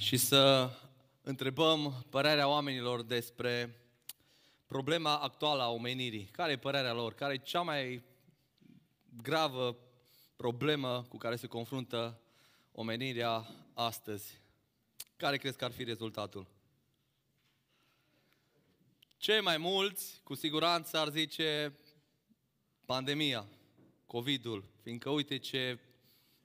și 0.00 0.16
să 0.16 0.70
întrebăm 1.22 2.04
părerea 2.10 2.48
oamenilor 2.48 3.02
despre 3.02 3.80
problema 4.66 5.18
actuală 5.18 5.62
a 5.62 5.70
omenirii. 5.70 6.24
Care 6.24 6.52
e 6.52 6.56
părerea 6.56 6.92
lor? 6.92 7.14
Care 7.14 7.32
e 7.32 7.36
cea 7.36 7.60
mai 7.60 8.02
gravă 9.22 9.76
problemă 10.36 11.06
cu 11.08 11.16
care 11.16 11.36
se 11.36 11.46
confruntă 11.46 12.20
omenirea 12.72 13.46
astăzi? 13.74 14.40
Care 15.16 15.36
crezi 15.36 15.56
că 15.56 15.64
ar 15.64 15.72
fi 15.72 15.84
rezultatul? 15.84 16.46
Cei 19.16 19.40
mai 19.40 19.56
mulți, 19.56 20.20
cu 20.24 20.34
siguranță, 20.34 20.98
ar 20.98 21.08
zice 21.08 21.78
pandemia, 22.84 23.46
COVID-ul, 24.06 24.64
fiindcă 24.82 25.10
uite 25.10 25.38
ce 25.38 25.78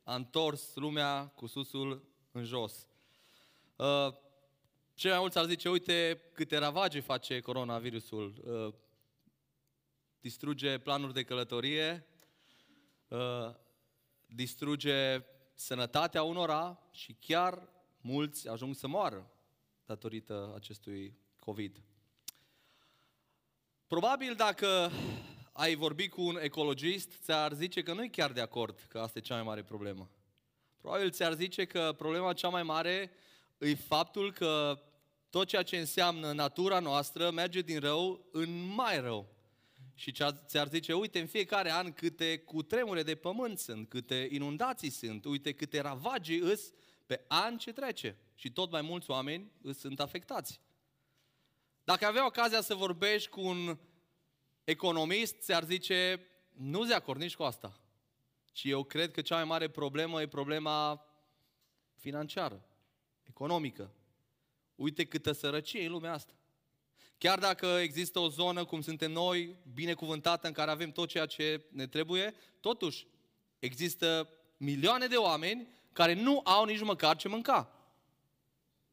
a 0.03 0.15
întors 0.15 0.75
lumea 0.75 1.25
cu 1.35 1.47
susul 1.47 2.03
în 2.31 2.43
jos. 2.43 2.87
Uh, 3.75 4.13
cei 4.93 5.09
mai 5.09 5.19
mulți 5.19 5.37
ar 5.37 5.45
zice, 5.45 5.69
uite 5.69 6.21
câte 6.33 6.57
ravage 6.57 6.99
face 6.99 7.39
coronavirusul. 7.39 8.33
Uh, 8.45 8.73
distruge 10.19 10.77
planuri 10.77 11.13
de 11.13 11.23
călătorie, 11.23 12.07
uh, 13.07 13.53
distruge 14.25 15.25
sănătatea 15.53 16.23
unora 16.23 16.79
și 16.91 17.15
chiar 17.19 17.69
mulți 18.01 18.47
ajung 18.47 18.75
să 18.75 18.87
moară 18.87 19.31
datorită 19.85 20.53
acestui 20.55 21.17
COVID. 21.39 21.83
Probabil 23.87 24.33
dacă 24.35 24.91
ai 25.51 25.75
vorbit 25.75 26.11
cu 26.11 26.21
un 26.21 26.37
ecologist, 26.41 27.11
ți-ar 27.23 27.53
zice 27.53 27.83
că 27.83 27.93
nu 27.93 28.03
e 28.03 28.07
chiar 28.07 28.31
de 28.31 28.41
acord 28.41 28.85
că 28.89 28.99
asta 28.99 29.17
e 29.17 29.21
cea 29.21 29.35
mai 29.35 29.43
mare 29.43 29.63
problemă. 29.63 30.09
Probabil 30.77 31.11
ți-ar 31.11 31.33
zice 31.33 31.65
că 31.65 31.93
problema 31.97 32.33
cea 32.33 32.49
mai 32.49 32.63
mare 32.63 33.11
e 33.57 33.75
faptul 33.75 34.31
că 34.33 34.81
tot 35.29 35.47
ceea 35.47 35.63
ce 35.63 35.77
înseamnă 35.77 36.31
natura 36.31 36.79
noastră 36.79 37.31
merge 37.31 37.61
din 37.61 37.79
rău 37.79 38.27
în 38.31 38.65
mai 38.75 38.99
rău. 38.99 39.33
Și 39.93 40.11
ți-ar 40.47 40.67
zice, 40.67 40.93
uite, 40.93 41.19
în 41.19 41.27
fiecare 41.27 41.71
an 41.71 41.91
câte 41.91 42.37
cutremure 42.37 43.03
de 43.03 43.15
pământ 43.15 43.59
sunt, 43.59 43.89
câte 43.89 44.27
inundații 44.31 44.89
sunt, 44.89 45.25
uite 45.25 45.53
câte 45.53 45.79
ravagii 45.81 46.39
îs 46.39 46.71
pe 47.05 47.25
an 47.27 47.57
ce 47.57 47.71
trece. 47.71 48.17
Și 48.35 48.51
tot 48.51 48.71
mai 48.71 48.81
mulți 48.81 49.09
oameni 49.09 49.51
sunt 49.73 49.99
afectați. 49.99 50.59
Dacă 51.83 52.05
avea 52.05 52.25
ocazia 52.25 52.61
să 52.61 52.75
vorbești 52.75 53.29
cu 53.29 53.41
un 53.41 53.77
economist, 54.63 55.35
ți-ar 55.39 55.63
zice, 55.63 56.27
nu 56.51 56.85
de 56.85 56.93
acord 56.93 57.19
nici 57.19 57.35
cu 57.35 57.43
asta. 57.43 57.79
Și 58.53 58.69
eu 58.69 58.83
cred 58.83 59.11
că 59.11 59.21
cea 59.21 59.35
mai 59.35 59.43
mare 59.43 59.69
problemă 59.69 60.21
e 60.21 60.27
problema 60.27 61.05
financiară, 61.95 62.65
economică. 63.29 63.93
Uite 64.75 65.05
câtă 65.05 65.31
sărăcie 65.31 65.85
în 65.85 65.91
lumea 65.91 66.13
asta. 66.13 66.33
Chiar 67.17 67.39
dacă 67.39 67.65
există 67.65 68.19
o 68.19 68.29
zonă, 68.29 68.65
cum 68.65 68.81
suntem 68.81 69.11
noi, 69.11 69.55
binecuvântată, 69.73 70.47
în 70.47 70.53
care 70.53 70.71
avem 70.71 70.91
tot 70.91 71.07
ceea 71.07 71.25
ce 71.25 71.65
ne 71.71 71.87
trebuie, 71.87 72.33
totuși 72.59 73.07
există 73.59 74.29
milioane 74.57 75.07
de 75.07 75.15
oameni 75.15 75.67
care 75.93 76.13
nu 76.13 76.41
au 76.43 76.65
nici 76.65 76.81
măcar 76.81 77.15
ce 77.15 77.27
mânca. 77.27 77.69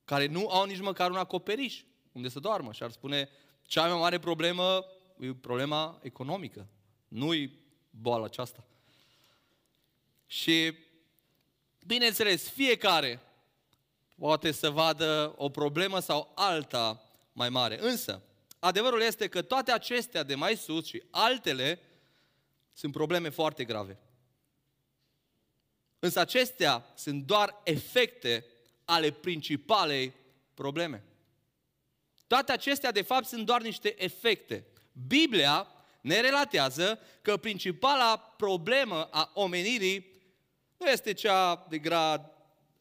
Care 0.05 0.27
nu 0.27 0.49
au 0.49 0.65
nici 0.65 0.81
măcar 0.81 1.11
un 1.11 1.17
acoperiș 1.17 1.83
unde 2.13 2.29
să 2.29 2.39
doarmă. 2.39 2.73
Și 2.73 2.83
ar 2.83 2.91
spune, 2.91 3.29
cea 3.63 3.89
mai 3.89 3.99
mare 3.99 4.19
problemă 4.19 4.85
e 5.19 5.35
problema 5.35 5.99
economică. 6.03 6.67
Nu-i 7.09 7.59
boala 7.91 8.25
aceasta. 8.25 8.67
Și, 10.27 10.75
bineînțeles, 11.87 12.51
fiecare 12.51 13.21
poate 14.23 14.51
să 14.51 14.71
vadă 14.71 15.35
o 15.37 15.49
problemă 15.49 16.01
sau 16.01 16.33
alta 16.35 17.03
mai 17.33 17.49
mare. 17.49 17.79
Însă, 17.81 18.23
adevărul 18.59 19.01
este 19.01 19.29
că 19.29 19.43
toate 19.43 19.73
acestea 19.73 20.23
de 20.23 20.35
mai 20.35 20.57
sus 20.57 20.87
și 20.87 21.03
altele 21.11 21.81
sunt 22.73 22.93
probleme 22.93 23.29
foarte 23.29 23.65
grave. 23.65 23.99
Însă 25.99 26.21
acestea 26.21 26.87
sunt 26.95 27.23
doar 27.25 27.61
efecte 27.65 28.47
ale 28.85 29.11
principalei 29.11 30.13
probleme. 30.55 31.05
Toate 32.27 32.53
acestea, 32.53 32.93
de 32.93 33.03
fapt, 33.03 33.27
sunt 33.27 33.47
doar 33.47 33.63
niște 33.63 34.03
efecte. 34.05 34.67
Biblia 35.07 35.69
ne 36.01 36.21
relatează 36.21 36.99
că 37.23 37.37
principala 37.37 38.19
problemă 38.19 39.09
a 39.11 39.31
omenirii 39.35 40.07
nu 40.77 40.87
este 40.87 41.13
cea 41.13 41.67
de 41.69 41.79
grad 41.79 42.32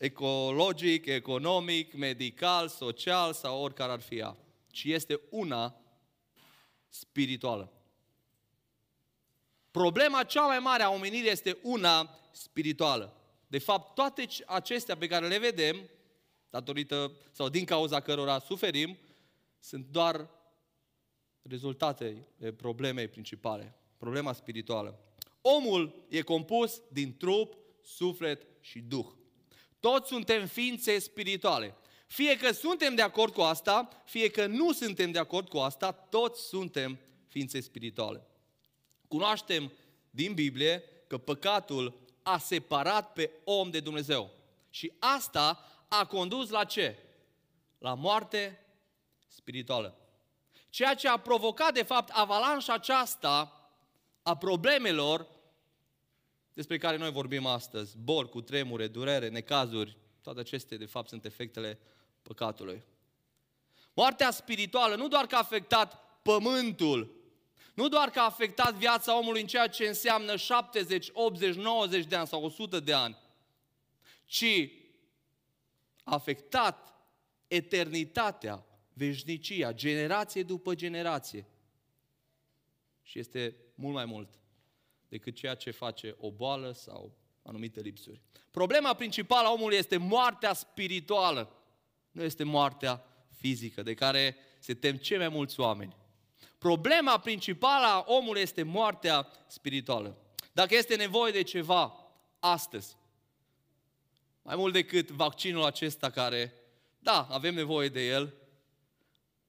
ecologic, 0.02 1.06
economic, 1.06 1.94
medical, 1.94 2.68
social 2.68 3.34
sau 3.34 3.62
oricare 3.62 3.92
ar 3.92 4.00
fi 4.00 4.18
ea, 4.18 4.38
ci 4.68 4.84
este 4.84 5.22
una 5.30 5.76
spirituală. 6.90 7.72
Problema 9.72 10.24
cea 10.24 10.46
mai 10.46 10.60
mare 10.60 10.84
a 10.84 10.90
omenirii 10.90 11.30
este 11.30 11.58
una 11.62 12.20
spirituală. 12.32 13.16
De 13.48 13.58
fapt, 13.58 13.94
toate 13.96 14.28
acestea 14.46 14.98
pe 14.98 15.08
care 15.08 15.28
le 15.28 15.38
vedem, 15.38 15.90
datorită 16.50 17.12
sau 17.32 17.50
din 17.50 17.66
cauza 17.66 18.00
cărora 18.00 18.40
suferim, 18.40 18.98
sunt 19.60 19.86
doar 19.86 20.30
rezultate 21.42 22.28
problemei 22.56 23.08
principale, 23.08 23.76
problema 23.98 24.34
spirituală. 24.34 25.00
Omul 25.42 26.06
e 26.10 26.22
compus 26.22 26.82
din 26.92 27.18
trup, 27.18 27.58
suflet 27.84 28.48
și 28.60 28.80
duh. 28.80 29.20
Toți 29.82 30.08
suntem 30.08 30.46
ființe 30.46 31.00
spirituale. 31.00 31.76
Fie 32.08 32.38
că 32.38 32.52
suntem 32.52 32.96
de 32.96 33.02
acord 33.02 33.34
cu 33.34 33.42
asta, 33.42 34.02
fie 34.06 34.30
că 34.30 34.46
nu 34.46 34.72
suntem 34.72 35.12
de 35.12 35.20
acord 35.20 35.50
cu 35.50 35.58
asta, 35.58 35.92
toți 35.92 36.48
suntem 36.48 37.00
ființe 37.28 37.60
spirituale. 37.60 38.28
Cunoaștem 39.08 39.72
din 40.10 40.34
Biblie 40.34 40.84
că 41.08 41.18
păcatul 41.18 42.00
a 42.24 42.38
separat 42.38 43.14
pe 43.14 43.32
om 43.44 43.70
de 43.70 43.80
Dumnezeu. 43.80 44.32
Și 44.70 44.94
asta 45.00 45.66
a 45.88 46.06
condus 46.06 46.50
la 46.50 46.64
ce? 46.64 46.98
La 47.78 47.94
moarte 47.94 48.66
spirituală. 49.28 49.98
Ceea 50.70 50.96
ce 50.96 51.08
a 51.08 51.18
provocat, 51.18 51.74
de 51.74 51.84
fapt, 51.84 52.10
avalanșa 52.10 52.74
aceasta 52.74 53.56
a 54.24 54.38
problemelor 54.38 55.28
despre 56.54 56.78
care 56.78 56.98
noi 56.98 57.12
vorbim 57.12 57.46
astăzi, 57.46 57.98
boli, 57.98 58.30
cu 58.30 58.42
tremure, 58.42 58.88
durere, 58.88 59.30
necazuri, 59.30 59.98
toate 60.22 60.40
acestea, 60.40 60.78
de 60.78 60.86
fapt, 60.86 61.10
sunt 61.10 61.26
efectele 61.26 61.80
păcatului. 62.22 62.84
Moartea 63.94 64.32
spirituală 64.32 64.96
nu 64.96 65.08
doar 65.08 65.26
că 65.26 65.36
a 65.36 65.40
afectat 65.40 66.20
pământul, 66.22 67.16
nu 67.74 67.88
doar 67.88 68.10
că 68.10 68.20
a 68.20 68.26
afectat 68.26 68.74
viața 68.74 69.18
omului 69.18 69.42
în 69.42 69.48
ceea 69.48 69.68
ce 69.68 69.88
înseamnă 69.88 70.36
70, 70.36 71.10
80, 71.14 71.56
90 71.56 72.06
de 72.06 72.16
ani 72.16 72.28
sau 72.28 72.44
100 72.44 72.80
de 72.80 72.94
ani, 72.94 73.18
ci 74.26 74.70
a 76.04 76.14
afectat 76.14 76.94
eternitatea, 77.48 78.66
veșnicia, 78.94 79.74
generație 79.74 80.44
după 80.44 80.76
generație. 80.76 81.46
Și 83.04 83.20
este 83.20 83.56
mult 83.76 83.94
mai 83.94 84.06
mult 84.06 84.40
decât 85.12 85.36
ceea 85.36 85.56
ce 85.56 85.72
face 85.72 86.16
o 86.20 86.32
boală 86.32 86.72
sau 86.72 87.18
anumite 87.44 87.82
lipsuri. 87.82 88.22
Problema 88.52 88.94
principală 88.94 89.48
a 89.48 89.52
omului 89.52 89.78
este 89.78 89.98
moartea 89.98 90.54
spirituală, 90.54 91.56
nu 92.12 92.24
este 92.24 92.44
moartea 92.44 93.06
fizică, 93.38 93.84
de 93.84 93.94
care 93.94 94.36
se 94.60 94.74
tem 94.74 94.96
cei 94.96 95.18
mai 95.18 95.30
mulți 95.30 95.60
oameni. 95.60 95.96
Problema 96.58 97.20
principală 97.20 97.86
a 97.86 98.04
omului 98.08 98.42
este 98.42 98.64
moartea 98.64 99.28
spirituală. 99.48 100.18
Dacă 100.52 100.76
este 100.76 100.96
nevoie 100.96 101.32
de 101.32 101.42
ceva 101.42 102.12
astăzi, 102.40 102.98
mai 104.42 104.56
mult 104.56 104.74
decât 104.74 105.10
vaccinul 105.10 105.64
acesta 105.64 106.10
care, 106.10 106.54
da, 107.00 107.28
avem 107.30 107.54
nevoie 107.54 107.90
de 107.90 108.08
el, 108.08 108.34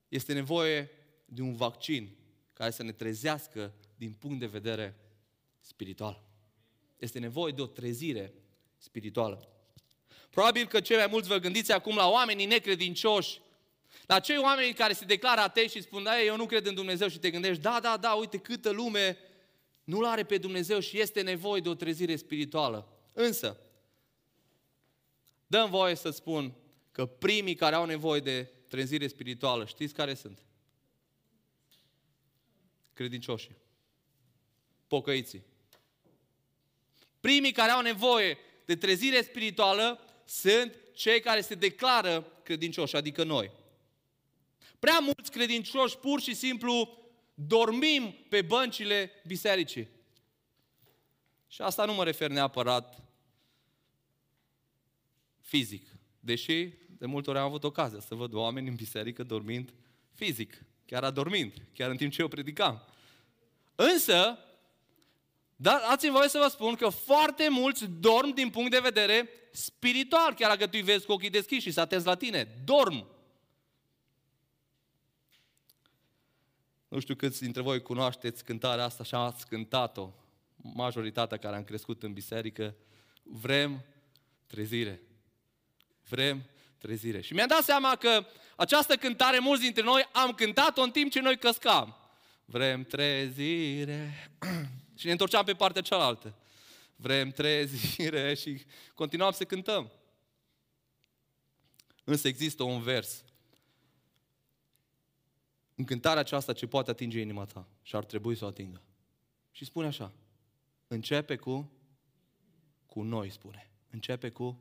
este 0.08 0.32
nevoie 0.32 0.90
de 1.24 1.42
un 1.42 1.54
vaccin 1.54 2.16
care 2.52 2.70
să 2.70 2.82
ne 2.82 2.92
trezească 2.92 3.72
din 3.96 4.12
punct 4.12 4.38
de 4.38 4.46
vedere 4.46 4.96
spiritual. 5.62 6.22
Este 6.98 7.18
nevoie 7.18 7.52
de 7.52 7.62
o 7.62 7.66
trezire 7.66 8.34
spirituală. 8.78 9.48
Probabil 10.30 10.66
că 10.66 10.80
cei 10.80 10.96
mai 10.96 11.06
mulți 11.06 11.28
vă 11.28 11.36
gândiți 11.36 11.72
acum 11.72 11.96
la 11.96 12.08
oamenii 12.08 12.46
necredincioși, 12.46 13.40
la 14.06 14.20
cei 14.20 14.38
oameni 14.38 14.72
care 14.72 14.92
se 14.92 15.04
declară 15.04 15.40
atei 15.40 15.68
și 15.68 15.82
spun, 15.82 16.02
da, 16.02 16.22
eu 16.22 16.36
nu 16.36 16.46
cred 16.46 16.66
în 16.66 16.74
Dumnezeu 16.74 17.08
și 17.08 17.18
te 17.18 17.30
gândești, 17.30 17.62
da, 17.62 17.78
da, 17.82 17.96
da, 17.96 18.12
uite 18.12 18.38
câtă 18.38 18.70
lume 18.70 19.18
nu-L 19.84 20.04
are 20.04 20.24
pe 20.24 20.38
Dumnezeu 20.38 20.78
și 20.78 21.00
este 21.00 21.22
nevoie 21.22 21.60
de 21.60 21.68
o 21.68 21.74
trezire 21.74 22.16
spirituală. 22.16 22.88
Însă, 23.12 23.60
dăm 25.46 25.70
voie 25.70 25.94
să 25.94 26.10
spun 26.10 26.54
că 26.92 27.06
primii 27.06 27.54
care 27.54 27.74
au 27.74 27.84
nevoie 27.84 28.20
de 28.20 28.50
trezire 28.68 29.06
spirituală, 29.06 29.64
știți 29.64 29.94
care 29.94 30.14
sunt? 30.14 30.38
Credincioșii. 32.92 33.56
Pocăiții. 34.86 35.42
Primii 37.22 37.52
care 37.52 37.70
au 37.70 37.80
nevoie 37.80 38.38
de 38.64 38.76
trezire 38.76 39.22
spirituală 39.22 40.00
sunt 40.24 40.78
cei 40.94 41.20
care 41.20 41.40
se 41.40 41.54
declară 41.54 42.26
credincioși, 42.42 42.96
adică 42.96 43.24
noi. 43.24 43.50
Prea 44.78 44.98
mulți 44.98 45.30
credincioși 45.30 45.98
pur 45.98 46.20
și 46.20 46.34
simplu 46.34 46.98
dormim 47.34 48.16
pe 48.28 48.42
băncile 48.42 49.10
bisericii. 49.26 49.88
Și 51.48 51.62
asta 51.62 51.84
nu 51.84 51.94
mă 51.94 52.04
refer 52.04 52.30
neapărat 52.30 53.02
fizic, 55.40 55.86
deși 56.20 56.68
de 56.98 57.06
multe 57.06 57.30
ori 57.30 57.38
am 57.38 57.44
avut 57.44 57.64
ocazia 57.64 58.00
să 58.00 58.14
văd 58.14 58.32
oameni 58.32 58.68
în 58.68 58.74
biserică 58.74 59.22
dormind 59.22 59.74
fizic, 60.12 60.64
chiar 60.86 61.04
adormind, 61.04 61.52
chiar 61.74 61.90
în 61.90 61.96
timp 61.96 62.12
ce 62.12 62.20
eu 62.20 62.28
predicam. 62.28 62.82
Însă, 63.74 64.38
dar 65.62 65.80
ați-mi 65.88 66.12
voie 66.12 66.28
să 66.28 66.38
vă 66.38 66.48
spun 66.48 66.74
că 66.74 66.88
foarte 66.88 67.48
mulți 67.48 67.84
dorm 67.84 68.34
din 68.34 68.50
punct 68.50 68.70
de 68.70 68.78
vedere 68.78 69.28
spiritual, 69.52 70.34
chiar 70.34 70.50
dacă 70.50 70.64
tu 70.64 70.70
îi 70.72 70.82
vezi 70.82 71.06
cu 71.06 71.12
ochii 71.12 71.30
deschiși 71.30 71.60
și 71.60 71.70
să 71.70 71.80
atenți 71.80 72.06
la 72.06 72.14
tine. 72.14 72.48
Dorm. 72.64 73.06
Nu 76.88 77.00
știu 77.00 77.14
câți 77.14 77.42
dintre 77.42 77.62
voi 77.62 77.82
cunoașteți 77.82 78.44
cântarea 78.44 78.84
asta 78.84 79.04
și 79.04 79.14
ați 79.14 79.46
cântat-o. 79.46 80.10
Majoritatea 80.56 81.36
care 81.36 81.56
am 81.56 81.64
crescut 81.64 82.02
în 82.02 82.12
biserică, 82.12 82.74
vrem 83.22 83.84
trezire. 84.46 85.02
Vrem 86.08 86.42
trezire. 86.78 87.20
Și 87.20 87.34
mi-am 87.34 87.48
dat 87.48 87.62
seama 87.62 87.96
că 87.96 88.26
această 88.56 88.96
cântare, 88.96 89.38
mulți 89.38 89.62
dintre 89.62 89.82
noi 89.82 90.08
am 90.12 90.32
cântat-o 90.32 90.82
în 90.82 90.90
timp 90.90 91.10
ce 91.10 91.20
noi 91.20 91.38
căscam. 91.38 91.96
Vrem 92.44 92.84
trezire. 92.84 94.30
și 94.94 95.06
ne 95.06 95.12
întorceam 95.12 95.44
pe 95.44 95.54
partea 95.54 95.82
cealaltă. 95.82 96.34
Vrem 96.96 97.30
trezire 97.30 98.34
și 98.40 98.64
continuam 98.94 99.32
să 99.32 99.44
cântăm. 99.44 99.90
Însă 102.04 102.28
există 102.28 102.62
un 102.62 102.80
vers 102.80 103.24
în 105.74 105.84
cântarea 105.84 106.20
aceasta 106.20 106.52
ce 106.52 106.66
poate 106.66 106.90
atinge 106.90 107.20
inima 107.20 107.44
ta 107.44 107.66
și 107.82 107.96
ar 107.96 108.04
trebui 108.04 108.36
să 108.36 108.44
o 108.44 108.48
atingă. 108.48 108.82
Și 109.50 109.64
spune 109.64 109.86
așa, 109.86 110.12
începe 110.88 111.36
cu, 111.36 111.70
cu 112.86 113.02
noi, 113.02 113.30
spune. 113.30 113.70
Începe 113.90 114.30
cu 114.30 114.60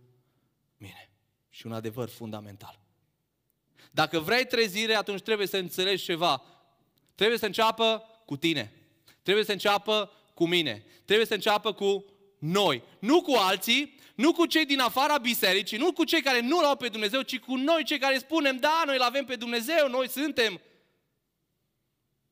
mine. 0.77 1.09
Și 1.49 1.65
un 1.65 1.73
adevăr 1.73 2.09
fundamental. 2.09 2.79
Dacă 3.91 4.19
vrei 4.19 4.45
trezire, 4.45 4.93
atunci 4.93 5.21
trebuie 5.21 5.47
să 5.47 5.57
înțelegi 5.57 6.03
ceva. 6.03 6.43
Trebuie 7.15 7.37
să 7.37 7.45
înceapă 7.45 8.03
cu 8.25 8.37
tine. 8.37 8.73
Trebuie 9.21 9.45
să 9.45 9.51
înceapă 9.51 10.11
cu 10.41 10.47
mine. 10.47 10.83
Trebuie 11.05 11.25
să 11.25 11.33
înceapă 11.33 11.73
cu 11.73 12.05
noi. 12.39 12.83
Nu 12.99 13.21
cu 13.21 13.31
alții, 13.31 13.95
nu 14.15 14.33
cu 14.33 14.45
cei 14.45 14.65
din 14.65 14.79
afara 14.79 15.17
bisericii, 15.17 15.77
nu 15.77 15.91
cu 15.91 16.03
cei 16.03 16.21
care 16.21 16.39
nu 16.39 16.61
l-au 16.61 16.75
pe 16.75 16.87
Dumnezeu, 16.87 17.21
ci 17.21 17.39
cu 17.39 17.55
noi, 17.55 17.83
cei 17.83 17.99
care 17.99 18.17
spunem, 18.17 18.57
da, 18.57 18.83
noi 18.85 18.97
l 18.97 19.01
avem 19.01 19.25
pe 19.25 19.35
Dumnezeu, 19.35 19.89
noi 19.89 20.09
suntem. 20.09 20.61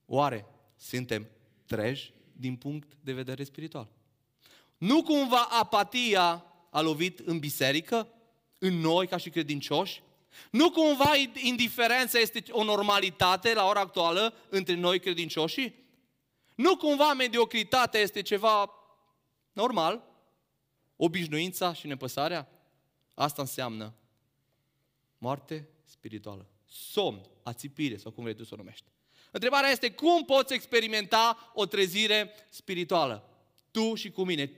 Oare 0.05 0.45
suntem 0.77 1.27
treji 1.65 2.13
din 2.31 2.55
punct 2.55 2.91
de 3.01 3.13
vedere 3.13 3.43
spiritual? 3.43 3.87
Nu 4.77 5.03
cumva 5.03 5.47
apatia 5.49 6.45
a 6.69 6.81
lovit 6.81 7.19
în 7.19 7.39
biserică, 7.39 8.07
în 8.59 8.73
noi 8.73 9.07
ca 9.07 9.17
și 9.17 9.29
credincioși? 9.29 10.01
Nu 10.51 10.71
cumva 10.71 11.11
indiferența 11.33 12.19
este 12.19 12.43
o 12.51 12.63
normalitate 12.63 13.53
la 13.53 13.65
ora 13.65 13.79
actuală 13.79 14.33
între 14.49 14.75
noi 14.75 14.99
credincioși? 14.99 15.73
Nu 16.59 16.77
cumva 16.77 17.13
mediocritatea 17.13 17.99
este 17.99 18.21
ceva 18.21 18.71
normal? 19.53 20.03
Obișnuința 20.95 21.73
și 21.73 21.87
nepăsarea? 21.87 22.49
Asta 23.13 23.41
înseamnă 23.41 23.93
moarte 25.17 25.69
spirituală. 25.83 26.49
Somn, 26.65 27.21
ațipire 27.43 27.97
sau 27.97 28.11
cum 28.11 28.23
vrei 28.23 28.35
tu 28.35 28.43
să 28.43 28.53
o 28.53 28.57
numești. 28.57 28.85
Întrebarea 29.31 29.69
este 29.69 29.91
cum 29.91 30.25
poți 30.25 30.53
experimenta 30.53 31.51
o 31.53 31.65
trezire 31.65 32.33
spirituală? 32.49 33.29
Tu 33.71 33.95
și 33.95 34.11
cu 34.11 34.23
mine, 34.23 34.51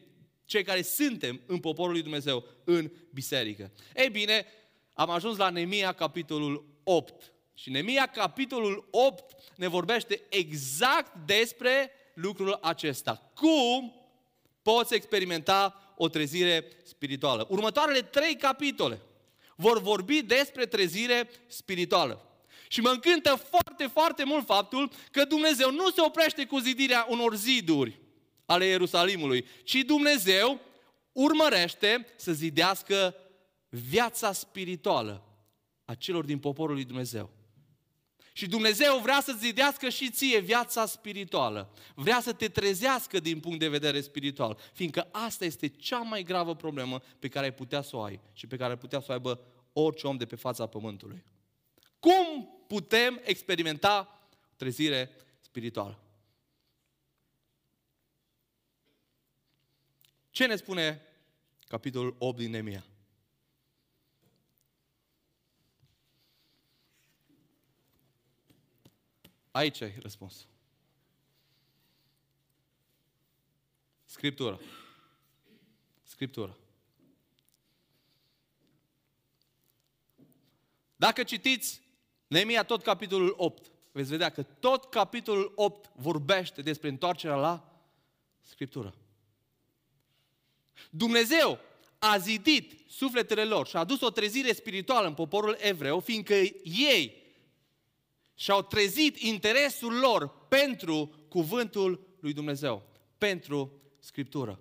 cei 0.46 0.64
care 0.64 0.82
suntem 0.82 1.42
în 1.46 1.60
poporul 1.60 1.92
lui 1.92 2.02
Dumnezeu, 2.02 2.46
în 2.64 2.92
biserică. 3.14 3.72
Ei 3.96 4.10
bine, 4.10 4.46
am 4.94 5.10
ajuns 5.10 5.38
la 5.38 5.50
Nemia, 5.50 5.94
capitolul 5.94 6.66
8. 6.84 7.31
Și 7.62 7.70
Nemia, 7.70 8.06
capitolul 8.06 8.88
8, 8.92 9.36
ne 9.56 9.68
vorbește 9.68 10.22
exact 10.30 11.16
despre 11.26 11.92
lucrul 12.14 12.60
acesta. 12.62 13.32
Cum 13.36 13.94
poți 14.62 14.96
experimenta 14.96 15.94
o 15.98 16.10
trezire 16.10 16.68
spirituală? 16.84 17.48
Următoarele 17.50 18.02
trei 18.02 18.36
capitole 18.36 19.02
vor 19.56 19.82
vorbi 19.82 20.22
despre 20.22 20.66
trezire 20.66 21.30
spirituală. 21.48 22.26
Și 22.68 22.82
mă 22.82 22.90
încântă 22.90 23.36
foarte, 23.36 23.88
foarte 23.88 24.24
mult 24.24 24.46
faptul 24.46 24.92
că 25.12 25.24
Dumnezeu 25.24 25.72
nu 25.72 25.90
se 25.90 26.02
oprește 26.02 26.46
cu 26.46 26.58
zidirea 26.58 27.06
unor 27.10 27.36
ziduri 27.36 28.00
ale 28.46 28.66
Ierusalimului, 28.66 29.46
ci 29.64 29.76
Dumnezeu 29.86 30.60
urmărește 31.12 32.08
să 32.16 32.32
zidească 32.32 33.16
viața 33.70 34.32
spirituală 34.32 35.24
a 35.86 35.94
celor 35.94 36.26
din 36.26 36.40
poporul 36.40 36.76
lui 36.76 36.86
Dumnezeu. 36.86 37.40
Și 38.34 38.48
Dumnezeu 38.48 39.00
vrea 39.00 39.22
să 39.22 39.36
zidească 39.38 39.90
și 39.90 40.10
ție 40.10 40.40
viața 40.40 40.86
spirituală. 40.86 41.74
Vrea 41.96 42.20
să 42.22 42.34
te 42.34 42.48
trezească 42.48 43.20
din 43.20 43.40
punct 43.40 43.60
de 43.60 43.70
vedere 43.70 44.02
spiritual. 44.02 44.58
Fiindcă 44.74 45.08
asta 45.12 45.46
este 45.46 45.68
cea 45.68 46.00
mai 46.00 46.24
gravă 46.24 46.56
problemă 46.56 47.02
pe 47.20 47.28
care 47.28 47.46
ai 47.46 47.54
putea 47.54 47.82
să 47.82 47.96
o 47.96 48.02
ai 48.02 48.20
și 48.34 48.48
pe 48.48 48.58
care 48.58 48.72
ar 48.72 48.78
putea 48.78 49.00
să 49.00 49.06
o 49.10 49.12
aibă 49.12 49.40
orice 49.74 50.08
om 50.08 50.18
de 50.18 50.26
pe 50.26 50.36
fața 50.36 50.66
pământului. 50.66 51.24
Cum 52.00 52.50
putem 52.68 53.22
experimenta 53.24 54.28
trezire 54.56 55.12
spirituală? 55.40 56.00
Ce 60.30 60.46
ne 60.46 60.56
spune 60.56 61.02
capitolul 61.68 62.16
8 62.18 62.38
din 62.38 62.50
Nemia? 62.50 62.86
Aici 69.52 69.82
ai 69.82 69.96
răspuns. 70.02 70.48
Scriptura. 74.06 74.60
Scriptura. 76.04 76.58
Dacă 80.96 81.24
citiți 81.24 81.82
Neemia 82.28 82.64
tot 82.64 82.82
capitolul 82.82 83.34
8, 83.38 83.72
veți 83.92 84.10
vedea 84.10 84.30
că 84.30 84.44
tot 84.44 84.86
capitolul 84.86 85.52
8 85.56 85.92
vorbește 85.96 86.62
despre 86.62 86.90
întoarcerea 86.90 87.36
la 87.36 87.84
Scriptură. 88.42 88.96
Dumnezeu 90.90 91.60
a 92.00 92.18
zidit 92.18 92.90
sufletele 92.90 93.44
lor 93.44 93.68
și 93.68 93.76
a 93.76 93.80
adus 93.80 94.02
o 94.02 94.10
trezire 94.10 94.54
spirituală 94.54 95.08
în 95.08 95.14
poporul 95.14 95.58
evreu, 95.60 96.00
fiindcă 96.00 96.34
ei 96.64 97.21
și-au 98.42 98.62
trezit 98.62 99.18
interesul 99.18 99.94
lor 99.94 100.48
pentru 100.48 101.26
cuvântul 101.30 102.08
lui 102.20 102.34
Dumnezeu, 102.34 102.90
pentru 103.18 103.82
Scriptură. 104.00 104.60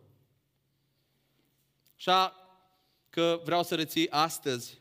Așa 1.97 2.35
că 3.11 3.41
vreau 3.45 3.63
să 3.63 3.75
reții 3.75 4.11
astăzi 4.11 4.81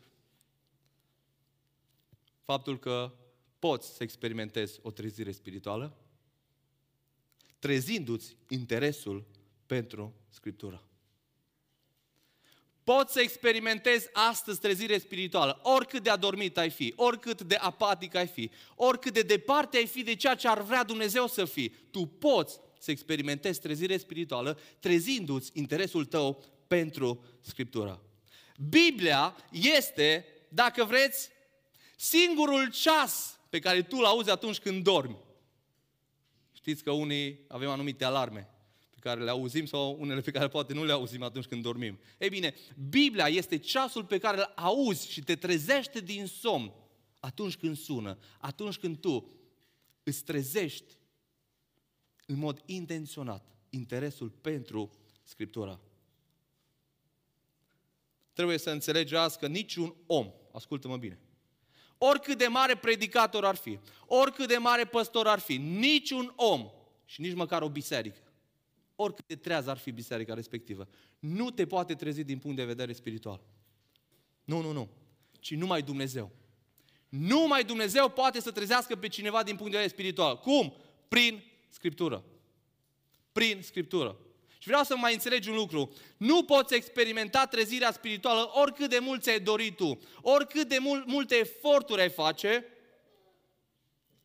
faptul 2.44 2.78
că 2.78 3.14
poți 3.58 3.94
să 3.96 4.02
experimentezi 4.02 4.78
o 4.82 4.90
trezire 4.90 5.32
spirituală, 5.32 5.96
trezindu-ți 7.58 8.36
interesul 8.48 9.26
pentru 9.66 10.14
Scriptură. 10.28 10.89
Poți 12.96 13.12
să 13.12 13.20
experimentezi 13.20 14.08
astăzi 14.12 14.60
trezire 14.60 14.98
spirituală, 14.98 15.60
oricât 15.62 16.02
de 16.02 16.10
adormit 16.10 16.58
ai 16.58 16.70
fi, 16.70 16.92
oricât 16.96 17.42
de 17.42 17.54
apatic 17.54 18.14
ai 18.14 18.26
fi, 18.26 18.50
oricât 18.74 19.12
de 19.12 19.22
departe 19.22 19.76
ai 19.76 19.86
fi 19.86 20.02
de 20.02 20.14
ceea 20.14 20.34
ce 20.34 20.48
ar 20.48 20.62
vrea 20.62 20.84
Dumnezeu 20.84 21.26
să 21.26 21.44
fii. 21.44 21.68
Tu 21.68 22.06
poți 22.06 22.58
să 22.78 22.90
experimentezi 22.90 23.60
trezire 23.60 23.96
spirituală 23.96 24.58
trezindu-ți 24.78 25.50
interesul 25.54 26.04
tău 26.04 26.44
pentru 26.66 27.24
Scriptură. 27.40 28.02
Biblia 28.68 29.36
este, 29.50 30.26
dacă 30.48 30.84
vreți, 30.84 31.28
singurul 31.96 32.70
ceas 32.70 33.38
pe 33.50 33.58
care 33.58 33.82
tu 33.82 33.96
îl 33.96 34.04
auzi 34.04 34.30
atunci 34.30 34.58
când 34.58 34.82
dormi. 34.82 35.18
Știți 36.52 36.82
că 36.82 36.90
unii 36.90 37.40
avem 37.48 37.68
anumite 37.68 38.04
alarme 38.04 38.40
pe 38.40 38.59
care 39.00 39.22
le 39.22 39.30
auzim 39.30 39.66
sau 39.66 39.96
unele 40.00 40.20
pe 40.20 40.30
care 40.30 40.48
poate 40.48 40.74
nu 40.74 40.84
le 40.84 40.92
auzim 40.92 41.22
atunci 41.22 41.46
când 41.46 41.62
dormim. 41.62 41.98
Ei 42.18 42.28
bine, 42.28 42.54
Biblia 42.88 43.26
este 43.26 43.58
ceasul 43.58 44.04
pe 44.04 44.18
care 44.18 44.36
îl 44.36 44.52
auzi 44.56 45.10
și 45.10 45.20
te 45.20 45.36
trezește 45.36 46.00
din 46.00 46.26
somn 46.26 46.72
atunci 47.20 47.56
când 47.56 47.76
sună, 47.76 48.18
atunci 48.38 48.76
când 48.76 48.98
tu 48.98 49.30
îți 50.02 50.24
trezești 50.24 50.98
în 52.26 52.38
mod 52.38 52.62
intenționat 52.66 53.44
interesul 53.70 54.28
pentru 54.28 54.90
Scriptura. 55.22 55.80
trebuie 58.32 58.58
să 58.58 58.70
înțelegeți 58.70 59.38
că 59.38 59.46
niciun 59.46 59.94
om, 60.06 60.32
ascultă-mă 60.52 60.96
bine, 60.96 61.18
oricât 61.98 62.38
de 62.38 62.46
mare 62.46 62.76
predicator 62.76 63.44
ar 63.44 63.54
fi, 63.54 63.78
oricât 64.06 64.48
de 64.48 64.56
mare 64.56 64.84
păstor 64.84 65.26
ar 65.26 65.38
fi, 65.38 65.56
niciun 65.56 66.32
om 66.36 66.70
și 67.04 67.20
nici 67.20 67.34
măcar 67.34 67.62
o 67.62 67.68
biserică, 67.68 68.29
oricât 69.02 69.26
de 69.26 69.36
trează 69.36 69.70
ar 69.70 69.78
fi 69.78 69.90
biserica 69.90 70.34
respectivă, 70.34 70.88
nu 71.18 71.50
te 71.50 71.66
poate 71.66 71.94
trezi 71.94 72.22
din 72.22 72.38
punct 72.38 72.56
de 72.56 72.64
vedere 72.64 72.92
spiritual. 72.92 73.40
Nu, 74.44 74.60
nu, 74.60 74.72
nu. 74.72 74.88
Ci 75.40 75.54
numai 75.54 75.82
Dumnezeu. 75.82 76.30
Numai 77.08 77.64
Dumnezeu 77.64 78.08
poate 78.08 78.40
să 78.40 78.50
trezească 78.50 78.96
pe 78.96 79.08
cineva 79.08 79.42
din 79.42 79.56
punct 79.56 79.70
de 79.70 79.76
vedere 79.76 79.94
spiritual. 79.94 80.38
Cum? 80.38 80.74
Prin 81.08 81.42
Scriptură. 81.68 82.24
Prin 83.32 83.62
Scriptură. 83.62 84.16
Și 84.58 84.68
vreau 84.68 84.82
să 84.82 84.96
mai 84.96 85.12
înțelegi 85.12 85.48
un 85.48 85.54
lucru. 85.54 85.92
Nu 86.16 86.44
poți 86.44 86.74
experimenta 86.74 87.46
trezirea 87.46 87.92
spirituală 87.92 88.50
oricât 88.54 88.90
de 88.90 88.98
mult 88.98 89.22
ți-ai 89.22 89.40
dorit 89.40 89.76
tu, 89.76 89.98
oricât 90.20 90.68
de 90.68 90.78
mul- 90.78 91.04
multe 91.06 91.36
eforturi 91.36 92.00
ai 92.00 92.10
face, 92.10 92.64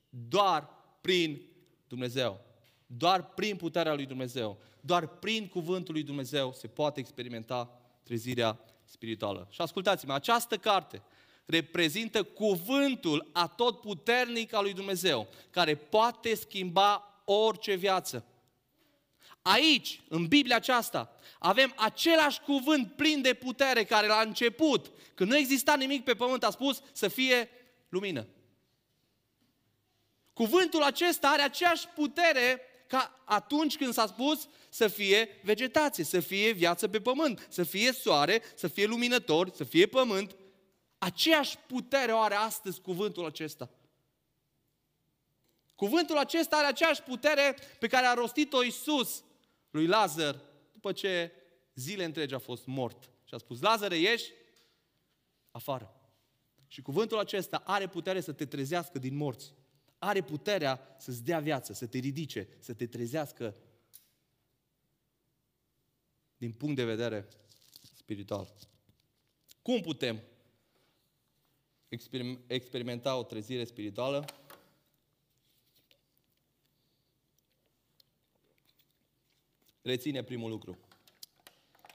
doar 0.10 0.70
prin 1.02 1.42
Dumnezeu. 1.88 2.46
Doar 2.86 3.24
prin 3.24 3.56
puterea 3.56 3.94
lui 3.94 4.06
Dumnezeu. 4.06 4.58
Doar 4.82 5.08
prin 5.08 5.48
cuvântul 5.48 5.94
lui 5.94 6.04
Dumnezeu 6.04 6.54
se 6.54 6.68
poate 6.68 7.00
experimenta 7.00 7.82
trezirea 8.04 8.60
spirituală. 8.84 9.48
Și 9.50 9.62
ascultați-mă, 9.62 10.14
această 10.14 10.58
carte 10.58 11.02
reprezintă 11.46 12.24
cuvântul 12.24 13.30
atotputernic 13.34 14.54
al 14.54 14.64
lui 14.64 14.74
Dumnezeu, 14.74 15.28
care 15.50 15.76
poate 15.76 16.36
schimba 16.36 17.22
orice 17.26 17.74
viață. 17.74 18.26
Aici, 19.42 20.02
în 20.10 20.28
Biblia 20.28 20.56
aceasta, 20.56 21.16
avem 21.40 21.74
același 21.76 22.42
cuvânt 22.42 22.92
plin 22.92 23.22
de 23.22 23.34
putere 23.34 23.84
care 23.84 24.08
la 24.08 24.22
început, 24.22 24.92
când 25.14 25.30
nu 25.30 25.38
exista 25.38 25.76
nimic 25.76 26.04
pe 26.04 26.14
pământ, 26.14 26.44
a 26.44 26.50
spus 26.50 26.82
să 26.92 27.08
fie 27.08 27.50
lumină. 27.90 28.28
Cuvântul 30.34 30.84
acesta 30.84 31.30
are 31.30 31.42
aceeași 31.42 31.88
putere 31.88 32.62
ca 32.88 33.22
atunci 33.26 33.78
când 33.78 33.94
s-a 33.94 34.08
spus 34.08 34.48
să 34.70 34.88
fie 34.88 35.40
vegetație, 35.44 36.04
să 36.04 36.20
fie 36.20 36.52
viață 36.52 36.88
pe 36.88 37.02
pământ, 37.02 37.48
să 37.50 37.64
fie 37.64 37.92
soare, 37.92 38.42
să 38.56 38.68
fie 38.68 38.86
luminător, 38.86 39.50
să 39.54 39.64
fie 39.64 39.86
pământ. 39.86 40.36
Aceeași 40.98 41.58
putere 41.68 42.12
o 42.12 42.20
are 42.20 42.36
astăzi 42.36 42.82
cuvântul 42.82 43.26
acesta. 43.26 43.70
Cuvântul 45.76 46.18
acesta 46.18 46.56
are 46.56 46.68
aceeași 46.68 47.02
putere 47.02 47.56
pe 47.80 47.88
care 47.88 48.06
a 48.06 48.14
rostit-o 48.14 48.64
Iisus 48.64 49.24
lui 49.70 49.88
Lazar 49.88 50.42
după 50.72 50.92
ce 50.92 51.32
zile 51.74 52.04
întregi 52.04 52.34
a 52.34 52.40
fost 52.40 52.66
mort. 52.66 53.10
Și 53.24 53.34
a 53.34 53.38
spus, 53.38 53.62
Lazare, 53.62 53.98
ieși 53.98 54.32
afară. 55.52 55.96
Și 56.68 56.82
cuvântul 56.82 57.20
acesta 57.20 57.62
are 57.66 57.88
putere 57.88 58.22
să 58.22 58.32
te 58.32 58.46
trezească 58.46 59.00
din 59.00 59.16
morți. 59.16 59.54
Are 60.06 60.22
puterea 60.22 60.96
să-ți 60.98 61.24
dea 61.24 61.40
viață, 61.40 61.74
să 61.74 61.88
te 61.88 61.98
ridice, 61.98 62.48
să 62.60 62.74
te 62.74 62.88
trezească 62.88 63.56
din 66.38 66.52
punct 66.52 66.76
de 66.76 66.84
vedere 66.84 67.28
spiritual. 67.94 68.54
Cum 69.62 69.82
putem 69.82 70.22
experimenta 72.48 73.18
o 73.18 73.24
trezire 73.24 73.64
spirituală? 73.64 74.26
Reține 79.82 80.24
primul 80.24 80.50
lucru. 80.50 80.78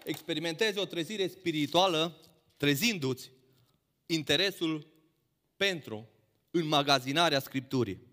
Experimentezi 0.04 0.78
o 0.78 0.84
trezire 0.84 1.28
spirituală 1.28 2.20
trezindu-ți 2.56 3.30
interesul 4.06 4.86
pentru 5.56 6.08
înmagazinarea 6.50 7.40
Scripturii. 7.40 8.08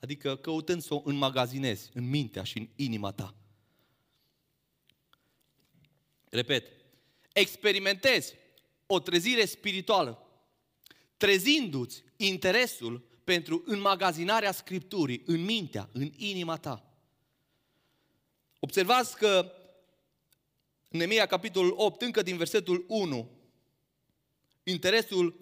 Adică 0.00 0.36
căutând 0.36 0.82
să 0.82 0.94
o 0.94 1.02
înmagazinezi 1.04 1.90
în 1.94 2.08
mintea 2.08 2.42
și 2.42 2.58
în 2.58 2.68
inima 2.76 3.12
ta. 3.12 3.34
Repet, 6.24 6.66
experimentezi 7.32 8.34
o 8.86 8.98
trezire 8.98 9.44
spirituală 9.44 10.22
trezindu-ți 11.16 12.04
interesul 12.16 13.06
pentru 13.24 13.62
înmagazinarea 13.66 14.52
Scripturii 14.52 15.22
în 15.26 15.44
mintea, 15.44 15.88
în 15.92 16.10
inima 16.16 16.56
ta. 16.56 16.92
Observați 18.58 19.16
că 19.16 19.52
în 20.88 20.98
Nemia, 20.98 21.26
capitolul 21.26 21.74
8, 21.76 22.02
încă 22.02 22.22
din 22.22 22.36
versetul 22.36 22.84
1, 22.88 23.30
interesul 24.62 25.40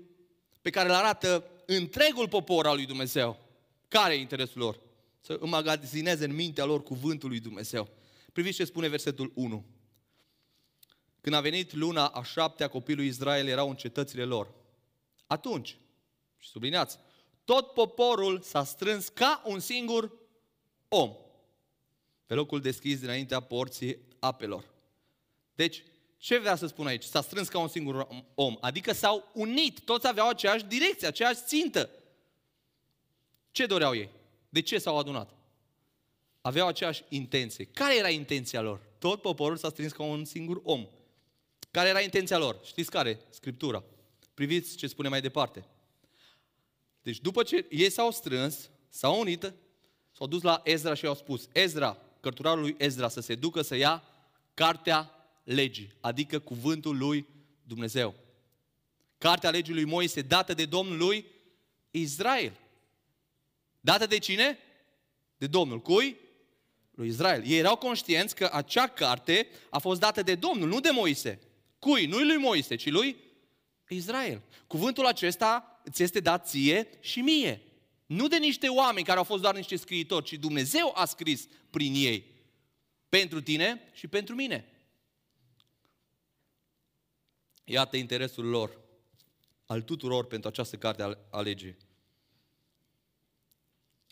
pe 0.63 0.71
care 0.71 0.89
îl 0.89 0.95
arată 0.95 1.51
întregul 1.67 2.29
popor 2.29 2.67
al 2.67 2.75
lui 2.75 2.87
Dumnezeu. 2.87 3.41
Care 3.89 4.15
e 4.15 4.21
interesul 4.21 4.61
lor? 4.61 4.81
Să 5.21 5.37
înmagazineze 5.41 6.25
în 6.25 6.35
mintea 6.35 6.65
lor 6.65 6.83
cuvântul 6.83 7.29
lui 7.29 7.41
Dumnezeu. 7.41 7.89
Priviți 8.33 8.57
ce 8.57 8.65
spune 8.65 8.89
versetul 8.89 9.33
1. 9.35 9.65
Când 11.21 11.35
a 11.35 11.41
venit 11.41 11.73
luna 11.73 12.07
a 12.07 12.23
șaptea, 12.23 12.69
copilul 12.69 13.05
Israel 13.05 13.47
erau 13.47 13.69
în 13.69 13.77
cetățile 13.77 14.25
lor. 14.25 14.55
Atunci, 15.27 15.77
și 16.39 16.49
subliniați, 16.49 16.99
tot 17.45 17.73
poporul 17.73 18.41
s-a 18.41 18.65
strâns 18.65 19.09
ca 19.09 19.43
un 19.45 19.59
singur 19.59 20.13
om 20.89 21.17
pe 22.27 22.35
locul 22.35 22.61
deschis 22.61 23.01
dinaintea 23.01 23.41
porții 23.41 23.99
apelor. 24.19 24.65
Deci, 25.55 25.83
ce 26.17 26.39
vrea 26.39 26.57
să 26.57 26.67
spun 26.67 26.87
aici? 26.87 27.03
S-a 27.03 27.21
strâns 27.21 27.49
ca 27.49 27.59
un 27.59 27.69
singur 27.69 28.09
om, 28.35 28.57
adică 28.61 28.93
s-au 28.93 29.31
unit, 29.35 29.81
toți 29.81 30.07
aveau 30.07 30.29
aceeași 30.29 30.65
direcție, 30.65 31.07
aceeași 31.07 31.41
țintă. 31.45 31.91
Ce 33.51 33.67
doreau 33.67 33.95
ei? 33.95 34.11
De 34.49 34.61
ce 34.63 34.79
s-au 34.79 34.99
adunat? 34.99 35.35
Aveau 36.41 36.67
aceeași 36.69 37.05
intenție. 37.09 37.65
Care 37.65 37.97
era 37.97 38.09
intenția 38.09 38.61
lor? 38.61 38.81
Tot 38.99 39.21
poporul 39.21 39.57
s-a 39.57 39.69
strâns 39.69 39.93
ca 39.93 40.03
un 40.03 40.25
singur 40.25 40.61
om. 40.65 40.87
Care 41.71 41.89
era 41.89 42.01
intenția 42.01 42.39
lor? 42.39 42.61
Știți 42.65 42.91
care? 42.91 43.21
Scriptura. 43.31 43.85
Priviți 44.35 44.77
ce 44.77 44.87
spune 44.87 45.09
mai 45.09 45.21
departe. 45.21 45.65
Deci 47.03 47.19
după 47.19 47.43
ce 47.43 47.67
ei 47.71 47.91
s-au 47.91 48.11
strâns, 48.11 48.71
s-au 48.89 49.21
unit, 49.21 49.53
s-au 50.13 50.27
dus 50.27 50.43
la 50.43 50.61
Ezra 50.65 50.95
și 50.95 51.07
au 51.07 51.15
spus, 51.15 51.49
Ezra, 51.53 51.99
cărturarul 52.21 52.61
lui 52.61 52.75
Ezra, 52.79 53.09
să 53.09 53.21
se 53.21 53.35
ducă 53.35 53.63
să 53.63 53.75
ia 53.75 54.03
cartea 54.55 55.16
legii, 55.47 55.93
adică 56.01 56.39
cuvântul 56.39 56.97
lui 56.97 57.27
Dumnezeu. 57.63 58.15
Cartea 59.19 59.51
legii 59.51 59.75
lui 59.75 59.85
Moise, 59.85 60.23
dată 60.23 60.55
de 60.55 60.65
Domnul 60.65 60.97
lui 60.97 61.27
Israel. 61.91 62.53
Dată 63.81 64.07
de 64.07 64.19
cine? 64.19 64.59
De 65.37 65.47
Domnul. 65.47 65.81
Cui? 65.81 66.17
Lui 66.91 67.09
Israel. 67.09 67.43
Ei 67.47 67.59
erau 67.59 67.77
conștienți 67.77 68.35
că 68.35 68.49
acea 68.53 68.87
carte 68.87 69.49
a 69.71 69.79
fost 69.79 70.01
dată 70.01 70.23
de 70.23 70.35
Domnul, 70.35 70.69
nu 70.69 70.81
de 70.81 70.91
Moise. 70.91 71.41
Cui? 71.79 72.07
Nu 72.07 72.19
lui 72.19 72.37
Moise, 72.37 72.77
ci 72.77 72.91
lui 72.91 73.17
Israel. 73.89 74.43
Cuvântul 74.67 75.07
acesta 75.07 75.81
ți 75.91 76.03
este 76.03 76.21
dat 76.21 76.49
ție 76.49 76.89
și 77.01 77.21
mie. 77.21 77.63
Nu 78.07 78.29
de 78.29 78.37
niște 78.37 78.69
oameni 78.69 79.07
care 79.07 79.19
au 79.19 79.25
fost 79.25 79.43
doar 79.43 79.55
niște 79.55 79.77
scriitori, 79.77 80.25
ci 80.25 80.33
Dumnezeu 80.33 80.93
a 80.95 81.05
scris 81.05 81.49
prin 81.71 81.95
ei. 81.95 82.25
Pentru 83.09 83.41
tine 83.41 83.81
și 83.93 84.07
pentru 84.07 84.35
mine. 84.35 84.76
Iată 87.69 87.97
interesul 87.97 88.45
lor, 88.45 88.81
al 89.65 89.83
tuturor 89.83 90.27
pentru 90.27 90.49
această 90.49 90.77
carte 90.77 91.19
a 91.31 91.41
legii. 91.41 91.77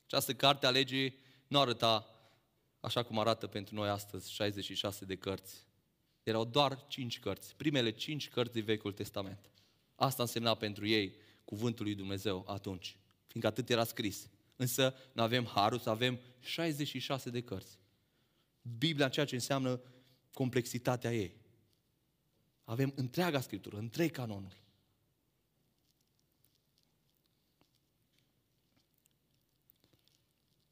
Această 0.04 0.34
carte 0.34 0.66
a 0.66 0.70
legii 0.70 1.18
nu 1.46 1.60
arăta 1.60 2.08
așa 2.80 3.02
cum 3.02 3.18
arată 3.18 3.46
pentru 3.46 3.74
noi 3.74 3.88
astăzi 3.88 4.32
66 4.32 5.04
de 5.04 5.16
cărți. 5.16 5.66
Erau 6.22 6.44
doar 6.44 6.86
5 6.86 7.20
cărți, 7.20 7.56
primele 7.56 7.90
5 7.90 8.28
cărți 8.28 8.52
din 8.52 8.64
Vechiul 8.64 8.92
Testament. 8.92 9.50
Asta 9.94 10.22
însemna 10.22 10.54
pentru 10.54 10.86
ei 10.86 11.16
cuvântul 11.44 11.84
lui 11.84 11.94
Dumnezeu 11.94 12.44
atunci, 12.46 12.96
fiindcă 13.26 13.50
atât 13.50 13.70
era 13.70 13.84
scris. 13.84 14.28
Însă 14.56 14.94
nu 15.12 15.22
avem 15.22 15.44
harul 15.44 15.78
să 15.78 15.90
avem 15.90 16.20
66 16.40 17.30
de 17.30 17.42
cărți. 17.42 17.78
Biblia 18.78 19.08
ceea 19.08 19.26
ce 19.26 19.34
înseamnă 19.34 19.80
complexitatea 20.32 21.14
ei. 21.14 21.42
Avem 22.64 22.92
întreaga 22.96 23.40
Scriptură, 23.40 23.76
întreg 23.76 24.10
canonul. 24.10 24.62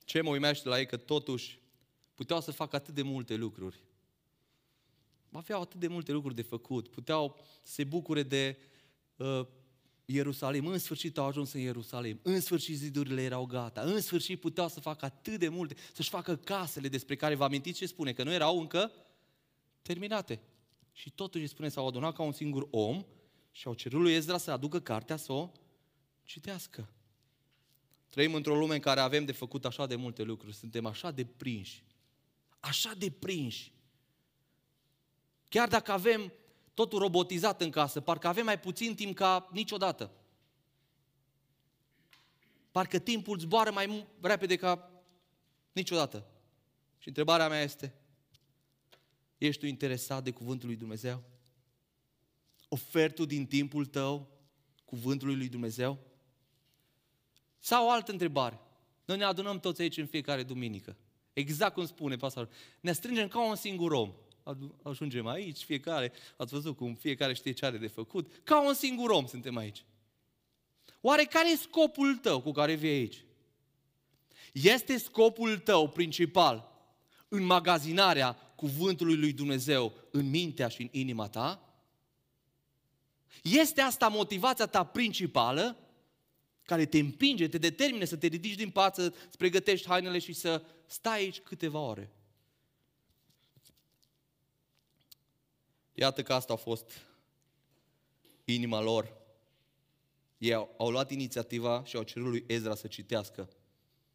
Ce 0.04 0.20
mă 0.20 0.30
uimește 0.30 0.68
la 0.68 0.78
ei 0.78 0.86
că 0.86 0.96
totuși 0.96 1.60
puteau 2.14 2.40
să 2.40 2.50
facă 2.50 2.76
atât 2.76 2.94
de 2.94 3.02
multe 3.02 3.34
lucruri. 3.34 3.80
Aveau 5.30 5.60
atât 5.60 5.80
de 5.80 5.86
multe 5.86 6.12
lucruri 6.12 6.34
de 6.34 6.42
făcut, 6.42 6.88
puteau 6.88 7.40
să 7.62 7.72
se 7.72 7.84
bucure 7.84 8.22
de 8.22 8.58
uh, 9.16 9.46
Ierusalim, 10.04 10.66
în 10.66 10.78
sfârșit 10.78 11.18
au 11.18 11.26
ajuns 11.26 11.52
în 11.52 11.60
Ierusalim, 11.60 12.20
în 12.22 12.40
sfârșit 12.40 12.76
zidurile 12.76 13.22
erau 13.22 13.46
gata, 13.46 13.80
în 13.80 14.00
sfârșit 14.00 14.40
puteau 14.40 14.68
să 14.68 14.80
facă 14.80 15.04
atât 15.04 15.38
de 15.38 15.48
multe, 15.48 15.74
să-și 15.92 16.08
facă 16.08 16.36
casele 16.36 16.88
despre 16.88 17.16
care 17.16 17.34
vă 17.34 17.44
amintiți 17.44 17.78
ce 17.78 17.86
spune, 17.86 18.12
că 18.12 18.22
nu 18.22 18.32
erau 18.32 18.60
încă 18.60 18.92
terminate. 19.82 20.40
Și 20.92 21.10
totuși 21.10 21.46
spune 21.46 21.68
s-au 21.68 21.86
adunat 21.86 22.14
ca 22.14 22.22
un 22.22 22.32
singur 22.32 22.68
om 22.70 23.04
și 23.50 23.66
au 23.66 23.74
cerut 23.74 24.00
lui 24.00 24.14
Ezra 24.14 24.38
să 24.38 24.50
aducă 24.50 24.80
cartea 24.80 25.16
să 25.16 25.32
o 25.32 25.50
citească. 26.22 26.92
Trăim 28.08 28.34
într-o 28.34 28.56
lume 28.56 28.74
în 28.74 28.80
care 28.80 29.00
avem 29.00 29.24
de 29.24 29.32
făcut 29.32 29.64
așa 29.64 29.86
de 29.86 29.96
multe 29.96 30.22
lucruri, 30.22 30.54
suntem 30.54 30.86
așa 30.86 31.10
de 31.10 31.24
prinși, 31.24 31.84
așa 32.60 32.92
de 32.98 33.10
prinși. 33.10 33.72
Chiar 35.48 35.68
dacă 35.68 35.92
avem 35.92 36.32
totul 36.74 36.98
robotizat 36.98 37.60
în 37.60 37.70
casă, 37.70 38.00
parcă 38.00 38.28
avem 38.28 38.44
mai 38.44 38.60
puțin 38.60 38.94
timp 38.94 39.14
ca 39.14 39.48
niciodată. 39.52 40.10
Parcă 42.70 42.98
timpul 42.98 43.38
zboară 43.38 43.70
mai 43.70 44.06
repede 44.20 44.56
ca 44.56 44.90
niciodată. 45.72 46.26
Și 46.98 47.08
întrebarea 47.08 47.48
mea 47.48 47.62
este, 47.62 47.94
ești 49.46 49.60
tu 49.60 49.66
interesat 49.66 50.24
de 50.24 50.30
Cuvântul 50.30 50.68
lui 50.68 50.76
Dumnezeu? 50.76 51.22
Oferi 52.68 53.12
tu 53.12 53.24
din 53.24 53.46
timpul 53.46 53.86
tău 53.86 54.28
Cuvântului 54.84 55.36
lui 55.36 55.48
Dumnezeu? 55.48 55.98
Sau 57.58 57.86
o 57.86 57.90
altă 57.90 58.12
întrebare. 58.12 58.60
Noi 59.04 59.16
ne 59.16 59.24
adunăm 59.24 59.60
toți 59.60 59.80
aici 59.80 59.96
în 59.96 60.06
fiecare 60.06 60.42
duminică. 60.42 60.96
Exact 61.32 61.74
cum 61.74 61.86
spune 61.86 62.16
pastorul. 62.16 62.50
Ne 62.80 62.92
strângem 62.92 63.28
ca 63.28 63.48
un 63.48 63.54
singur 63.54 63.92
om. 63.92 64.12
Ajungem 64.82 65.26
aici, 65.26 65.58
fiecare, 65.58 66.12
ați 66.36 66.52
văzut 66.52 66.76
cum 66.76 66.94
fiecare 66.94 67.32
știe 67.32 67.52
ce 67.52 67.66
are 67.66 67.78
de 67.78 67.86
făcut. 67.86 68.40
Ca 68.44 68.66
un 68.66 68.74
singur 68.74 69.10
om 69.10 69.26
suntem 69.26 69.56
aici. 69.56 69.84
Oare 71.00 71.24
care 71.24 71.50
e 71.50 71.56
scopul 71.56 72.16
tău 72.16 72.40
cu 72.40 72.52
care 72.52 72.74
vii 72.74 72.90
aici? 72.90 73.24
Este 74.52 74.96
scopul 74.98 75.58
tău 75.58 75.88
principal 75.88 76.72
în 77.28 77.44
magazinarea 77.44 78.51
cuvântului 78.62 79.16
lui 79.16 79.32
Dumnezeu 79.32 79.92
în 80.10 80.30
mintea 80.30 80.68
și 80.68 80.82
în 80.82 80.88
inima 80.90 81.28
ta? 81.28 81.74
Este 83.42 83.80
asta 83.80 84.08
motivația 84.08 84.66
ta 84.66 84.84
principală 84.84 85.76
care 86.62 86.86
te 86.86 86.98
împinge, 86.98 87.48
te 87.48 87.58
determine 87.58 88.04
să 88.04 88.16
te 88.16 88.26
ridici 88.26 88.54
din 88.54 88.70
pat, 88.70 88.94
să 88.94 89.14
îți 89.26 89.36
pregătești 89.36 89.86
hainele 89.86 90.18
și 90.18 90.32
să 90.32 90.64
stai 90.86 91.18
aici 91.18 91.40
câteva 91.40 91.78
ore? 91.78 92.10
Iată 95.94 96.22
că 96.22 96.34
asta 96.34 96.52
a 96.52 96.56
fost 96.56 96.90
inima 98.44 98.80
lor. 98.80 99.12
Ei 100.38 100.54
au, 100.54 100.74
au 100.78 100.90
luat 100.90 101.10
inițiativa 101.10 101.84
și 101.84 101.96
au 101.96 102.02
cerut 102.02 102.28
lui 102.28 102.44
Ezra 102.46 102.74
să 102.74 102.86
citească. 102.86 103.48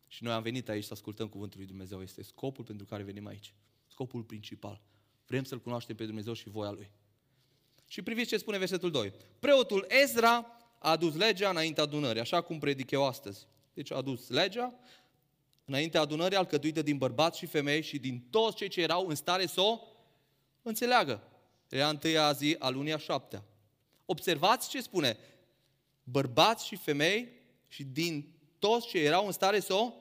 Și 0.08 0.24
noi 0.24 0.34
am 0.34 0.42
venit 0.42 0.70
aici 0.70 0.84
să 0.84 0.94
ascultăm 0.94 1.28
Cuvântul 1.28 1.60
lui 1.60 1.68
Dumnezeu. 1.68 2.02
Este 2.02 2.24
scopul 2.24 2.64
pentru 2.64 2.86
care 2.86 3.04
venim 3.04 3.26
aici. 3.26 3.54
Scopul 3.98 4.24
principal. 4.24 4.82
Vrem 5.28 5.44
să-L 5.44 5.60
cunoaștem 5.60 5.96
pe 5.96 6.06
Dumnezeu 6.06 6.34
și 6.34 6.50
voia 6.50 6.72
Lui. 6.72 6.92
Și 7.88 8.02
priviți 8.02 8.30
ce 8.30 8.38
spune 8.38 8.58
versetul 8.58 8.92
2. 8.92 9.14
Preotul 9.40 9.86
Ezra 10.04 10.36
a 10.80 10.90
adus 10.90 11.16
legea 11.16 11.50
înaintea 11.50 11.84
adunării, 11.84 12.22
așa 12.22 12.42
cum 12.42 12.60
predic 12.60 12.92
eu 12.92 13.06
astăzi. 13.06 13.48
Deci 13.74 13.92
a 13.92 13.96
adus 13.96 14.30
legea 14.30 14.74
înaintea 15.66 16.02
adunării 16.02 16.38
alcătuită 16.38 16.82
din 16.82 16.98
bărbați 16.98 17.38
și 17.38 17.46
femei 17.46 17.82
și 17.82 18.00
din 18.00 18.28
toți 18.30 18.56
cei 18.56 18.68
ce 18.68 18.82
erau 18.82 19.08
în 19.08 19.16
stare 19.16 19.46
să 19.46 19.62
o 19.62 19.80
înțeleagă. 20.62 21.24
Era 21.70 21.90
întâia 21.90 22.32
zi 22.32 22.56
a 22.60 22.70
lunii 22.70 22.94
a 22.94 22.98
șaptea. 22.98 23.44
Observați 24.06 24.70
ce 24.70 24.82
spune. 24.82 25.18
Bărbați 26.04 26.66
și 26.66 26.76
femei 26.76 27.32
și 27.68 27.84
din 27.84 28.34
toți 28.60 28.88
ce 28.88 29.00
erau 29.00 29.26
în 29.26 29.32
stare 29.32 29.60
să 29.60 29.74
o 29.74 29.94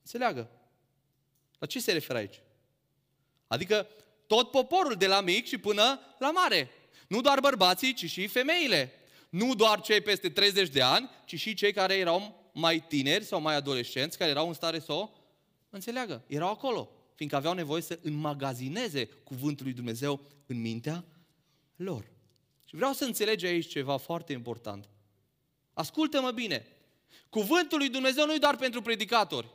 înțeleagă. 0.00 0.50
La 1.58 1.66
ce 1.66 1.80
se 1.80 1.92
referă 1.92 2.18
aici? 2.18 2.42
Adică 3.50 3.86
tot 4.26 4.50
poporul 4.50 4.94
de 4.94 5.06
la 5.06 5.20
mic 5.20 5.46
și 5.46 5.58
până 5.58 6.00
la 6.18 6.30
mare. 6.30 6.70
Nu 7.08 7.20
doar 7.20 7.40
bărbații, 7.40 7.94
ci 7.94 8.10
și 8.10 8.26
femeile. 8.26 8.92
Nu 9.30 9.54
doar 9.54 9.80
cei 9.80 10.00
peste 10.00 10.28
30 10.28 10.68
de 10.68 10.82
ani, 10.82 11.10
ci 11.24 11.34
și 11.34 11.54
cei 11.54 11.72
care 11.72 11.94
erau 11.94 12.50
mai 12.54 12.84
tineri 12.88 13.24
sau 13.24 13.40
mai 13.40 13.54
adolescenți, 13.54 14.18
care 14.18 14.30
erau 14.30 14.46
în 14.48 14.54
stare 14.54 14.78
să 14.78 14.92
o 14.92 15.10
înțeleagă. 15.70 16.24
Erau 16.26 16.50
acolo, 16.50 16.90
fiindcă 17.14 17.36
aveau 17.36 17.54
nevoie 17.54 17.82
să 17.82 17.98
înmagazineze 18.02 19.06
cuvântul 19.06 19.64
lui 19.64 19.74
Dumnezeu 19.74 20.20
în 20.46 20.60
mintea 20.60 21.04
lor. 21.76 22.04
Și 22.64 22.76
vreau 22.76 22.92
să 22.92 23.04
înțelegi 23.04 23.46
aici 23.46 23.68
ceva 23.68 23.96
foarte 23.96 24.32
important. 24.32 24.88
Ascultă-mă 25.72 26.30
bine. 26.30 26.66
Cuvântul 27.28 27.78
lui 27.78 27.88
Dumnezeu 27.88 28.26
nu 28.26 28.34
e 28.34 28.38
doar 28.38 28.56
pentru 28.56 28.82
predicatori. 28.82 29.48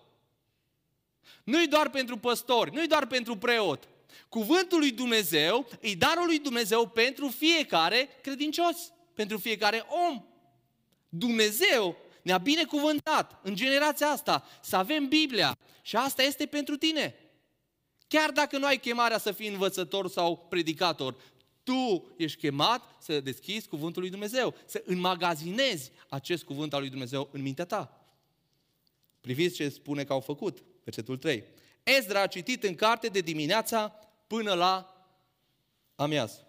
Nu 1.43 1.61
e 1.61 1.65
doar 1.65 1.89
pentru 1.89 2.17
păstori, 2.17 2.73
nu 2.73 2.81
e 2.81 2.85
doar 2.85 3.05
pentru 3.07 3.37
preot. 3.37 3.87
Cuvântul 4.29 4.79
lui 4.79 4.91
Dumnezeu 4.91 5.67
e 5.79 5.93
darul 5.93 6.25
lui 6.25 6.39
Dumnezeu 6.39 6.87
pentru 6.87 7.27
fiecare 7.27 8.09
credincios, 8.21 8.91
pentru 9.13 9.37
fiecare 9.37 9.85
om. 10.07 10.25
Dumnezeu 11.09 11.97
ne-a 12.21 12.37
binecuvântat 12.37 13.39
în 13.43 13.55
generația 13.55 14.07
asta 14.07 14.47
să 14.61 14.75
avem 14.75 15.07
Biblia 15.07 15.57
și 15.81 15.95
asta 15.95 16.23
este 16.23 16.45
pentru 16.45 16.77
tine. 16.77 17.15
Chiar 18.07 18.31
dacă 18.31 18.57
nu 18.57 18.65
ai 18.65 18.77
chemarea 18.77 19.17
să 19.17 19.31
fii 19.31 19.47
învățător 19.47 20.09
sau 20.09 20.37
predicator, 20.37 21.15
tu 21.63 22.13
ești 22.17 22.39
chemat 22.39 22.95
să 22.99 23.19
deschizi 23.19 23.67
cuvântul 23.67 24.01
lui 24.01 24.11
Dumnezeu, 24.11 24.55
să 24.65 24.83
înmagazinezi 24.85 25.91
acest 26.09 26.43
cuvânt 26.43 26.73
al 26.73 26.79
lui 26.79 26.89
Dumnezeu 26.89 27.29
în 27.31 27.41
mintea 27.41 27.65
ta. 27.65 28.07
Priviți 29.21 29.55
ce 29.55 29.69
spune 29.69 30.03
că 30.03 30.13
au 30.13 30.19
făcut, 30.19 30.63
versetul 30.85 31.17
3. 31.17 31.43
Ezra 31.83 32.21
a 32.21 32.27
citit 32.27 32.63
în 32.63 32.75
carte 32.75 33.07
de 33.07 33.19
dimineața 33.19 33.87
până 34.27 34.53
la 34.53 35.05
amiază. 35.95 36.47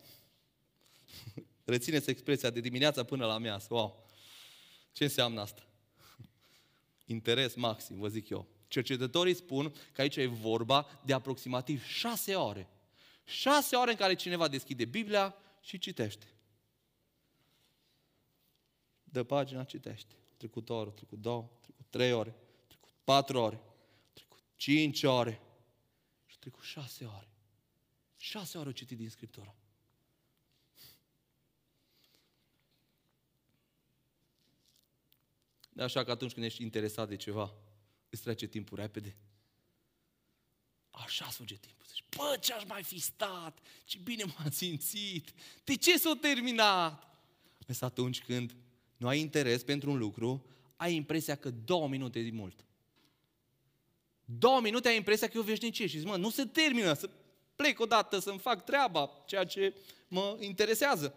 Rețineți 1.64 2.10
expresia 2.10 2.50
de 2.50 2.60
dimineața 2.60 3.04
până 3.04 3.26
la 3.26 3.34
amiază. 3.34 3.66
Wow! 3.70 4.06
Ce 4.92 5.04
înseamnă 5.04 5.40
asta? 5.40 5.66
Interes 7.06 7.54
maxim, 7.54 7.98
vă 7.98 8.08
zic 8.08 8.28
eu. 8.28 8.46
Cercetătorii 8.68 9.34
spun 9.34 9.74
că 9.92 10.00
aici 10.00 10.16
e 10.16 10.26
vorba 10.26 10.86
de 11.04 11.12
aproximativ 11.12 11.84
șase 11.84 12.34
ore. 12.34 12.68
Șase 13.24 13.76
ore 13.76 13.90
în 13.90 13.96
care 13.96 14.14
cineva 14.14 14.48
deschide 14.48 14.84
Biblia 14.84 15.34
și 15.60 15.78
citește. 15.78 16.26
Dă 19.04 19.22
pagina, 19.22 19.64
citește. 19.64 20.14
Trecut 20.36 20.68
o 20.68 20.74
oră, 20.74 20.90
trecut 20.90 21.18
două, 21.18 21.50
trecut 21.60 21.86
trei 21.90 22.12
ore, 22.12 22.34
trecut 22.66 22.90
patru 23.04 23.38
ore, 23.38 23.60
trecut 24.56 24.92
cinci 24.92 25.02
ore 25.02 25.40
și 26.26 26.38
trecut 26.38 26.62
șase 26.62 27.04
ore. 27.04 27.28
Șase 28.16 28.58
ore 28.58 28.68
o 28.68 28.72
citit 28.72 28.96
din 28.96 29.10
Scriptură. 29.10 29.56
De 35.72 35.82
așa 35.82 36.04
că 36.04 36.10
atunci 36.10 36.32
când 36.32 36.44
ești 36.44 36.62
interesat 36.62 37.08
de 37.08 37.16
ceva, 37.16 37.54
îți 38.10 38.22
trece 38.22 38.46
timpul 38.46 38.78
repede. 38.78 39.16
Așa 40.90 41.30
suge 41.30 41.56
timpul. 41.56 41.86
Zici, 41.88 42.04
bă, 42.16 42.38
ce 42.40 42.52
aș 42.52 42.64
mai 42.64 42.82
fi 42.82 42.98
stat? 42.98 43.58
Ce 43.84 43.98
bine 43.98 44.24
m-am 44.24 44.50
simțit? 44.50 45.32
De 45.64 45.76
ce 45.76 45.98
s-a 45.98 46.18
terminat? 46.20 47.16
Însă 47.66 47.84
atunci 47.84 48.22
când 48.22 48.56
nu 48.96 49.08
ai 49.08 49.20
interes 49.20 49.62
pentru 49.62 49.90
un 49.90 49.98
lucru, 49.98 50.46
ai 50.76 50.94
impresia 50.94 51.36
că 51.36 51.50
două 51.50 51.88
minute 51.88 52.18
e 52.18 52.30
mult. 52.30 52.65
Două 54.28 54.60
minute 54.60 54.88
ai 54.88 54.96
impresia 54.96 55.28
că 55.28 55.36
e 55.36 55.40
o 55.40 55.44
veșnicie 55.44 55.86
și 55.86 55.98
zici, 55.98 56.08
mă, 56.08 56.16
nu 56.16 56.30
se 56.30 56.44
termină, 56.44 56.92
să 56.92 57.10
plec 57.56 57.80
odată 57.80 58.18
să-mi 58.18 58.38
fac 58.38 58.64
treaba, 58.64 59.10
ceea 59.26 59.44
ce 59.44 59.74
mă 60.08 60.36
interesează. 60.40 61.14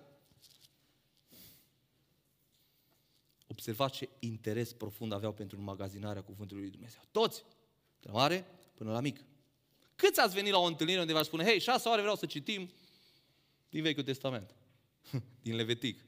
Observați 3.48 3.98
ce 3.98 4.10
interes 4.20 4.74
profund 4.74 5.14
aveau 5.14 5.34
pentru 5.34 5.62
magazinarea 5.62 6.24
Cuvântului 6.24 6.62
lui 6.62 6.72
Dumnezeu. 6.72 7.02
Toți, 7.12 7.44
de 8.00 8.08
la 8.12 8.12
mare 8.12 8.46
până 8.74 8.92
la 8.92 9.00
mic. 9.00 9.20
Câți 9.96 10.20
ați 10.20 10.34
venit 10.34 10.52
la 10.52 10.60
o 10.60 10.66
întâlnire 10.66 11.00
unde 11.00 11.14
v-aș 11.14 11.26
spune, 11.26 11.44
hei, 11.44 11.60
șase 11.60 11.90
ore 11.90 12.02
vreau 12.02 12.16
să 12.16 12.26
citim 12.26 12.70
din 13.70 13.82
Vechiul 13.82 14.04
Testament, 14.04 14.56
din 15.44 15.56
Levitic. 15.56 16.04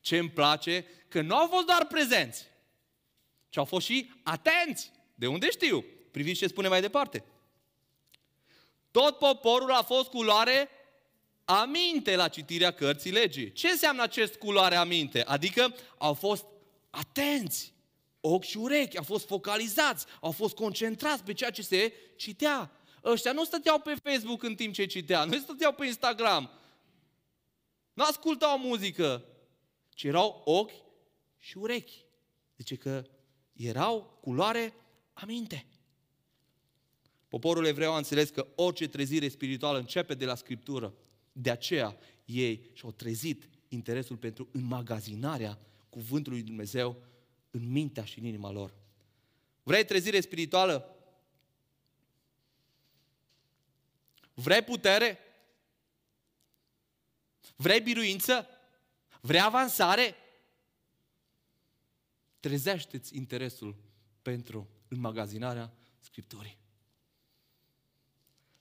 Ce 0.00 0.18
îmi 0.18 0.30
place, 0.30 0.86
că 1.16 1.22
nu 1.22 1.36
au 1.36 1.46
fost 1.46 1.66
doar 1.66 1.86
prezenți, 1.86 2.46
ci 3.48 3.56
au 3.56 3.64
fost 3.64 3.86
și 3.86 4.12
atenți. 4.22 4.90
De 5.14 5.26
unde 5.26 5.50
știu? 5.50 5.84
Priviți 6.10 6.38
ce 6.38 6.46
spune 6.46 6.68
mai 6.68 6.80
departe. 6.80 7.24
Tot 8.90 9.18
poporul 9.18 9.72
a 9.72 9.82
fost 9.82 10.08
cu 10.08 10.22
luare 10.22 10.68
aminte 11.44 12.16
la 12.16 12.28
citirea 12.28 12.70
cărții 12.70 13.10
legii. 13.10 13.52
Ce 13.52 13.68
înseamnă 13.68 14.02
acest 14.02 14.34
culoare 14.34 14.74
aminte? 14.74 15.24
Adică 15.24 15.74
au 15.98 16.14
fost 16.14 16.44
atenți, 16.90 17.72
ochi 18.20 18.44
și 18.44 18.56
urechi, 18.56 18.96
au 18.96 19.04
fost 19.04 19.26
focalizați, 19.26 20.06
au 20.20 20.30
fost 20.30 20.54
concentrați 20.54 21.22
pe 21.22 21.32
ceea 21.32 21.50
ce 21.50 21.62
se 21.62 21.92
citea. 22.16 22.70
Ăștia 23.04 23.32
nu 23.32 23.44
stăteau 23.44 23.78
pe 23.78 23.94
Facebook 24.02 24.42
în 24.42 24.54
timp 24.54 24.74
ce 24.74 24.86
citea, 24.86 25.24
nu 25.24 25.38
stăteau 25.38 25.72
pe 25.72 25.86
Instagram, 25.86 26.50
nu 27.92 28.04
ascultau 28.04 28.58
muzică, 28.58 29.24
ci 29.94 30.04
erau 30.04 30.42
ochi 30.44 30.84
și 31.46 31.58
urechi. 31.58 32.04
Zice 32.56 32.76
că 32.76 33.04
erau 33.52 34.18
culoare 34.20 34.74
aminte. 35.12 35.66
Poporul 37.28 37.66
evreu 37.66 37.92
a 37.92 37.96
înțeles 37.96 38.30
că 38.30 38.46
orice 38.54 38.88
trezire 38.88 39.28
spirituală 39.28 39.78
începe 39.78 40.14
de 40.14 40.24
la 40.24 40.34
Scriptură. 40.34 40.94
De 41.32 41.50
aceea 41.50 41.96
ei 42.24 42.70
și-au 42.72 42.92
trezit 42.92 43.48
interesul 43.68 44.16
pentru 44.16 44.48
înmagazinarea 44.52 45.58
cuvântului 45.88 46.38
lui 46.38 46.46
Dumnezeu 46.46 47.02
în 47.50 47.70
mintea 47.70 48.04
și 48.04 48.18
în 48.18 48.24
inima 48.24 48.50
lor. 48.50 48.74
Vrei 49.62 49.84
trezire 49.84 50.20
spirituală? 50.20 50.96
Vrei 54.34 54.62
putere? 54.62 55.18
Vrei 57.56 57.80
biruință? 57.80 58.46
Vrei 59.20 59.40
avansare? 59.40 60.14
Trezește-ți 62.46 63.16
interesul 63.16 63.74
pentru 64.22 64.68
înmagazinarea 64.88 65.72
Scripturii. 66.00 66.56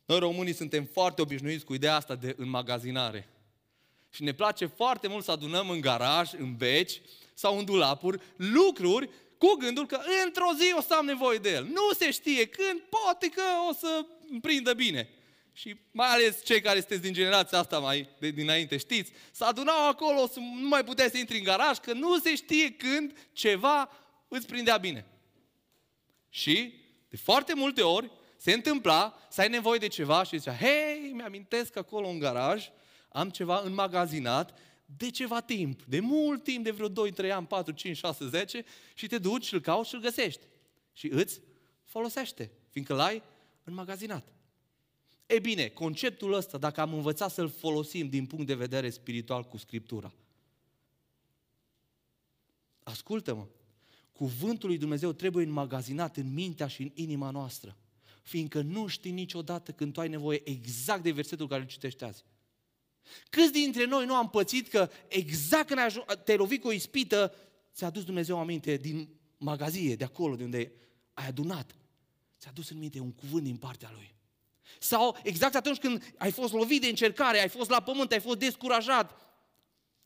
Noi 0.05 0.19
românii 0.19 0.53
suntem 0.53 0.85
foarte 0.85 1.21
obișnuiți 1.21 1.65
cu 1.65 1.73
ideea 1.73 1.95
asta 1.95 2.15
de 2.15 2.35
înmagazinare. 2.37 3.29
Și 4.09 4.23
ne 4.23 4.33
place 4.33 4.65
foarte 4.65 5.07
mult 5.07 5.23
să 5.23 5.31
adunăm 5.31 5.69
în 5.69 5.81
garaj, 5.81 6.33
în 6.33 6.55
beci 6.55 7.01
sau 7.33 7.57
în 7.57 7.65
dulapuri 7.65 8.21
lucruri 8.35 9.09
cu 9.37 9.55
gândul 9.59 9.85
că 9.85 10.01
într-o 10.25 10.53
zi 10.57 10.73
o 10.77 10.81
să 10.81 10.93
am 10.93 11.05
nevoie 11.05 11.37
de 11.37 11.51
el. 11.51 11.63
Nu 11.63 11.93
se 11.97 12.11
știe 12.11 12.47
când, 12.47 12.79
poate 12.79 13.29
că 13.29 13.41
o 13.69 13.73
să 13.73 14.05
prindă 14.41 14.73
bine. 14.73 15.09
Și 15.57 15.79
mai 15.91 16.07
ales 16.07 16.43
cei 16.43 16.61
care 16.61 16.79
sunteți 16.79 17.01
din 17.01 17.13
generația 17.13 17.57
asta 17.57 17.79
mai 17.79 18.09
de 18.19 18.29
dinainte, 18.29 18.77
știți, 18.77 19.11
să 19.31 19.45
adunau 19.45 19.87
acolo, 19.87 20.27
să 20.27 20.39
nu 20.39 20.67
mai 20.67 20.83
puteai 20.83 21.09
să 21.09 21.17
intri 21.17 21.37
în 21.37 21.43
garaj, 21.43 21.77
că 21.77 21.93
nu 21.93 22.19
se 22.19 22.35
știe 22.35 22.71
când 22.71 23.29
ceva 23.33 23.89
îți 24.27 24.47
prindea 24.47 24.77
bine. 24.77 25.05
Și, 26.29 26.73
de 27.09 27.17
foarte 27.17 27.53
multe 27.53 27.81
ori, 27.81 28.11
se 28.37 28.53
întâmpla 28.53 29.17
să 29.29 29.41
ai 29.41 29.49
nevoie 29.49 29.79
de 29.79 29.87
ceva 29.87 30.23
și 30.23 30.37
zicea, 30.37 30.55
hei, 30.55 31.11
mi-amintesc 31.13 31.71
că 31.71 31.79
acolo 31.79 32.07
în 32.07 32.19
garaj 32.19 32.69
am 33.09 33.29
ceva 33.29 33.61
înmagazinat 33.63 34.59
de 34.85 35.09
ceva 35.09 35.41
timp, 35.41 35.83
de 35.83 35.99
mult 35.99 36.43
timp, 36.43 36.63
de 36.63 36.71
vreo 36.71 36.87
2, 36.87 37.11
3 37.11 37.31
ani, 37.31 37.47
4, 37.47 37.73
5, 37.73 37.97
6, 37.97 38.27
10 38.27 38.65
și 38.93 39.07
te 39.07 39.17
duci, 39.17 39.51
îl 39.51 39.61
cauți 39.61 39.89
și 39.89 39.95
îl 39.95 40.01
găsești. 40.01 40.45
Și 40.93 41.07
îți 41.07 41.41
folosește, 41.83 42.51
fiindcă 42.69 42.93
l-ai 42.93 43.23
înmagazinat. 43.63 44.34
E 45.25 45.39
bine, 45.39 45.67
conceptul 45.67 46.33
ăsta, 46.33 46.57
dacă 46.57 46.81
am 46.81 46.93
învățat 46.93 47.31
să-l 47.31 47.49
folosim 47.49 48.09
din 48.09 48.25
punct 48.25 48.45
de 48.45 48.55
vedere 48.55 48.89
spiritual 48.89 49.43
cu 49.43 49.57
Scriptura, 49.57 50.13
ascultă-mă, 52.83 53.47
cuvântul 54.11 54.69
lui 54.69 54.77
Dumnezeu 54.77 55.11
trebuie 55.11 55.45
înmagazinat 55.45 56.17
în 56.17 56.33
mintea 56.33 56.67
și 56.67 56.81
în 56.81 56.91
inima 56.93 57.29
noastră, 57.29 57.77
fiindcă 58.21 58.61
nu 58.61 58.87
știi 58.87 59.11
niciodată 59.11 59.71
când 59.71 59.93
tu 59.93 59.99
ai 59.99 60.09
nevoie 60.09 60.49
exact 60.49 61.03
de 61.03 61.11
versetul 61.11 61.47
care 61.47 61.61
îl 61.61 61.67
citești 61.67 62.03
azi. 62.03 62.23
Câți 63.29 63.51
dintre 63.51 63.85
noi 63.85 64.05
nu 64.05 64.15
am 64.15 64.29
pățit 64.29 64.67
că 64.67 64.89
exact 65.07 65.67
când 65.67 65.79
te-ai 66.23 66.37
lovit 66.37 66.61
cu 66.61 66.67
o 66.67 66.71
ispită, 66.71 67.35
ți-a 67.73 67.89
dus 67.89 68.03
Dumnezeu 68.03 68.39
aminte 68.39 68.77
din 68.77 69.09
magazie, 69.37 69.95
de 69.95 70.03
acolo 70.03 70.35
de 70.35 70.43
unde 70.43 70.71
ai 71.13 71.27
adunat. 71.27 71.75
Ți-a 72.39 72.51
dus 72.51 72.69
în 72.69 72.77
minte 72.77 72.99
un 72.99 73.11
cuvânt 73.11 73.43
din 73.43 73.57
partea 73.57 73.91
Lui. 73.93 74.14
Sau 74.79 75.17
exact 75.23 75.55
atunci 75.55 75.77
când 75.77 76.13
ai 76.17 76.31
fost 76.31 76.53
lovit 76.53 76.81
de 76.81 76.87
încercare, 76.87 77.39
ai 77.39 77.49
fost 77.49 77.69
la 77.69 77.81
pământ, 77.81 78.11
ai 78.11 78.19
fost 78.19 78.37
descurajat, 78.37 79.19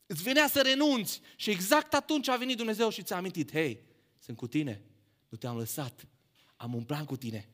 îți 0.06 0.22
venea 0.22 0.48
să 0.48 0.60
renunți 0.60 1.20
și 1.36 1.50
exact 1.50 1.94
atunci 1.94 2.28
a 2.28 2.36
venit 2.36 2.56
Dumnezeu 2.56 2.88
și 2.88 3.02
ți-a 3.02 3.16
amintit, 3.16 3.50
hei, 3.52 3.80
sunt 4.18 4.36
cu 4.36 4.46
tine, 4.46 4.82
nu 5.28 5.36
te-am 5.36 5.56
lăsat, 5.56 6.06
am 6.56 6.74
un 6.74 6.84
plan 6.84 7.04
cu 7.04 7.16
tine. 7.16 7.48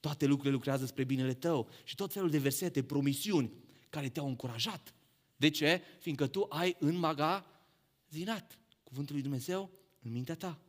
Toate 0.00 0.26
lucrurile 0.26 0.54
lucrează 0.54 0.86
spre 0.86 1.04
binele 1.04 1.34
tău 1.34 1.68
și 1.84 1.94
tot 1.94 2.12
felul 2.12 2.30
de 2.30 2.38
versete, 2.38 2.82
promisiuni 2.82 3.52
care 3.88 4.08
te-au 4.08 4.26
încurajat. 4.26 4.94
De 5.36 5.50
ce? 5.50 5.82
Fiindcă 5.98 6.26
tu 6.26 6.46
ai 6.48 6.76
înmagazinat 6.78 8.58
cuvântul 8.82 9.14
lui 9.14 9.22
Dumnezeu 9.22 9.70
în 10.02 10.12
mintea 10.12 10.34
ta 10.34 10.60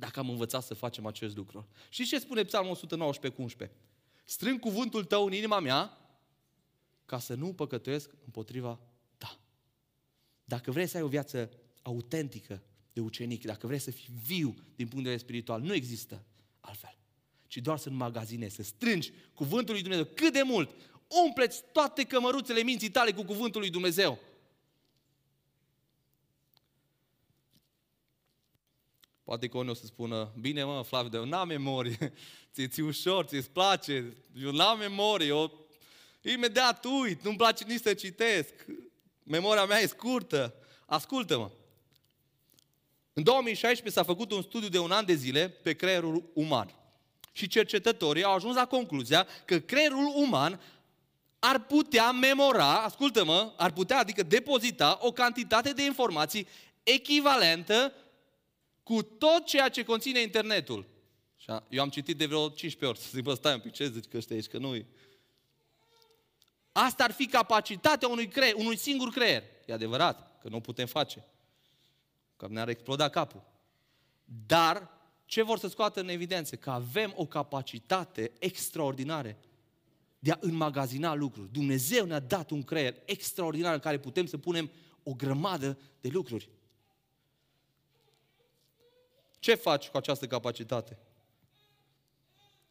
dacă 0.00 0.18
am 0.18 0.30
învățat 0.30 0.62
să 0.62 0.74
facem 0.74 1.06
acest 1.06 1.36
lucru. 1.36 1.68
Și 1.88 2.04
ce 2.04 2.18
spune 2.18 2.42
Psalmul 2.42 2.70
119 2.70 3.40
cu 3.40 3.42
11? 3.42 3.78
Strâng 4.24 4.60
cuvântul 4.60 5.04
tău 5.04 5.26
în 5.26 5.32
inima 5.32 5.60
mea 5.60 5.98
ca 7.04 7.18
să 7.18 7.34
nu 7.34 7.52
păcătuiesc 7.52 8.10
împotriva 8.24 8.80
ta. 9.18 9.38
Dacă 10.44 10.70
vrei 10.70 10.86
să 10.86 10.96
ai 10.96 11.02
o 11.02 11.08
viață 11.08 11.50
autentică 11.82 12.62
de 12.92 13.00
ucenic, 13.00 13.44
dacă 13.44 13.66
vrei 13.66 13.78
să 13.78 13.90
fii 13.90 14.08
viu 14.26 14.54
din 14.76 14.88
punct 14.88 15.04
de 15.04 15.10
vedere 15.10 15.16
spiritual, 15.16 15.60
nu 15.60 15.74
există 15.74 16.24
altfel. 16.60 16.98
Ci 17.46 17.56
doar 17.56 17.78
să 17.78 17.88
înmagazinezi, 17.88 18.54
să 18.54 18.62
strângi 18.62 19.12
cuvântul 19.34 19.72
lui 19.72 19.82
Dumnezeu 19.82 20.04
cât 20.14 20.32
de 20.32 20.42
mult, 20.42 20.70
umpleți 21.24 21.62
toate 21.72 22.04
cămăruțele 22.04 22.62
minții 22.62 22.90
tale 22.90 23.12
cu 23.12 23.22
cuvântul 23.22 23.60
lui 23.60 23.70
Dumnezeu. 23.70 24.18
Poate 29.30 29.48
că 29.48 29.56
unii 29.56 29.70
o 29.70 29.74
să 29.74 29.86
spună, 29.86 30.32
bine 30.40 30.64
mă, 30.64 30.82
Flaviu, 30.82 31.18
eu 31.18 31.24
n-am 31.24 31.48
memorie, 31.48 32.12
ți 32.54 32.68
ți 32.68 32.80
ușor, 32.80 33.24
ți-ți 33.24 33.50
place, 33.50 34.16
eu 34.42 34.50
n-am 34.50 34.78
memorie, 34.78 35.26
eu 35.26 35.66
imediat 36.22 36.84
uit, 36.84 37.22
nu-mi 37.22 37.36
place 37.36 37.64
nici 37.64 37.80
să 37.80 37.94
citesc, 37.94 38.54
memoria 39.22 39.64
mea 39.64 39.80
e 39.80 39.86
scurtă. 39.86 40.54
Ascultă-mă, 40.86 41.50
în 43.12 43.22
2016 43.22 44.00
s-a 44.00 44.06
făcut 44.06 44.32
un 44.32 44.42
studiu 44.42 44.68
de 44.68 44.78
un 44.78 44.90
an 44.90 45.04
de 45.04 45.14
zile 45.14 45.48
pe 45.48 45.72
creierul 45.72 46.30
uman. 46.34 46.74
Și 47.32 47.48
cercetătorii 47.48 48.24
au 48.24 48.34
ajuns 48.34 48.54
la 48.54 48.66
concluzia 48.66 49.26
că 49.44 49.58
creierul 49.58 50.12
uman 50.14 50.60
ar 51.38 51.58
putea 51.58 52.10
memora, 52.10 52.82
ascultă-mă, 52.82 53.52
ar 53.56 53.72
putea, 53.72 53.98
adică 53.98 54.22
depozita 54.22 54.98
o 55.00 55.12
cantitate 55.12 55.72
de 55.72 55.84
informații 55.84 56.46
echivalentă 56.82 57.92
cu 58.82 59.02
tot 59.02 59.44
ceea 59.44 59.68
ce 59.68 59.84
conține 59.84 60.20
internetul. 60.20 60.86
Și 61.36 61.50
eu 61.68 61.82
am 61.82 61.88
citit 61.88 62.16
de 62.16 62.26
vreo 62.26 62.48
15 62.48 62.86
ori, 62.86 62.98
să 63.08 63.08
zic, 63.14 63.22
bă, 63.22 63.34
stai 63.34 63.54
un 63.54 63.60
pic, 63.60 63.72
ce 63.72 63.88
zici 63.88 64.04
că 64.04 64.16
ăștia 64.16 64.36
aici, 64.36 64.46
că 64.46 64.58
nu 64.58 64.84
Asta 66.72 67.04
ar 67.04 67.12
fi 67.12 67.26
capacitatea 67.26 68.08
unui, 68.08 68.28
creier, 68.28 68.54
unui 68.54 68.76
singur 68.76 69.10
creier. 69.10 69.42
E 69.66 69.72
adevărat 69.72 70.38
că 70.40 70.48
nu 70.48 70.56
o 70.56 70.60
putem 70.60 70.86
face. 70.86 71.24
Că 72.36 72.46
ne-ar 72.50 72.68
exploda 72.68 73.08
capul. 73.08 73.42
Dar 74.46 74.90
ce 75.24 75.42
vor 75.42 75.58
să 75.58 75.68
scoată 75.68 76.00
în 76.00 76.08
evidență? 76.08 76.56
Că 76.56 76.70
avem 76.70 77.12
o 77.16 77.26
capacitate 77.26 78.32
extraordinară 78.38 79.36
de 80.18 80.30
a 80.30 80.38
înmagazina 80.40 81.14
lucruri. 81.14 81.52
Dumnezeu 81.52 82.04
ne-a 82.04 82.20
dat 82.20 82.50
un 82.50 82.62
creier 82.62 82.94
extraordinar 83.04 83.72
în 83.74 83.78
care 83.78 83.98
putem 83.98 84.26
să 84.26 84.38
punem 84.38 84.70
o 85.02 85.12
grămadă 85.12 85.78
de 86.00 86.08
lucruri. 86.08 86.48
Ce 89.40 89.54
faci 89.54 89.88
cu 89.88 89.96
această 89.96 90.26
capacitate? 90.26 90.98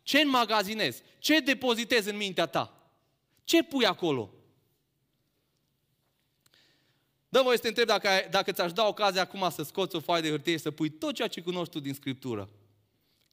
Ce 0.01 0.19
înmagazinezi? 0.19 1.01
Ce 1.19 1.39
depozitezi 1.39 2.09
în 2.09 2.15
mintea 2.15 2.45
ta? 2.45 2.91
Ce 3.43 3.63
pui 3.63 3.85
acolo? 3.85 4.33
Dă 7.29 7.41
voi 7.41 7.55
să 7.55 7.61
te 7.61 7.67
întreb 7.67 7.87
dacă, 7.87 8.09
dacă 8.29 8.51
ți-aș 8.51 8.73
da 8.73 8.87
ocazia 8.87 9.21
acum 9.21 9.49
să 9.49 9.63
scoți 9.63 9.95
o 9.95 9.99
foaie 9.99 10.21
de 10.21 10.29
hârtie 10.29 10.53
și 10.53 10.59
să 10.59 10.71
pui 10.71 10.89
tot 10.89 11.13
ceea 11.13 11.27
ce 11.27 11.41
cunoști 11.41 11.73
tu 11.73 11.79
din 11.79 11.93
Scriptură. 11.93 12.49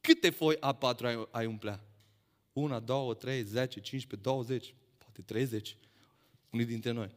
Câte 0.00 0.30
foi 0.30 0.56
A4 0.56 1.00
ai, 1.00 1.28
ai 1.30 1.46
umplea? 1.46 1.84
Una, 2.52 2.80
două, 2.80 3.14
trei, 3.14 3.42
zece, 3.42 3.80
15, 3.80 4.28
20, 4.28 4.74
poate 4.98 5.22
30. 5.22 5.76
Unii 6.50 6.64
dintre 6.64 6.90
noi. 6.90 7.14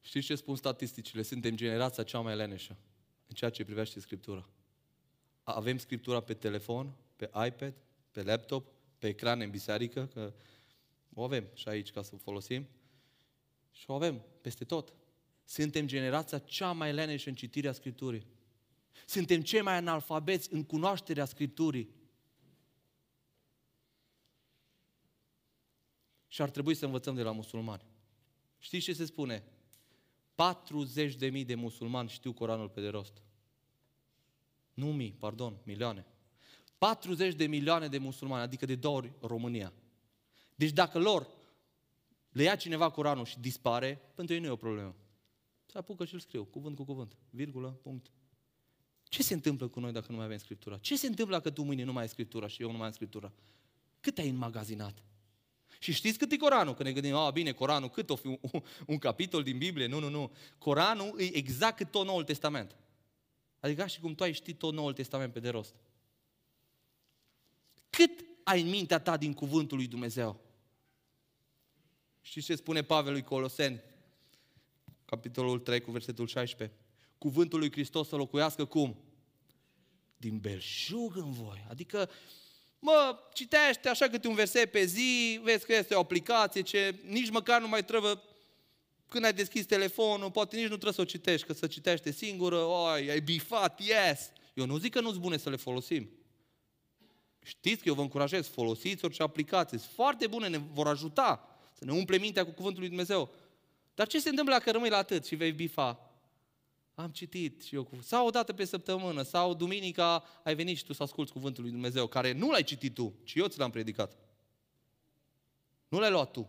Știți 0.00 0.26
ce 0.26 0.34
spun 0.34 0.56
statisticile? 0.56 1.22
Suntem 1.22 1.56
generația 1.56 2.02
cea 2.02 2.20
mai 2.20 2.36
leneșă 2.36 2.76
în 3.34 3.40
ceea 3.40 3.50
ce 3.50 3.64
privește 3.64 4.00
Scriptura. 4.00 4.48
Avem 5.42 5.78
Scriptura 5.78 6.20
pe 6.20 6.34
telefon, 6.34 6.92
pe 7.16 7.30
iPad, 7.46 7.74
pe 8.10 8.22
laptop, 8.22 8.72
pe 8.98 9.08
ecran 9.08 9.40
în 9.40 9.50
biserică, 9.50 10.06
că 10.06 10.34
o 11.14 11.22
avem 11.22 11.48
și 11.54 11.68
aici 11.68 11.90
ca 11.90 12.02
să 12.02 12.10
o 12.14 12.18
folosim. 12.18 12.66
Și 13.72 13.84
o 13.90 13.94
avem 13.94 14.24
peste 14.40 14.64
tot. 14.64 14.92
Suntem 15.44 15.86
generația 15.86 16.38
cea 16.38 16.72
mai 16.72 16.92
leneșă 16.92 17.28
în 17.28 17.34
citirea 17.34 17.72
Scripturii. 17.72 18.26
Suntem 19.06 19.42
cei 19.42 19.60
mai 19.60 19.76
analfabeți 19.76 20.52
în 20.52 20.64
cunoașterea 20.64 21.24
Scripturii. 21.24 21.94
Și 26.28 26.42
ar 26.42 26.50
trebui 26.50 26.74
să 26.74 26.84
învățăm 26.84 27.14
de 27.14 27.22
la 27.22 27.32
musulmani. 27.32 27.84
Știți 28.58 28.84
ce 28.84 28.92
se 28.92 29.04
spune? 29.04 29.44
40 30.34 31.14
de 31.14 31.26
mii 31.28 31.44
de 31.44 31.54
musulmani 31.54 32.08
știu 32.08 32.32
Coranul 32.32 32.68
pe 32.68 32.80
de 32.80 32.88
rost. 32.88 33.22
Nu 34.74 34.92
mii, 34.92 35.16
pardon, 35.18 35.56
milioane. 35.64 36.06
40 36.78 37.34
de 37.34 37.46
milioane 37.46 37.88
de 37.88 37.98
musulmani, 37.98 38.42
adică 38.42 38.66
de 38.66 38.74
două 38.74 38.96
ori 38.96 39.12
România. 39.20 39.72
Deci 40.54 40.70
dacă 40.70 40.98
lor 40.98 41.28
le 42.30 42.42
ia 42.42 42.56
cineva 42.56 42.90
Coranul 42.90 43.24
și 43.24 43.40
dispare, 43.40 44.00
pentru 44.14 44.34
ei 44.34 44.40
nu 44.40 44.46
e 44.46 44.50
o 44.50 44.56
problemă. 44.56 44.94
Se 45.66 45.78
apucă 45.78 46.04
și 46.04 46.14
îl 46.14 46.20
scriu, 46.20 46.44
cuvânt 46.44 46.76
cu 46.76 46.84
cuvânt, 46.84 47.16
virgulă, 47.30 47.68
punct. 47.68 48.10
Ce 49.02 49.22
se 49.22 49.34
întâmplă 49.34 49.68
cu 49.68 49.80
noi 49.80 49.92
dacă 49.92 50.06
nu 50.10 50.16
mai 50.16 50.24
avem 50.24 50.38
Scriptura? 50.38 50.78
Ce 50.78 50.96
se 50.96 51.06
întâmplă 51.06 51.36
dacă 51.36 51.50
tu 51.50 51.62
mâine 51.62 51.84
nu 51.84 51.92
mai 51.92 52.02
ai 52.02 52.08
Scriptura 52.08 52.46
și 52.46 52.62
eu 52.62 52.70
nu 52.70 52.76
mai 52.76 52.86
am 52.86 52.92
Scriptura? 52.92 53.32
Cât 54.00 54.18
ai 54.18 54.28
înmagazinat? 54.28 55.04
Și 55.84 55.92
știți 55.92 56.18
cât 56.18 56.32
e 56.32 56.36
Coranul? 56.36 56.74
Că 56.74 56.82
ne 56.82 56.92
gândim, 56.92 57.14
a, 57.14 57.30
bine, 57.30 57.52
Coranul, 57.52 57.90
cât 57.90 58.10
o 58.10 58.16
fi 58.16 58.26
un, 58.26 58.38
un 58.86 58.98
capitol 58.98 59.42
din 59.42 59.58
Biblie? 59.58 59.86
Nu, 59.86 59.98
nu, 59.98 60.08
nu. 60.08 60.32
Coranul 60.58 61.20
e 61.20 61.36
exact 61.36 61.76
cât 61.76 61.90
tot 61.90 62.06
Noul 62.06 62.24
Testament. 62.24 62.76
Adică 63.60 63.86
și 63.86 64.00
cum 64.00 64.14
tu 64.14 64.22
ai 64.22 64.32
ști 64.32 64.54
tot 64.54 64.72
Noul 64.72 64.92
Testament 64.92 65.32
pe 65.32 65.40
de 65.40 65.48
rost. 65.48 65.74
Cât 67.90 68.24
ai 68.44 68.60
în 68.60 68.68
mintea 68.68 68.98
ta 68.98 69.16
din 69.16 69.32
cuvântul 69.32 69.76
lui 69.76 69.86
Dumnezeu? 69.86 70.40
Știți 72.20 72.46
ce 72.46 72.54
spune 72.54 72.82
Pavel 72.82 73.12
lui 73.12 73.22
Coloseni? 73.22 73.80
Capitolul 75.04 75.58
3 75.58 75.80
cu 75.80 75.90
versetul 75.90 76.26
16. 76.26 76.76
Cuvântul 77.18 77.58
lui 77.58 77.72
Hristos 77.72 78.08
să 78.08 78.16
locuiască 78.16 78.64
cum? 78.64 78.96
Din 80.16 80.38
belșug 80.38 81.16
în 81.16 81.32
voi. 81.32 81.66
Adică 81.68 82.10
mă, 82.84 83.18
citește 83.32 83.88
așa 83.88 84.08
câte 84.08 84.28
un 84.28 84.34
verset 84.34 84.70
pe 84.70 84.84
zi, 84.84 85.40
vezi 85.42 85.66
că 85.66 85.74
este 85.74 85.94
o 85.94 85.98
aplicație 85.98 86.60
ce 86.60 86.94
nici 87.06 87.30
măcar 87.30 87.60
nu 87.60 87.68
mai 87.68 87.84
trebuie 87.84 88.18
când 89.08 89.24
ai 89.24 89.32
deschis 89.32 89.66
telefonul, 89.66 90.30
poate 90.30 90.56
nici 90.56 90.64
nu 90.64 90.68
trebuie 90.68 90.92
să 90.92 91.00
o 91.00 91.04
citești, 91.04 91.46
că 91.46 91.52
să 91.52 91.66
citește 91.66 92.10
singură, 92.10 92.56
oi, 92.56 93.10
ai 93.10 93.20
bifat, 93.20 93.80
yes! 93.80 94.30
Eu 94.54 94.66
nu 94.66 94.76
zic 94.76 94.92
că 94.92 95.00
nu-s 95.00 95.16
bune 95.16 95.36
să 95.36 95.50
le 95.50 95.56
folosim. 95.56 96.10
Știți 97.42 97.82
că 97.82 97.88
eu 97.88 97.94
vă 97.94 98.00
încurajez, 98.00 98.46
folosiți 98.46 99.04
orice 99.04 99.22
aplicație, 99.22 99.78
sunt 99.78 99.90
foarte 99.94 100.26
bune, 100.26 100.48
ne 100.48 100.58
vor 100.58 100.86
ajuta 100.86 101.58
să 101.72 101.84
ne 101.84 101.92
umple 101.92 102.18
mintea 102.18 102.44
cu 102.44 102.50
Cuvântul 102.50 102.80
lui 102.80 102.88
Dumnezeu. 102.88 103.34
Dar 103.94 104.06
ce 104.06 104.20
se 104.20 104.28
întâmplă 104.28 104.54
dacă 104.54 104.70
rămâi 104.70 104.88
la 104.88 104.96
atât 104.96 105.26
și 105.26 105.34
vei 105.34 105.52
bifa? 105.52 106.13
Am 106.94 107.10
citit 107.10 107.62
și 107.62 107.74
eu, 107.74 107.90
sau 108.00 108.26
o 108.26 108.30
dată 108.30 108.52
pe 108.52 108.64
săptămână, 108.64 109.22
sau 109.22 109.54
duminica 109.54 110.24
ai 110.44 110.54
venit 110.54 110.76
și 110.76 110.84
tu 110.84 110.92
să 110.92 111.02
asculți 111.02 111.32
Cuvântul 111.32 111.62
lui 111.62 111.72
Dumnezeu, 111.72 112.06
care 112.06 112.32
nu 112.32 112.50
l-ai 112.50 112.62
citit 112.62 112.94
tu, 112.94 113.14
ci 113.24 113.34
eu 113.34 113.46
ți 113.46 113.58
l-am 113.58 113.70
predicat. 113.70 114.16
Nu 115.88 115.98
l-ai 115.98 116.10
luat 116.10 116.30
tu. 116.30 116.48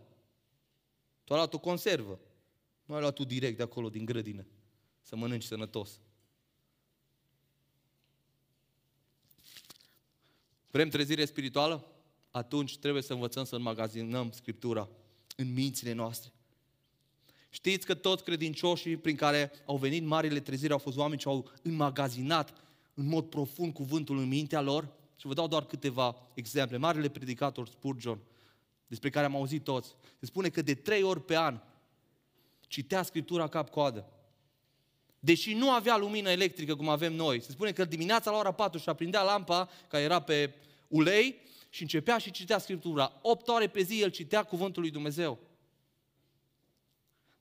Tu 1.24 1.32
ai 1.32 1.38
luat 1.38 1.54
o 1.54 1.58
conservă. 1.58 2.20
Nu 2.84 2.94
ai 2.94 3.00
luat 3.00 3.14
tu 3.14 3.24
direct 3.24 3.56
de 3.56 3.62
acolo, 3.62 3.88
din 3.88 4.04
grădină, 4.04 4.46
să 5.02 5.16
mănânci 5.16 5.44
sănătos. 5.44 6.00
Vrem 10.70 10.88
trezire 10.88 11.24
spirituală? 11.24 11.86
Atunci 12.30 12.78
trebuie 12.78 13.02
să 13.02 13.12
învățăm 13.12 13.44
să 13.44 13.56
înmagazinăm 13.56 14.30
Scriptura 14.30 14.88
în 15.36 15.52
mințile 15.52 15.92
noastre. 15.92 16.32
Știți 17.56 17.86
că 17.86 17.94
toți 17.94 18.24
credincioșii 18.24 18.96
prin 18.96 19.16
care 19.16 19.52
au 19.66 19.76
venit 19.76 20.04
marile 20.04 20.40
treziri 20.40 20.72
au 20.72 20.78
fost 20.78 20.96
oameni 20.96 21.20
ce 21.20 21.28
au 21.28 21.50
înmagazinat 21.62 22.54
în 22.94 23.06
mod 23.06 23.24
profund 23.24 23.72
cuvântul 23.72 24.18
în 24.18 24.28
mintea 24.28 24.60
lor? 24.60 24.88
Și 25.16 25.26
vă 25.26 25.34
dau 25.34 25.48
doar 25.48 25.64
câteva 25.64 26.16
exemple. 26.34 26.76
Marele 26.76 27.08
predicator 27.08 27.68
Spurgeon, 27.68 28.18
despre 28.86 29.10
care 29.10 29.26
am 29.26 29.36
auzit 29.36 29.64
toți, 29.64 29.94
se 30.18 30.26
spune 30.26 30.48
că 30.48 30.62
de 30.62 30.74
trei 30.74 31.02
ori 31.02 31.24
pe 31.24 31.36
an 31.36 31.60
citea 32.60 33.02
Scriptura 33.02 33.48
cap-coadă. 33.48 34.06
Deși 35.18 35.54
nu 35.54 35.70
avea 35.70 35.96
lumină 35.96 36.30
electrică 36.30 36.76
cum 36.76 36.88
avem 36.88 37.12
noi, 37.14 37.42
se 37.42 37.50
spune 37.50 37.72
că 37.72 37.84
dimineața 37.84 38.30
la 38.30 38.38
ora 38.38 38.52
4 38.52 38.78
și 38.78 38.88
aprindea 38.88 39.22
lampa, 39.22 39.68
care 39.88 40.02
era 40.02 40.20
pe 40.20 40.54
ulei, 40.88 41.40
și 41.70 41.82
începea 41.82 42.18
și 42.18 42.30
citea 42.30 42.58
Scriptura. 42.58 43.18
8 43.22 43.48
ore 43.48 43.66
pe 43.66 43.82
zi 43.82 44.00
el 44.00 44.10
citea 44.10 44.42
Cuvântul 44.42 44.82
lui 44.82 44.90
Dumnezeu. 44.90 45.38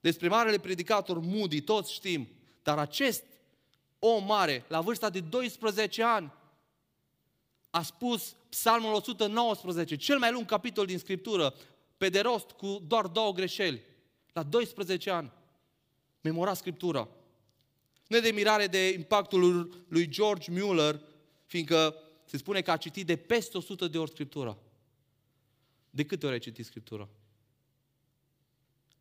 Despre 0.06 0.28
marele 0.28 0.60
predicator 0.60 1.20
Moody, 1.20 1.62
toți 1.62 1.94
știm, 1.94 2.28
dar 2.63 2.78
acest 2.78 3.24
om 4.00 4.26
mare, 4.26 4.65
la 4.68 4.82
vârsta 4.82 5.10
de 5.10 5.20
12 5.20 6.04
ani, 6.04 6.34
a 7.70 7.82
spus 7.82 8.36
Psalmul 8.50 8.94
119, 8.94 9.96
cel 9.96 10.20
mai 10.20 10.32
lung 10.32 10.46
capitol 10.46 10.86
din 10.86 10.98
Scriptură, 10.98 11.54
pe 11.98 12.10
de 12.10 12.20
rost, 12.20 12.52
cu 12.52 12.82
doar 12.88 13.08
două 13.08 13.32
greșeli. 13.34 13.82
La 14.34 14.44
12 14.44 15.10
ani. 15.10 15.32
Memora 16.22 16.54
Scriptura. 16.54 17.08
Nu 18.08 18.18
e 18.18 18.20
de 18.20 18.32
mirare 18.32 18.68
de 18.68 18.89
impactul 18.89 19.70
lui 19.88 20.10
George 20.10 20.52
Mueller, 20.52 21.02
fiindcă 21.46 21.96
se 22.26 22.38
spune 22.38 22.62
că 22.62 22.72
a 22.72 22.78
citit 22.78 23.06
de 23.06 23.15
peste 23.15 23.58
100 23.58 23.88
de 23.88 23.98
ori 23.98 24.12
Scriptura. 24.12 24.58
De 25.89 26.06
câte 26.06 26.26
ori 26.26 26.36
ai 26.36 26.41
citit 26.41 26.65
Scriptura? 26.65 27.08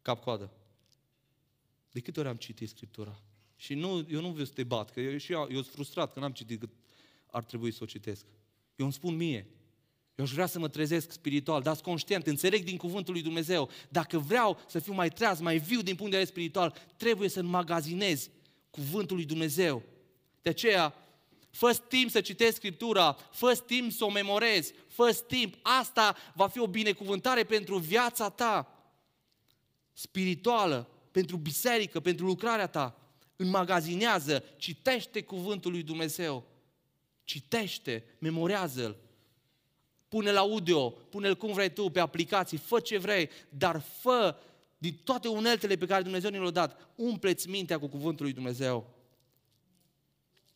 Cap-coadă. 0.02 0.50
De 1.94 2.00
câte 2.00 2.20
ori 2.20 2.28
am 2.28 2.36
citit 2.36 2.68
Scriptura? 2.68 3.20
Și 3.56 3.74
nu, 3.74 4.06
eu 4.10 4.20
nu 4.20 4.30
vreau 4.30 4.46
să 4.46 4.52
te 4.52 4.64
bat, 4.64 4.90
că 4.90 5.00
eu, 5.00 5.16
și 5.16 5.32
eu, 5.32 5.46
eu 5.50 5.60
sunt 5.60 5.74
frustrat 5.74 6.12
că 6.12 6.20
n-am 6.20 6.32
citit 6.32 6.60
cât 6.60 6.70
ar 7.30 7.44
trebui 7.44 7.72
să 7.72 7.78
o 7.82 7.86
citesc. 7.86 8.26
Eu 8.76 8.84
îmi 8.84 8.94
spun 8.94 9.16
mie, 9.16 9.46
eu 10.14 10.24
aș 10.24 10.30
vrea 10.30 10.46
să 10.46 10.58
mă 10.58 10.68
trezesc 10.68 11.10
spiritual, 11.10 11.62
dar 11.62 11.72
sunt 11.72 11.86
conștient, 11.86 12.26
înțeleg 12.26 12.64
din 12.64 12.76
cuvântul 12.76 13.12
lui 13.12 13.22
Dumnezeu. 13.22 13.70
Dacă 13.88 14.18
vreau 14.18 14.58
să 14.66 14.78
fiu 14.78 14.92
mai 14.92 15.08
treaz, 15.08 15.40
mai 15.40 15.58
viu 15.58 15.82
din 15.82 15.94
punct 15.94 16.10
de 16.10 16.16
vedere 16.16 16.24
spiritual, 16.24 16.76
trebuie 16.96 17.28
să 17.28 17.40
înmagazinez 17.40 18.30
cuvântul 18.70 19.16
lui 19.16 19.24
Dumnezeu. 19.24 19.82
De 20.42 20.48
aceea, 20.48 20.94
fă 21.50 21.74
timp 21.88 22.10
să 22.10 22.20
citești 22.20 22.54
Scriptura, 22.54 23.12
fă 23.12 23.62
timp 23.66 23.92
să 23.92 24.04
o 24.04 24.10
memorezi, 24.10 24.72
fă 24.88 25.22
timp. 25.26 25.54
Asta 25.62 26.16
va 26.34 26.48
fi 26.48 26.58
o 26.58 26.66
binecuvântare 26.66 27.44
pentru 27.44 27.78
viața 27.78 28.28
ta 28.28 28.68
spirituală, 29.92 30.88
pentru 31.14 31.36
biserică, 31.36 32.00
pentru 32.00 32.26
lucrarea 32.26 32.66
ta. 32.66 32.98
Înmagazinează, 33.36 34.44
citește 34.56 35.22
cuvântul 35.22 35.70
lui 35.70 35.82
Dumnezeu. 35.82 36.46
Citește, 37.24 38.04
memorează-l. 38.18 38.96
Pune-l 40.08 40.36
audio, 40.36 40.90
pune-l 40.90 41.36
cum 41.36 41.52
vrei 41.52 41.72
tu, 41.72 41.88
pe 41.90 42.00
aplicații, 42.00 42.58
fă 42.58 42.80
ce 42.80 42.98
vrei, 42.98 43.30
dar 43.48 43.80
fă 44.00 44.36
din 44.78 45.00
toate 45.04 45.28
uneltele 45.28 45.76
pe 45.76 45.86
care 45.86 46.02
Dumnezeu 46.02 46.30
ne 46.30 46.38
le-a 46.38 46.50
dat, 46.50 46.88
umpleți 46.94 47.48
mintea 47.48 47.78
cu 47.78 47.86
cuvântul 47.88 48.24
lui 48.24 48.34
Dumnezeu. 48.34 48.94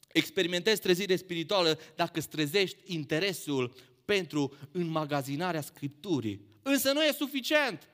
Experimentezi 0.09 0.81
trezire 0.81 1.16
spirituală 1.16 1.79
dacă 1.94 2.18
îți 2.18 2.29
trezești 2.29 2.79
interesul 2.85 3.75
pentru 4.05 4.57
înmagazinarea 4.71 5.61
Scripturii. 5.61 6.40
Însă 6.62 6.92
nu 6.92 7.03
e 7.03 7.12
suficient. 7.12 7.88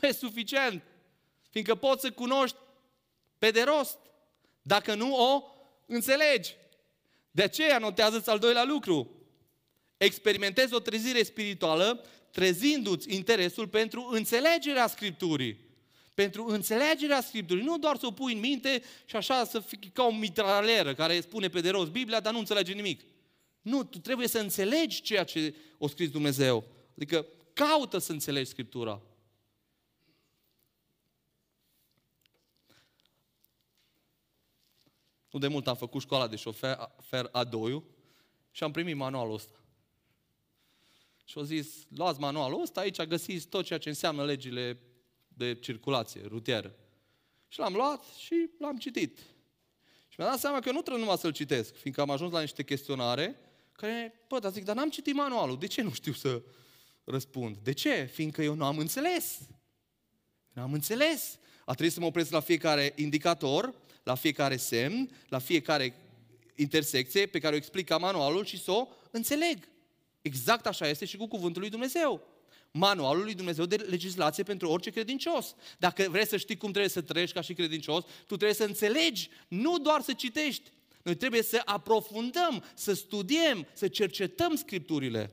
Nu 0.00 0.08
e 0.08 0.12
suficient. 0.12 0.82
Fiindcă 1.50 1.74
poți 1.74 2.00
să 2.00 2.10
cunoști 2.10 2.56
pe 3.38 3.50
de 3.50 3.62
rost, 3.62 3.98
dacă 4.62 4.94
nu 4.94 5.14
o 5.14 5.42
înțelegi. 5.86 6.54
De 7.30 7.42
aceea 7.42 7.78
notează-ți 7.78 8.28
al 8.30 8.38
doilea 8.38 8.64
lucru. 8.64 9.10
Experimentezi 9.96 10.74
o 10.74 10.78
trezire 10.78 11.22
spirituală 11.22 12.04
trezindu-ți 12.30 13.14
interesul 13.14 13.68
pentru 13.68 14.08
înțelegerea 14.10 14.86
Scripturii. 14.86 15.58
Pentru 16.14 16.46
înțelegerea 16.46 17.20
Scripturii. 17.20 17.64
Nu 17.64 17.78
doar 17.78 17.96
să 17.96 18.06
o 18.06 18.10
pui 18.10 18.32
în 18.32 18.40
minte 18.40 18.82
și 19.04 19.16
așa 19.16 19.44
să 19.44 19.60
fii 19.60 19.90
ca 19.92 20.02
o 20.02 20.10
mitraleră 20.10 20.94
care 20.94 21.20
spune 21.20 21.48
pe 21.48 21.60
de 21.60 21.70
rost 21.70 21.90
Biblia, 21.90 22.20
dar 22.20 22.32
nu 22.32 22.38
înțelege 22.38 22.72
nimic. 22.72 23.00
Nu, 23.62 23.84
tu 23.84 23.98
trebuie 23.98 24.28
să 24.28 24.38
înțelegi 24.38 25.02
ceea 25.02 25.24
ce 25.24 25.54
o 25.78 25.88
scris 25.88 26.10
Dumnezeu. 26.10 26.64
Adică 26.96 27.26
caută 27.52 27.98
să 27.98 28.12
înțelegi 28.12 28.50
Scriptura. 28.50 29.02
Nu 35.36 35.42
de 35.42 35.48
mult 35.48 35.66
am 35.66 35.76
făcut 35.76 36.00
școala 36.00 36.26
de 36.26 36.36
șofer 36.36 37.28
a 37.32 37.44
doiu 37.44 37.84
și 38.50 38.62
am 38.64 38.70
primit 38.72 38.96
manualul 38.96 39.34
ăsta. 39.34 39.58
Și 41.24 41.38
au 41.38 41.42
zis, 41.42 41.68
luați 41.88 42.20
manualul 42.20 42.62
ăsta, 42.62 42.80
aici 42.80 43.02
găsiți 43.02 43.46
tot 43.46 43.64
ceea 43.64 43.78
ce 43.78 43.88
înseamnă 43.88 44.24
legile 44.24 44.78
de 45.28 45.54
circulație 45.54 46.20
rutieră. 46.26 46.74
Și 47.48 47.58
l-am 47.58 47.74
luat 47.74 48.04
și 48.18 48.50
l-am 48.58 48.78
citit. 48.78 49.18
Și 50.08 50.14
mi-am 50.18 50.30
dat 50.30 50.40
seama 50.40 50.60
că 50.60 50.68
eu 50.68 50.74
nu 50.74 50.80
trebuie 50.80 51.02
numai 51.02 51.18
să-l 51.18 51.32
citesc, 51.32 51.74
fiindcă 51.74 52.00
am 52.00 52.10
ajuns 52.10 52.32
la 52.32 52.40
niște 52.40 52.64
chestionare 52.64 53.36
care, 53.72 54.24
bă, 54.28 54.38
dar 54.38 54.52
zic, 54.52 54.64
dar 54.64 54.76
n-am 54.76 54.90
citit 54.90 55.14
manualul, 55.14 55.58
de 55.58 55.66
ce 55.66 55.82
nu 55.82 55.90
știu 55.90 56.12
să 56.12 56.42
răspund? 57.04 57.56
De 57.56 57.72
ce? 57.72 58.04
Fiindcă 58.12 58.42
eu 58.42 58.54
nu 58.54 58.64
am 58.64 58.78
înțeles. 58.78 59.38
Nu 60.52 60.62
am 60.62 60.72
înțeles. 60.72 61.38
A 61.64 61.72
trebuit 61.72 61.92
să 61.92 62.00
mă 62.00 62.06
opresc 62.06 62.30
la 62.30 62.40
fiecare 62.40 62.92
indicator 62.94 63.74
la 64.06 64.14
fiecare 64.14 64.56
semn, 64.56 65.10
la 65.28 65.38
fiecare 65.38 65.94
intersecție 66.54 67.26
pe 67.26 67.38
care 67.38 67.54
o 67.54 67.56
explică 67.56 67.98
manualul 67.98 68.44
și 68.44 68.62
să 68.62 68.70
o 68.70 68.88
înțeleg. 69.10 69.68
Exact 70.22 70.66
așa 70.66 70.88
este 70.88 71.04
și 71.04 71.16
cu 71.16 71.26
cuvântul 71.26 71.60
lui 71.60 71.70
Dumnezeu. 71.70 72.22
Manualul 72.70 73.24
lui 73.24 73.34
Dumnezeu 73.34 73.64
de 73.64 73.76
legislație 73.76 74.42
pentru 74.42 74.68
orice 74.68 74.90
credincios. 74.90 75.54
Dacă 75.78 76.06
vrei 76.10 76.26
să 76.26 76.36
știi 76.36 76.56
cum 76.56 76.70
trebuie 76.70 76.90
să 76.90 77.00
trăiești 77.00 77.34
ca 77.34 77.40
și 77.40 77.54
credincios, 77.54 78.04
tu 78.04 78.36
trebuie 78.36 78.54
să 78.54 78.64
înțelegi, 78.64 79.30
nu 79.48 79.78
doar 79.78 80.00
să 80.00 80.12
citești. 80.12 80.70
Noi 81.02 81.14
trebuie 81.14 81.42
să 81.42 81.62
aprofundăm, 81.64 82.64
să 82.74 82.94
studiem, 82.94 83.66
să 83.72 83.88
cercetăm 83.88 84.54
Scripturile. 84.54 85.30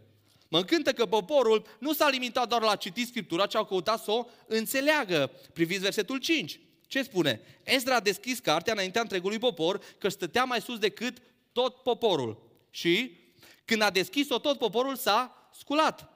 Mă 0.47 0.57
încântă 0.57 0.93
că 0.93 1.05
poporul 1.05 1.65
nu 1.79 1.93
s-a 1.93 2.09
limitat 2.09 2.49
doar 2.49 2.61
la 2.61 2.75
citi 2.75 3.05
Scriptura, 3.05 3.45
ci 3.45 3.55
au 3.55 3.65
căutat 3.65 4.03
să 4.03 4.11
o 4.11 4.25
înțeleagă. 4.47 5.31
Priviți 5.53 5.81
versetul 5.81 6.17
5. 6.17 6.59
Ce 6.87 7.03
spune? 7.03 7.41
Ezra 7.63 7.95
a 7.95 7.99
deschis 7.99 8.39
cartea 8.39 8.73
înaintea 8.73 9.01
întregului 9.01 9.39
popor, 9.39 9.81
că 9.97 10.09
stătea 10.09 10.43
mai 10.43 10.61
sus 10.61 10.77
decât 10.77 11.21
tot 11.51 11.75
poporul. 11.75 12.51
Și 12.69 13.17
când 13.65 13.81
a 13.81 13.89
deschis-o, 13.89 14.39
tot 14.39 14.57
poporul 14.57 14.95
s-a 14.95 15.49
sculat. 15.53 16.09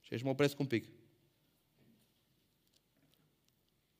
Și 0.00 0.12
aici 0.12 0.22
mă 0.22 0.30
opresc 0.30 0.58
un 0.58 0.66
pic. 0.66 0.88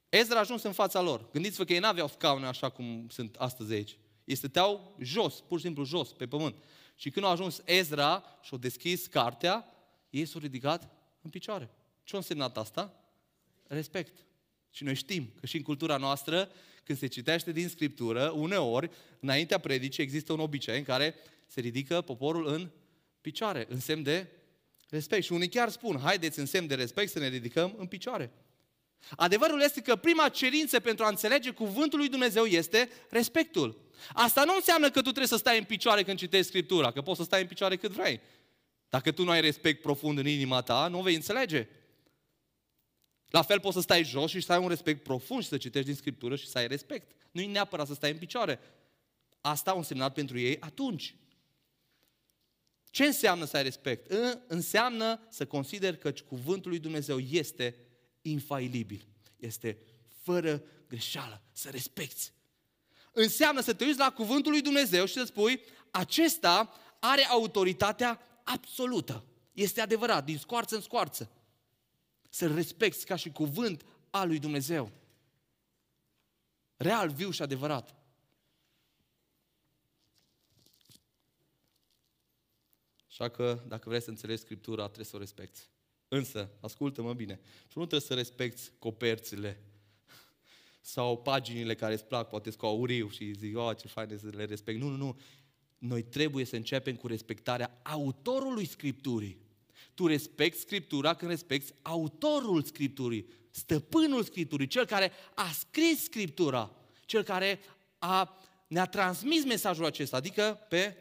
Ezra 0.08 0.37
a 0.37 0.40
ajuns 0.40 0.62
în 0.62 0.72
fața 0.72 1.00
lor. 1.00 1.30
Gândiți-vă 1.30 1.64
că 1.64 1.72
ei 1.72 1.78
n-aveau 1.78 2.08
scaune 2.08 2.46
așa 2.46 2.68
cum 2.68 3.06
sunt 3.08 3.37
astăzi 3.37 3.72
aici. 3.72 3.98
Ei 4.24 4.34
stăteau 4.34 4.96
jos, 5.00 5.40
pur 5.40 5.58
și 5.58 5.64
simplu 5.64 5.84
jos, 5.84 6.12
pe 6.12 6.26
pământ. 6.26 6.54
Și 6.94 7.11
când 7.11 7.26
a 7.26 7.28
ajuns 7.28 7.62
Ezra 7.64 8.38
și 8.42 8.54
a 8.54 8.56
deschis 8.56 9.06
cartea, 9.06 9.66
ei 10.11 10.26
s-au 10.26 10.40
ridicat 10.40 10.90
în 11.22 11.30
picioare. 11.30 11.70
Ce 12.04 12.14
a 12.14 12.18
însemnat 12.18 12.56
asta? 12.56 12.94
Respect. 13.66 14.27
Și 14.78 14.84
noi 14.84 14.94
știm 14.94 15.32
că 15.40 15.46
și 15.46 15.56
în 15.56 15.62
cultura 15.62 15.96
noastră, 15.96 16.50
când 16.84 16.98
se 16.98 17.06
citește 17.06 17.52
din 17.52 17.68
Scriptură, 17.68 18.32
uneori, 18.36 18.90
înaintea 19.20 19.58
predicii, 19.58 20.02
există 20.02 20.32
un 20.32 20.40
obicei 20.40 20.78
în 20.78 20.84
care 20.84 21.14
se 21.46 21.60
ridică 21.60 22.00
poporul 22.00 22.46
în 22.46 22.70
picioare, 23.20 23.66
în 23.68 23.80
semn 23.80 24.02
de 24.02 24.26
respect. 24.88 25.24
Și 25.24 25.32
unii 25.32 25.48
chiar 25.48 25.68
spun, 25.68 25.98
haideți 25.98 26.38
în 26.38 26.46
semn 26.46 26.66
de 26.66 26.74
respect 26.74 27.10
să 27.10 27.18
ne 27.18 27.28
ridicăm 27.28 27.74
în 27.78 27.86
picioare. 27.86 28.30
Adevărul 29.16 29.60
este 29.62 29.80
că 29.80 29.96
prima 29.96 30.28
cerință 30.28 30.80
pentru 30.80 31.04
a 31.04 31.08
înțelege 31.08 31.50
cuvântul 31.50 31.98
lui 31.98 32.08
Dumnezeu 32.08 32.44
este 32.44 32.88
respectul. 33.10 33.80
Asta 34.12 34.44
nu 34.44 34.54
înseamnă 34.54 34.86
că 34.86 34.98
tu 34.98 35.00
trebuie 35.00 35.26
să 35.26 35.36
stai 35.36 35.58
în 35.58 35.64
picioare 35.64 36.02
când 36.02 36.18
citești 36.18 36.46
Scriptura, 36.46 36.90
că 36.90 37.02
poți 37.02 37.18
să 37.18 37.24
stai 37.24 37.40
în 37.40 37.46
picioare 37.46 37.76
cât 37.76 37.90
vrei. 37.90 38.20
Dacă 38.88 39.12
tu 39.12 39.24
nu 39.24 39.30
ai 39.30 39.40
respect 39.40 39.82
profund 39.82 40.18
în 40.18 40.26
inima 40.26 40.60
ta, 40.60 40.88
nu 40.88 41.00
vei 41.00 41.14
înțelege. 41.14 41.68
La 43.30 43.42
fel 43.42 43.60
poți 43.60 43.74
să 43.74 43.80
stai 43.80 44.04
jos 44.04 44.30
și 44.30 44.40
să 44.40 44.52
ai 44.52 44.58
un 44.58 44.68
respect 44.68 45.02
profund 45.02 45.42
și 45.42 45.48
să 45.48 45.56
citești 45.56 45.86
din 45.86 45.96
Scriptură 45.96 46.36
și 46.36 46.48
să 46.48 46.58
ai 46.58 46.66
respect. 46.66 47.10
Nu 47.30 47.40
e 47.40 47.46
neapărat 47.46 47.86
să 47.86 47.94
stai 47.94 48.10
în 48.10 48.18
picioare. 48.18 48.60
Asta 49.40 49.70
a 49.70 49.76
însemnat 49.76 50.12
pentru 50.12 50.38
ei 50.38 50.60
atunci. 50.60 51.14
Ce 52.90 53.04
înseamnă 53.04 53.44
să 53.44 53.56
ai 53.56 53.62
respect? 53.62 54.12
Înseamnă 54.46 55.20
să 55.30 55.46
consider 55.46 55.96
că 55.96 56.12
cuvântul 56.26 56.70
lui 56.70 56.78
Dumnezeu 56.78 57.18
este 57.18 57.76
infailibil. 58.22 59.06
Este 59.36 59.78
fără 60.22 60.62
greșeală, 60.88 61.42
să 61.52 61.68
respecti. 61.70 62.32
Înseamnă 63.12 63.60
să 63.60 63.74
te 63.74 63.84
uiți 63.84 63.98
la 63.98 64.10
cuvântul 64.10 64.52
lui 64.52 64.60
Dumnezeu 64.60 65.04
și 65.04 65.12
să 65.12 65.24
spui, 65.24 65.60
acesta 65.90 66.72
are 67.00 67.24
autoritatea 67.24 68.20
absolută. 68.44 69.24
Este 69.52 69.80
adevărat, 69.80 70.24
din 70.24 70.38
scoarță 70.38 70.74
în 70.74 70.80
scoarță. 70.80 71.30
Să-l 72.28 72.54
respecti 72.54 73.04
ca 73.04 73.16
și 73.16 73.30
cuvânt 73.30 73.84
al 74.10 74.28
lui 74.28 74.38
Dumnezeu. 74.38 74.90
Real, 76.76 77.10
viu 77.10 77.30
și 77.30 77.42
adevărat. 77.42 77.94
Așa 83.08 83.28
că, 83.28 83.64
dacă 83.66 83.88
vrei 83.88 84.02
să 84.02 84.10
înțelegi 84.10 84.40
Scriptura, 84.40 84.84
trebuie 84.84 85.04
să 85.04 85.16
o 85.16 85.18
respecti. 85.18 85.60
Însă, 86.08 86.50
ascultă-mă 86.60 87.14
bine, 87.14 87.34
tu 87.68 87.78
nu 87.78 87.86
trebuie 87.86 88.08
să 88.08 88.14
respecti 88.14 88.70
coperțile 88.78 89.62
sau 90.80 91.18
paginile 91.18 91.74
care 91.74 91.92
îți 91.92 92.04
plac, 92.04 92.28
poate 92.28 92.50
cu 92.50 92.66
auriu 92.66 93.08
și 93.08 93.32
zic, 93.32 93.56
oh, 93.56 93.76
ce 93.76 93.88
fain 93.88 94.18
să 94.18 94.28
le 94.28 94.44
respect. 94.44 94.80
Nu, 94.80 94.88
nu, 94.88 94.96
nu. 94.96 95.20
Noi 95.78 96.02
trebuie 96.02 96.44
să 96.44 96.56
începem 96.56 96.96
cu 96.96 97.06
respectarea 97.06 97.80
autorului 97.82 98.66
Scripturii. 98.66 99.38
Tu 99.98 100.06
respecti 100.06 100.61
Scriptura 100.61 101.14
când 101.14 101.30
respecti 101.30 101.72
autorul 101.82 102.62
Scripturii, 102.62 103.26
stăpânul 103.50 104.22
Scripturii, 104.22 104.66
cel 104.66 104.87
care 104.87 105.12
a 105.34 105.50
scris 105.58 106.02
Scriptura, 106.02 106.70
cel 107.04 107.22
care 107.22 107.61
a, 107.98 108.38
ne-a 108.66 108.87
transmis 108.87 109.44
mesajul 109.44 109.84
acesta, 109.84 110.16
adică 110.16 110.66
pe 110.68 110.96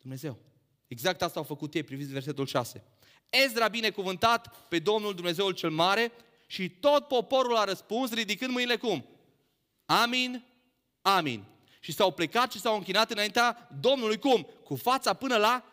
Dumnezeu. 0.00 0.38
Exact 0.86 1.22
asta 1.22 1.38
au 1.38 1.44
făcut 1.44 1.74
ei, 1.74 1.82
priviți 1.82 2.12
versetul 2.12 2.46
6. 2.46 2.84
Ezra 3.30 3.68
binecuvântat 3.68 4.68
pe 4.68 4.78
Domnul 4.78 5.14
Dumnezeul 5.14 5.52
cel 5.52 5.70
Mare 5.70 6.12
și 6.46 6.68
tot 6.68 7.08
poporul 7.08 7.56
a 7.56 7.64
răspuns 7.64 8.12
ridicând 8.12 8.52
mâinile 8.52 8.76
cum? 8.76 9.04
Amin, 9.84 10.44
amin. 11.02 11.44
Și 11.80 11.92
s-au 11.92 12.12
plecat 12.12 12.52
și 12.52 12.60
s-au 12.60 12.76
închinat 12.76 13.10
înaintea 13.10 13.68
Domnului 13.80 14.18
cum? 14.18 14.46
Cu 14.64 14.76
fața 14.76 15.14
până 15.14 15.36
la 15.36 15.69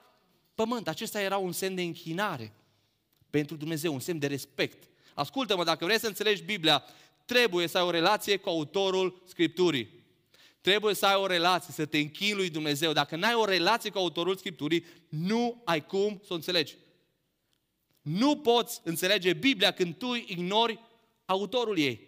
pământ. 0.57 0.87
Acesta 0.87 1.21
era 1.21 1.37
un 1.37 1.51
semn 1.51 1.75
de 1.75 1.81
închinare 1.81 2.53
pentru 3.29 3.55
Dumnezeu, 3.55 3.93
un 3.93 3.99
semn 3.99 4.19
de 4.19 4.27
respect. 4.27 4.89
Ascultă-mă, 5.13 5.63
dacă 5.63 5.85
vrei 5.85 5.99
să 5.99 6.07
înțelegi 6.07 6.43
Biblia, 6.43 6.83
trebuie 7.25 7.67
să 7.67 7.77
ai 7.77 7.83
o 7.83 7.89
relație 7.89 8.37
cu 8.37 8.49
autorul 8.49 9.21
Scripturii. 9.25 9.89
Trebuie 10.61 10.93
să 10.93 11.05
ai 11.05 11.15
o 11.15 11.25
relație, 11.25 11.73
să 11.73 11.85
te 11.85 11.97
închini 11.97 12.33
lui 12.33 12.49
Dumnezeu. 12.49 12.93
Dacă 12.93 13.15
nu 13.15 13.25
ai 13.25 13.33
o 13.33 13.45
relație 13.45 13.89
cu 13.89 13.97
autorul 13.97 14.35
Scripturii, 14.35 14.85
nu 15.09 15.61
ai 15.65 15.85
cum 15.85 16.21
să 16.25 16.33
o 16.33 16.35
înțelegi. 16.35 16.75
Nu 18.01 18.37
poți 18.37 18.81
înțelege 18.83 19.33
Biblia 19.33 19.71
când 19.71 19.95
tu 19.95 20.13
ignori 20.13 20.79
autorul 21.25 21.77
ei. 21.77 22.07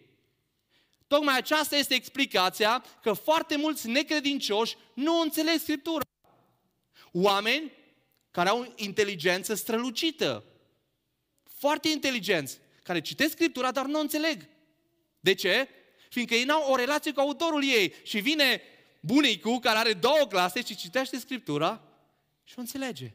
Tocmai 1.07 1.38
aceasta 1.38 1.75
este 1.75 1.93
explicația 1.93 2.83
că 3.01 3.13
foarte 3.13 3.57
mulți 3.57 3.88
necredincioși 3.88 4.75
nu 4.93 5.19
înțeleg 5.19 5.59
Scriptura. 5.59 6.03
Oameni 7.12 7.71
care 8.31 8.49
au 8.49 8.73
inteligență 8.75 9.53
strălucită, 9.53 10.45
foarte 11.43 11.89
inteligenți, 11.89 12.59
care 12.83 13.01
citesc 13.01 13.31
Scriptura, 13.31 13.71
dar 13.71 13.85
nu 13.85 13.97
o 13.97 14.01
înțeleg. 14.01 14.47
De 15.19 15.33
ce? 15.33 15.67
Fiindcă 16.09 16.33
ei 16.33 16.43
n-au 16.43 16.71
o 16.71 16.75
relație 16.75 17.11
cu 17.11 17.19
autorul 17.19 17.63
ei. 17.63 17.93
Și 18.03 18.19
vine 18.19 18.61
bunicul 18.99 19.59
care 19.59 19.77
are 19.77 19.93
două 19.93 20.27
clase 20.29 20.63
și 20.63 20.75
citește 20.75 21.19
Scriptura 21.19 21.83
și 22.43 22.53
o 22.57 22.61
înțelege. 22.61 23.13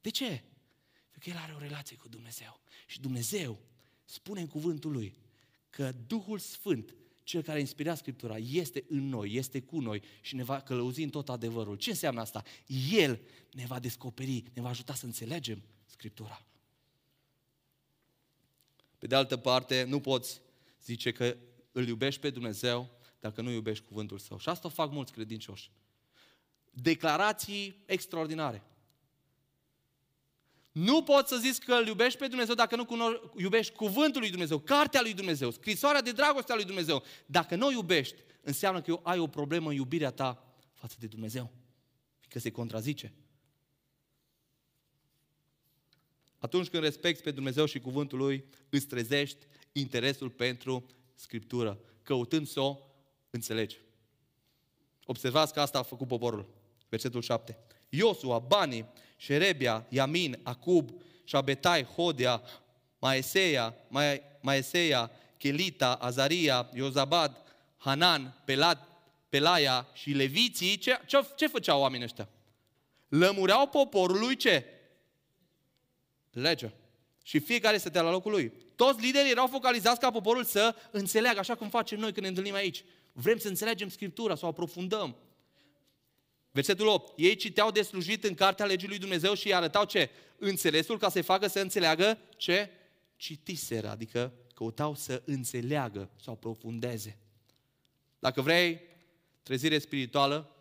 De 0.00 0.10
ce? 0.10 0.42
Că 1.18 1.30
el 1.30 1.36
are 1.36 1.52
o 1.56 1.58
relație 1.58 1.96
cu 1.96 2.08
Dumnezeu. 2.08 2.60
Și 2.86 3.00
Dumnezeu 3.00 3.58
spune 4.04 4.40
în 4.40 4.46
cuvântul 4.46 4.92
lui 4.92 5.14
că 5.70 5.92
Duhul 6.06 6.38
Sfânt, 6.38 6.94
cel 7.22 7.42
care 7.42 7.56
a 7.56 7.60
inspirat 7.60 7.96
Scriptura, 7.96 8.36
este 8.36 8.84
în 8.88 9.08
noi, 9.08 9.34
este 9.34 9.60
cu 9.60 9.80
noi 9.80 10.02
și 10.20 10.34
ne 10.34 10.44
va 10.44 10.60
călăuzi 10.60 11.02
în 11.02 11.10
tot 11.10 11.28
adevărul. 11.28 11.76
Ce 11.76 11.90
înseamnă 11.90 12.20
asta? 12.20 12.42
El 12.90 13.20
ne 13.52 13.64
va 13.66 13.78
descoperi, 13.78 14.44
ne 14.54 14.62
va 14.62 14.68
ajuta 14.68 14.94
să 14.94 15.04
înțelegem 15.04 15.62
Scriptura. 15.84 16.46
Pe 18.98 19.06
de 19.06 19.14
altă 19.14 19.36
parte, 19.36 19.84
nu 19.84 20.00
poți 20.00 20.40
zice 20.84 21.12
că 21.12 21.36
îl 21.72 21.86
iubești 21.86 22.20
pe 22.20 22.30
Dumnezeu 22.30 22.90
dacă 23.20 23.40
nu 23.40 23.50
iubești 23.50 23.84
cuvântul 23.84 24.18
său. 24.18 24.38
Și 24.38 24.48
asta 24.48 24.68
fac 24.68 24.90
mulți 24.90 25.12
credincioși. 25.12 25.70
Declarații 26.70 27.82
extraordinare. 27.86 28.62
Nu 30.72 31.02
poți 31.02 31.28
să 31.28 31.36
zici 31.36 31.58
că 31.58 31.74
îl 31.74 31.86
iubești 31.86 32.18
pe 32.18 32.26
Dumnezeu 32.26 32.54
dacă 32.54 32.76
nu 32.76 32.86
iubești 33.36 33.74
cuvântul 33.74 34.20
lui 34.20 34.30
Dumnezeu, 34.30 34.58
cartea 34.58 35.00
lui 35.00 35.14
Dumnezeu, 35.14 35.50
scrisoarea 35.50 36.02
de 36.02 36.12
dragoste 36.12 36.52
a 36.52 36.54
lui 36.54 36.64
Dumnezeu. 36.64 37.02
Dacă 37.26 37.56
nu 37.56 37.66
o 37.66 37.70
iubești, 37.70 38.22
înseamnă 38.40 38.80
că 38.80 39.00
ai 39.02 39.18
o 39.18 39.26
problemă 39.26 39.68
în 39.68 39.74
iubirea 39.74 40.10
ta 40.10 40.54
față 40.74 40.96
de 40.98 41.06
Dumnezeu. 41.06 41.52
Că 42.28 42.38
se 42.38 42.50
contrazice. 42.50 43.12
Atunci 46.38 46.68
când 46.68 46.82
respecti 46.82 47.22
pe 47.22 47.30
Dumnezeu 47.30 47.64
și 47.64 47.80
cuvântul 47.80 48.18
Lui, 48.18 48.44
îți 48.68 48.86
trezești 48.86 49.46
interesul 49.72 50.30
pentru 50.30 50.86
Scriptură, 51.14 51.80
căutând 52.02 52.46
să 52.46 52.60
o 52.60 52.78
înțelegi. 53.30 53.78
Observați 55.04 55.52
că 55.52 55.60
asta 55.60 55.78
a 55.78 55.82
făcut 55.82 56.08
poporul. 56.08 56.48
Versetul 56.88 57.22
7. 57.22 57.58
Iosua, 57.88 58.38
Bani, 58.38 58.86
Șerebia, 59.22 59.86
Iamin, 59.88 60.38
Acub, 60.42 60.90
Șabetai, 61.24 61.84
Hodia, 61.84 62.42
Maeseia, 62.98 63.74
Maeseia, 64.40 65.10
Chelita, 65.38 65.92
Azaria, 65.92 66.70
Iozabad, 66.74 67.36
Hanan, 67.76 68.42
Pelat, 68.44 68.88
Pelaia 69.28 69.88
și 69.92 70.10
leviții, 70.10 70.78
ce, 70.78 71.00
ce, 71.06 71.26
ce 71.36 71.46
făceau 71.46 71.80
oamenii 71.80 72.04
ăștia? 72.04 72.28
Lămureau 73.08 73.66
poporului 73.66 74.36
ce? 74.36 74.64
Legea. 76.30 76.72
Și 77.22 77.38
fiecare 77.38 77.76
stătea 77.76 78.02
la 78.02 78.10
locul 78.10 78.30
lui. 78.30 78.52
Toți 78.76 79.00
liderii 79.00 79.30
erau 79.30 79.46
focalizați 79.46 80.00
ca 80.00 80.10
poporul 80.10 80.44
să 80.44 80.74
înțeleagă, 80.90 81.38
așa 81.38 81.54
cum 81.54 81.68
facem 81.68 81.98
noi 81.98 82.12
când 82.12 82.22
ne 82.22 82.28
întâlnim 82.28 82.54
aici. 82.54 82.84
Vrem 83.12 83.38
să 83.38 83.48
înțelegem 83.48 83.88
Scriptura, 83.88 84.34
să 84.34 84.44
o 84.44 84.48
aprofundăm. 84.48 85.16
Versetul 86.52 86.86
8. 86.86 87.18
Ei 87.18 87.36
citeau 87.36 87.70
de 87.70 87.82
slujit 87.82 88.24
în 88.24 88.34
cartea 88.34 88.66
legii 88.66 88.88
lui 88.88 88.98
Dumnezeu 88.98 89.34
și 89.34 89.46
îi 89.46 89.54
arătau 89.54 89.84
ce? 89.84 90.10
Înțelesul 90.38 90.98
ca 90.98 91.08
să-i 91.08 91.22
facă 91.22 91.46
să 91.46 91.60
înțeleagă 91.60 92.18
ce? 92.36 92.70
Citiseră, 93.16 93.88
adică 93.88 94.32
căutau 94.54 94.94
să 94.94 95.22
înțeleagă, 95.24 96.10
să 96.22 96.30
o 96.30 96.32
aprofundeze. 96.32 97.18
Dacă 98.18 98.40
vrei 98.40 98.80
trezire 99.42 99.78
spirituală, 99.78 100.56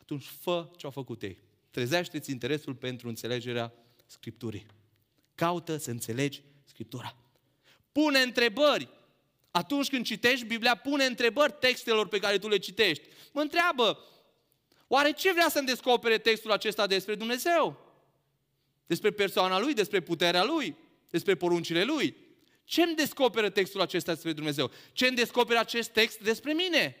atunci 0.00 0.24
fă 0.24 0.70
ce 0.76 0.86
au 0.86 0.92
făcut 0.92 1.22
ei. 1.22 1.38
Trezește-ți 1.70 2.30
interesul 2.30 2.74
pentru 2.74 3.08
înțelegerea 3.08 3.72
Scripturii. 4.06 4.66
Caută 5.34 5.76
să 5.76 5.90
înțelegi 5.90 6.42
Scriptura. 6.64 7.16
Pune 7.92 8.18
întrebări. 8.18 8.88
Atunci 9.50 9.88
când 9.88 10.04
citești 10.04 10.46
Biblia, 10.46 10.74
pune 10.74 11.04
întrebări 11.04 11.54
textelor 11.60 12.08
pe 12.08 12.18
care 12.18 12.38
tu 12.38 12.48
le 12.48 12.58
citești. 12.58 13.04
Mă 13.32 13.40
întreabă, 13.40 13.98
oare 14.88 15.12
ce 15.12 15.32
vrea 15.32 15.48
să-mi 15.48 15.66
descopere 15.66 16.18
textul 16.18 16.52
acesta 16.52 16.86
despre 16.86 17.14
Dumnezeu? 17.14 17.86
Despre 18.86 19.10
persoana 19.10 19.58
Lui, 19.58 19.74
despre 19.74 20.00
puterea 20.00 20.44
Lui, 20.44 20.76
despre 21.10 21.34
poruncile 21.34 21.84
Lui. 21.84 22.16
Ce 22.64 22.82
îmi 22.82 22.94
descoperă 22.94 23.50
textul 23.50 23.80
acesta 23.80 24.12
despre 24.12 24.32
Dumnezeu? 24.32 24.70
Ce 24.92 25.06
îmi 25.06 25.16
descoperă 25.16 25.58
acest 25.58 25.90
text 25.90 26.18
despre 26.18 26.52
mine? 26.52 26.96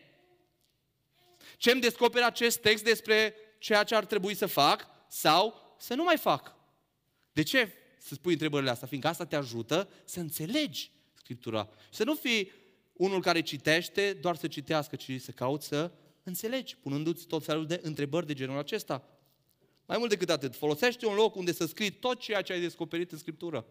Ce 1.56 1.70
îmi 1.70 1.80
descoperă 1.80 2.24
acest 2.24 2.58
text 2.58 2.84
despre 2.84 3.34
ceea 3.58 3.84
ce 3.84 3.94
ar 3.94 4.04
trebui 4.04 4.34
să 4.34 4.46
fac 4.46 4.86
sau 5.08 5.76
să 5.78 5.94
nu 5.94 6.02
mai 6.02 6.16
fac? 6.16 6.54
De 7.32 7.42
ce 7.42 7.72
să 7.98 8.14
spui 8.14 8.32
întrebările 8.32 8.70
astea? 8.70 8.86
Fiindcă 8.86 9.08
asta 9.08 9.26
te 9.26 9.36
ajută 9.36 9.88
să 10.04 10.20
înțelegi 10.20 10.90
Scriptura. 11.14 11.68
Să 11.90 12.04
nu 12.04 12.14
fii 12.14 12.52
unul 12.92 13.20
care 13.20 13.40
citește 13.40 14.12
doar 14.12 14.36
să 14.36 14.46
citească, 14.46 14.96
ci 14.96 15.20
să 15.20 15.30
cauți 15.30 15.66
să 15.66 15.90
înțelegi, 16.28 16.76
punându-ți 16.76 17.26
tot 17.26 17.44
felul 17.44 17.66
de 17.66 17.80
întrebări 17.82 18.26
de 18.26 18.34
genul 18.34 18.58
acesta. 18.58 19.08
Mai 19.86 19.98
mult 19.98 20.10
decât 20.10 20.30
atât, 20.30 20.56
folosește 20.56 21.06
un 21.06 21.14
loc 21.14 21.34
unde 21.34 21.52
să 21.52 21.66
scrii 21.66 21.90
tot 21.90 22.18
ceea 22.20 22.42
ce 22.42 22.52
ai 22.52 22.60
descoperit 22.60 23.12
în 23.12 23.18
Scriptură. 23.18 23.66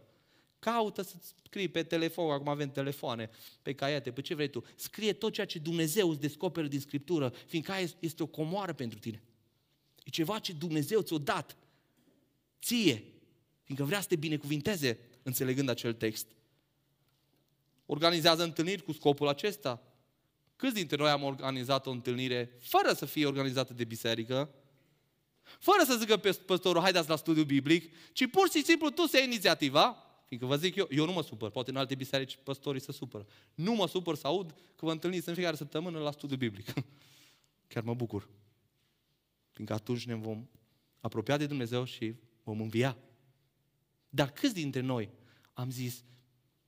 Caută 0.59 1.01
să 1.01 1.15
scrii 1.45 1.67
pe 1.67 1.83
telefon, 1.83 2.31
acum 2.31 2.47
avem 2.47 2.71
telefoane, 2.71 3.29
pe 3.61 3.73
caiete, 3.73 4.11
pe 4.11 4.21
ce 4.21 4.35
vrei 4.35 4.49
tu. 4.49 4.63
Scrie 4.75 5.13
tot 5.13 5.33
ceea 5.33 5.45
ce 5.45 5.59
Dumnezeu 5.59 6.09
îți 6.09 6.19
descoperă 6.19 6.67
din 6.67 6.79
Scriptură, 6.79 7.33
fiindcă 7.47 7.71
aia 7.71 7.87
este 7.99 8.23
o 8.23 8.25
comoară 8.25 8.73
pentru 8.73 8.99
tine. 8.99 9.23
E 10.03 10.09
ceva 10.09 10.39
ce 10.39 10.53
Dumnezeu 10.53 11.01
ți-a 11.01 11.17
dat 11.17 11.57
ție, 12.61 13.03
fiindcă 13.63 13.85
vrea 13.85 14.01
să 14.01 14.07
te 14.07 14.15
binecuvinteze 14.15 14.99
înțelegând 15.23 15.69
acel 15.69 15.93
text. 15.93 16.27
Organizează 17.85 18.43
întâlniri 18.43 18.83
cu 18.83 18.91
scopul 18.91 19.27
acesta. 19.27 19.81
Câți 20.57 20.73
dintre 20.73 20.95
noi 20.95 21.09
am 21.09 21.23
organizat 21.23 21.85
o 21.85 21.89
întâlnire 21.89 22.51
fără 22.59 22.93
să 22.93 23.05
fie 23.05 23.25
organizată 23.25 23.73
de 23.73 23.83
biserică, 23.83 24.49
fără 25.43 25.83
să 25.85 25.95
zică 25.95 26.17
pe 26.17 26.31
păstorul, 26.31 26.81
haideți 26.81 27.09
la 27.09 27.15
studiu 27.15 27.43
biblic, 27.43 27.93
ci 28.13 28.29
pur 28.29 28.49
și 28.49 28.63
simplu 28.63 28.89
tu 28.89 29.05
să 29.05 29.17
iei 29.17 29.25
inițiativa, 29.25 30.05
fiindcă 30.27 30.47
vă 30.47 30.55
zic 30.55 30.75
eu, 30.75 30.87
eu 30.89 31.05
nu 31.05 31.11
mă 31.11 31.23
supăr, 31.23 31.49
poate 31.49 31.69
în 31.69 31.75
alte 31.75 31.95
biserici 31.95 32.39
păstorii 32.43 32.81
se 32.81 32.91
supără. 32.91 33.25
Nu 33.53 33.73
mă 33.73 33.87
supăr 33.87 34.15
să 34.15 34.27
aud 34.27 34.51
că 34.51 34.85
vă 34.85 34.91
întâlniți 34.91 35.27
în 35.27 35.33
fiecare 35.33 35.55
săptămână 35.55 35.99
la 35.99 36.11
studiu 36.11 36.37
biblic. 36.37 36.73
Chiar 37.67 37.83
mă 37.83 37.93
bucur. 37.93 38.29
Fiindcă 39.51 39.75
atunci 39.75 40.05
ne 40.05 40.15
vom 40.15 40.47
apropia 40.99 41.37
de 41.37 41.45
Dumnezeu 41.45 41.83
și 41.83 42.15
vom 42.43 42.61
învia. 42.61 42.97
Dar 44.09 44.31
câți 44.31 44.53
dintre 44.53 44.79
noi 44.79 45.09
am 45.53 45.71
zis, 45.71 46.03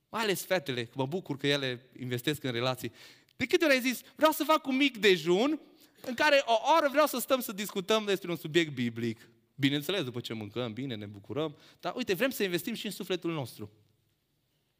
mai 0.08 0.22
ales 0.22 0.44
fetele, 0.44 0.84
că 0.84 0.92
mă 0.94 1.06
bucur 1.06 1.36
că 1.36 1.46
ele 1.46 1.90
investesc 1.98 2.42
în 2.42 2.52
relații, 2.52 2.92
de 3.40 3.46
câte 3.46 3.64
ori 3.64 3.74
ai 3.74 3.80
zis, 3.80 4.00
vreau 4.16 4.32
să 4.32 4.44
fac 4.44 4.66
un 4.66 4.76
mic 4.76 4.98
dejun 4.98 5.60
în 6.00 6.14
care 6.14 6.42
o 6.44 6.54
oră 6.76 6.88
vreau 6.90 7.06
să 7.06 7.18
stăm 7.18 7.40
să 7.40 7.52
discutăm 7.52 8.04
despre 8.04 8.30
un 8.30 8.36
subiect 8.36 8.74
biblic. 8.74 9.28
Bineînțeles, 9.54 10.04
după 10.04 10.20
ce 10.20 10.32
mâncăm, 10.32 10.72
bine, 10.72 10.94
ne 10.94 11.06
bucurăm, 11.06 11.56
dar 11.80 11.94
uite, 11.96 12.14
vrem 12.14 12.30
să 12.30 12.42
investim 12.42 12.74
și 12.74 12.86
în 12.86 12.92
sufletul 12.92 13.32
nostru. 13.32 13.70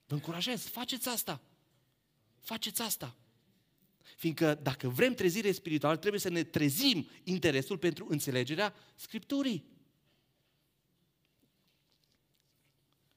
Vă 0.06 0.14
încurajez, 0.14 0.62
faceți 0.62 1.08
asta. 1.08 1.40
Faceți 2.38 2.82
asta. 2.82 3.16
Fiindcă 4.16 4.54
dacă 4.54 4.88
vrem 4.88 5.14
trezire 5.14 5.52
spirituală, 5.52 5.96
trebuie 5.96 6.20
să 6.20 6.30
ne 6.30 6.42
trezim 6.42 7.08
interesul 7.22 7.78
pentru 7.78 8.06
înțelegerea 8.08 8.74
Scripturii. 8.94 9.64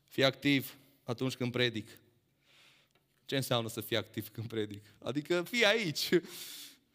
Fii 0.03 0.23
activ 0.23 0.77
atunci 1.03 1.35
când 1.35 1.51
predic. 1.51 1.89
Ce 3.33 3.39
înseamnă 3.39 3.69
să 3.69 3.81
fii 3.81 3.97
activ 3.97 4.29
când 4.29 4.47
predic? 4.47 4.85
Adică 5.03 5.43
fii 5.49 5.65
aici, 5.65 6.09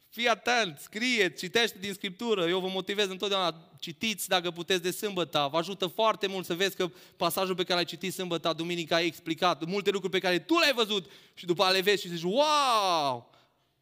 fii 0.08 0.28
atent, 0.28 0.78
scrie, 0.78 1.32
citește 1.32 1.78
din 1.80 1.92
Scriptură. 1.92 2.48
Eu 2.48 2.60
vă 2.60 2.68
motivez 2.68 3.08
întotdeauna, 3.08 3.70
citiți 3.78 4.28
dacă 4.28 4.50
puteți 4.50 4.82
de 4.82 4.90
sâmbătă. 4.90 5.48
Vă 5.50 5.58
ajută 5.58 5.86
foarte 5.86 6.26
mult 6.26 6.44
să 6.44 6.54
vezi 6.54 6.76
că 6.76 6.90
pasajul 7.16 7.54
pe 7.54 7.62
care 7.62 7.74
l-ai 7.74 7.84
citit 7.84 8.12
sâmbătă, 8.12 8.52
duminica, 8.56 8.96
ai 8.96 9.06
explicat 9.06 9.64
multe 9.64 9.90
lucruri 9.90 10.12
pe 10.12 10.18
care 10.18 10.38
tu 10.38 10.58
le-ai 10.58 10.72
văzut 10.72 11.10
și 11.34 11.46
după 11.46 11.62
aia 11.62 11.72
le 11.72 11.80
vezi 11.80 12.02
și 12.02 12.08
zici, 12.08 12.22
wow! 12.22 13.30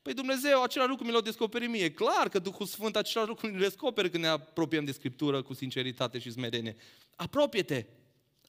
Păi 0.02 0.14
Dumnezeu, 0.14 0.62
același 0.62 0.90
lucru 0.90 1.04
mi 1.04 1.12
l-a 1.12 1.20
descoperit 1.20 1.68
mie. 1.68 1.90
Clar 1.90 2.28
că 2.28 2.38
Duhul 2.38 2.66
Sfânt 2.66 2.96
același 2.96 3.28
lucru 3.28 3.46
mi 3.46 3.57
l 3.57 3.61
descoperă 3.61 4.09
când 4.09 4.22
ne 4.22 4.28
apropiem 4.28 4.84
de 4.84 4.92
Scriptură 4.92 5.42
cu 5.42 5.54
sinceritate 5.54 6.18
și 6.18 6.30
smerenie. 6.30 6.76
Apropie-te! 7.16 7.84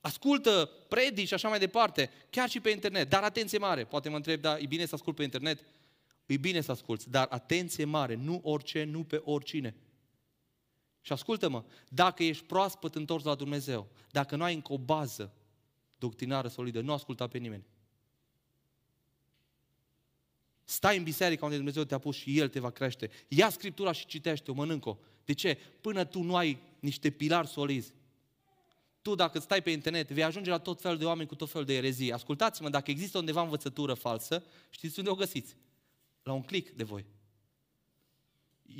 Ascultă, 0.02 0.72
predici 0.88 1.28
și 1.28 1.34
așa 1.34 1.50
mai 1.50 1.60
departe, 1.60 2.10
chiar 2.30 2.50
și 2.50 2.60
pe 2.60 2.70
internet. 2.70 3.10
Dar 3.10 3.24
atenție 3.24 3.58
mare, 3.58 3.84
poate 3.84 4.10
mă 4.10 4.16
întreb, 4.16 4.42
da, 4.42 4.58
e 4.58 4.66
bine 4.66 4.86
să 4.86 4.96
ascult 4.96 5.16
pe 5.16 5.24
internet? 5.24 5.64
E 6.26 6.38
bine 6.38 6.62
să 6.62 6.72
asculți, 6.72 7.10
dar 7.10 7.28
atenție 7.30 7.86
mare, 7.86 8.16
nu 8.16 8.40
orice, 8.44 8.84
nu 8.84 9.04
pe 9.04 9.22
oricine. 9.24 9.76
Și 11.02 11.12
ascultă-mă, 11.12 11.64
dacă 11.90 12.24
ești 12.24 12.44
proaspăt 12.44 12.96
întors 12.96 13.24
la 13.24 13.36
Dumnezeu, 13.36 13.88
dacă 14.12 14.36
nu 14.36 14.44
ai 14.44 14.54
încă 14.54 14.74
o 14.74 14.78
bază 14.78 15.34
doctrinară 15.98 16.48
solidă, 16.48 16.82
nu 16.82 16.94
asculta 16.94 17.28
pe 17.28 17.38
nimeni. 17.38 17.66
Stai 20.64 20.98
în 20.98 21.04
biserică 21.04 21.44
unde 21.44 21.56
Dumnezeu 21.56 21.84
te-a 21.84 21.98
pus 21.98 22.16
și 22.16 22.40
El 22.40 22.50
te 22.50 22.60
va 22.60 22.70
crește. 22.70 23.10
Ia 23.28 23.50
Scriptura 23.50 23.92
și 23.92 24.06
citește-o, 24.06 24.54
mănâncă-o. 24.54 24.98
De 25.26 25.34
ce? 25.34 25.58
Până 25.82 26.04
tu 26.04 26.22
nu 26.22 26.36
ai 26.36 26.58
niște 26.80 27.10
pilari 27.10 27.48
solizi, 27.48 27.94
tu 29.08 29.16
dacă 29.16 29.40
stai 29.40 29.62
pe 29.62 29.70
internet, 29.70 30.12
vei 30.12 30.24
ajunge 30.24 30.50
la 30.50 30.58
tot 30.58 30.82
felul 30.82 30.98
de 30.98 31.06
oameni 31.06 31.28
cu 31.28 31.36
tot 31.36 31.50
felul 31.50 31.66
de 31.66 31.76
erezii. 31.76 32.12
Ascultați-mă, 32.12 32.70
dacă 32.70 32.92
există 32.92 33.18
undeva 33.18 33.42
învățătură 33.42 33.94
falsă, 33.94 34.44
știți 34.70 35.00
unde 35.00 35.12
o 35.12 35.16
găsiți? 35.16 35.56
La 36.24 36.34
un 36.34 36.42
click 36.42 36.76
de 36.76 36.84
voi. 36.84 37.06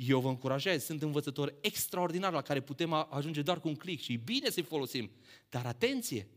Eu 0.06 0.20
vă 0.20 0.28
încurajez, 0.28 0.84
sunt 0.84 1.02
învățători 1.02 1.54
extraordinari 1.60 2.34
la 2.34 2.42
care 2.42 2.60
putem 2.60 2.92
ajunge 2.92 3.42
doar 3.42 3.60
cu 3.60 3.68
un 3.68 3.74
click 3.74 4.02
și 4.02 4.12
e 4.12 4.20
bine 4.24 4.50
să-i 4.50 4.62
folosim. 4.62 5.10
Dar 5.48 5.66
atenție! 5.66 6.28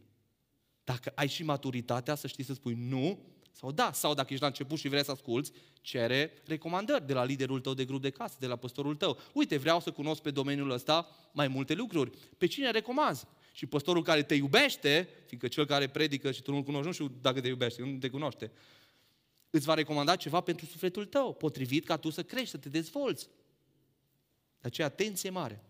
Dacă 0.83 1.11
ai 1.15 1.27
și 1.27 1.43
maturitatea 1.43 2.15
să 2.15 2.27
știi 2.27 2.43
să 2.43 2.53
spui 2.53 2.73
nu 2.73 3.19
sau 3.51 3.71
da, 3.71 3.91
sau 3.93 4.13
dacă 4.13 4.27
ești 4.29 4.41
la 4.41 4.47
început 4.47 4.77
și 4.77 4.87
vrei 4.87 5.03
să 5.03 5.11
asculți, 5.11 5.51
cere 5.81 6.31
recomandări 6.45 7.07
de 7.07 7.13
la 7.13 7.23
liderul 7.23 7.59
tău 7.59 7.73
de 7.73 7.85
grup 7.85 8.01
de 8.01 8.09
casă, 8.09 8.35
de 8.39 8.47
la 8.47 8.55
păstorul 8.55 8.95
tău. 8.95 9.17
Uite, 9.33 9.57
vreau 9.57 9.79
să 9.79 9.91
cunosc 9.91 10.21
pe 10.21 10.31
domeniul 10.31 10.69
ăsta 10.69 11.07
mai 11.31 11.47
multe 11.47 11.73
lucruri. 11.73 12.17
Pe 12.37 12.45
cine 12.45 12.71
recomanzi? 12.71 13.25
Și 13.51 13.65
păstorul 13.65 14.03
care 14.03 14.23
te 14.23 14.35
iubește, 14.35 15.09
fiindcă 15.25 15.47
cel 15.47 15.65
care 15.65 15.87
predică 15.87 16.31
și 16.31 16.41
tu 16.41 16.51
nu-l 16.51 16.63
cunoști, 16.63 16.87
nu 16.87 16.93
știu 16.93 17.11
dacă 17.21 17.41
te 17.41 17.47
iubește, 17.47 17.81
nu 17.81 17.97
te 17.97 18.09
cunoaște, 18.09 18.51
îți 19.49 19.65
va 19.65 19.73
recomanda 19.73 20.15
ceva 20.15 20.41
pentru 20.41 20.65
sufletul 20.65 21.05
tău, 21.05 21.33
potrivit 21.33 21.85
ca 21.85 21.97
tu 21.97 22.09
să 22.09 22.23
crești, 22.23 22.49
să 22.49 22.57
te 22.57 22.69
dezvolți. 22.69 23.29
De 24.59 24.67
aceea, 24.67 24.87
atenție 24.87 25.29
mare. 25.29 25.63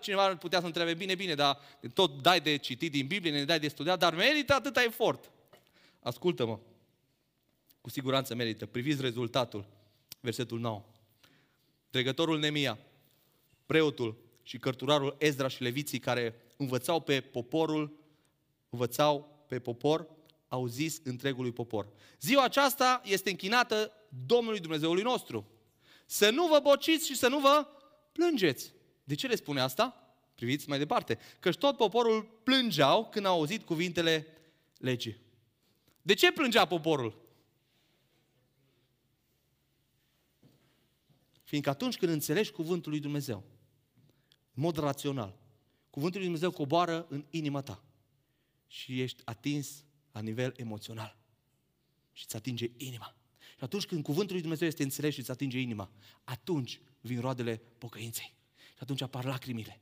Cineva 0.00 0.24
ar 0.24 0.38
putea 0.38 0.60
să 0.60 0.66
întrebe, 0.66 0.94
bine, 0.94 1.14
bine, 1.14 1.34
dar 1.34 1.58
tot 1.94 2.22
dai 2.22 2.40
de 2.40 2.56
citit 2.56 2.90
din 2.90 3.06
Biblie, 3.06 3.32
ne 3.32 3.44
dai 3.44 3.60
de 3.60 3.68
studiat, 3.68 3.98
dar 3.98 4.14
merită 4.14 4.54
atâta 4.54 4.82
efort. 4.82 5.30
Ascultă-mă, 6.00 6.58
cu 7.80 7.90
siguranță 7.90 8.34
merită. 8.34 8.66
Priviți 8.66 9.00
rezultatul, 9.00 9.66
versetul 10.20 10.58
9. 10.58 10.84
Dregătorul 11.90 12.38
Nemia, 12.38 12.78
preotul 13.66 14.16
și 14.46 14.58
cărturarul 14.58 15.16
Ezra 15.18 15.48
și 15.48 15.62
leviții 15.62 15.98
care 15.98 16.34
învățau 16.56 17.00
pe 17.00 17.20
poporul, 17.20 17.98
învățau 18.68 19.44
pe 19.48 19.58
popor, 19.58 20.08
au 20.48 20.66
zis 20.66 21.00
întregului 21.04 21.52
popor. 21.52 21.88
Ziua 22.20 22.44
aceasta 22.44 23.00
este 23.04 23.30
închinată 23.30 23.92
Domnului 24.26 24.60
Dumnezeului 24.60 25.02
nostru. 25.02 25.46
Să 26.06 26.30
nu 26.30 26.46
vă 26.46 26.60
bociți 26.62 27.06
și 27.06 27.16
să 27.16 27.28
nu 27.28 27.38
vă 27.38 27.66
plângeți. 28.12 28.72
De 29.04 29.14
ce 29.14 29.26
le 29.26 29.36
spune 29.36 29.60
asta? 29.60 30.16
Priviți 30.34 30.68
mai 30.68 30.78
departe. 30.78 31.18
Căci 31.40 31.56
tot 31.56 31.76
poporul 31.76 32.40
plângeau 32.42 33.08
când 33.08 33.26
au 33.26 33.36
auzit 33.36 33.62
cuvintele 33.62 34.26
legii. 34.78 35.20
De 36.02 36.14
ce 36.14 36.32
plângea 36.32 36.64
poporul? 36.64 37.24
Fiindcă 41.42 41.70
atunci 41.70 41.96
când 41.96 42.12
înțelegi 42.12 42.52
cuvântul 42.52 42.90
lui 42.90 43.00
Dumnezeu, 43.00 43.44
în 44.56 44.62
mod 44.62 44.76
rațional, 44.76 45.38
Cuvântul 45.96 46.20
lui 46.20 46.30
Dumnezeu 46.30 46.56
coboară 46.56 47.06
în 47.08 47.24
inima 47.30 47.60
ta 47.62 47.84
și 48.66 49.00
ești 49.00 49.22
atins 49.24 49.84
la 50.12 50.20
nivel 50.20 50.54
emoțional 50.56 51.16
și 52.12 52.24
îți 52.26 52.36
atinge 52.36 52.70
inima. 52.76 53.16
Și 53.38 53.64
atunci 53.64 53.86
când 53.86 54.02
cuvântul 54.02 54.32
lui 54.32 54.40
Dumnezeu 54.40 54.66
este 54.66 54.82
înțeles 54.82 55.12
și 55.12 55.20
îți 55.20 55.30
atinge 55.30 55.58
inima, 55.58 55.90
atunci 56.24 56.80
vin 57.00 57.20
roadele 57.20 57.60
pocăinței. 57.78 58.34
Și 58.56 58.78
atunci 58.80 59.00
apar 59.00 59.24
lacrimile. 59.24 59.80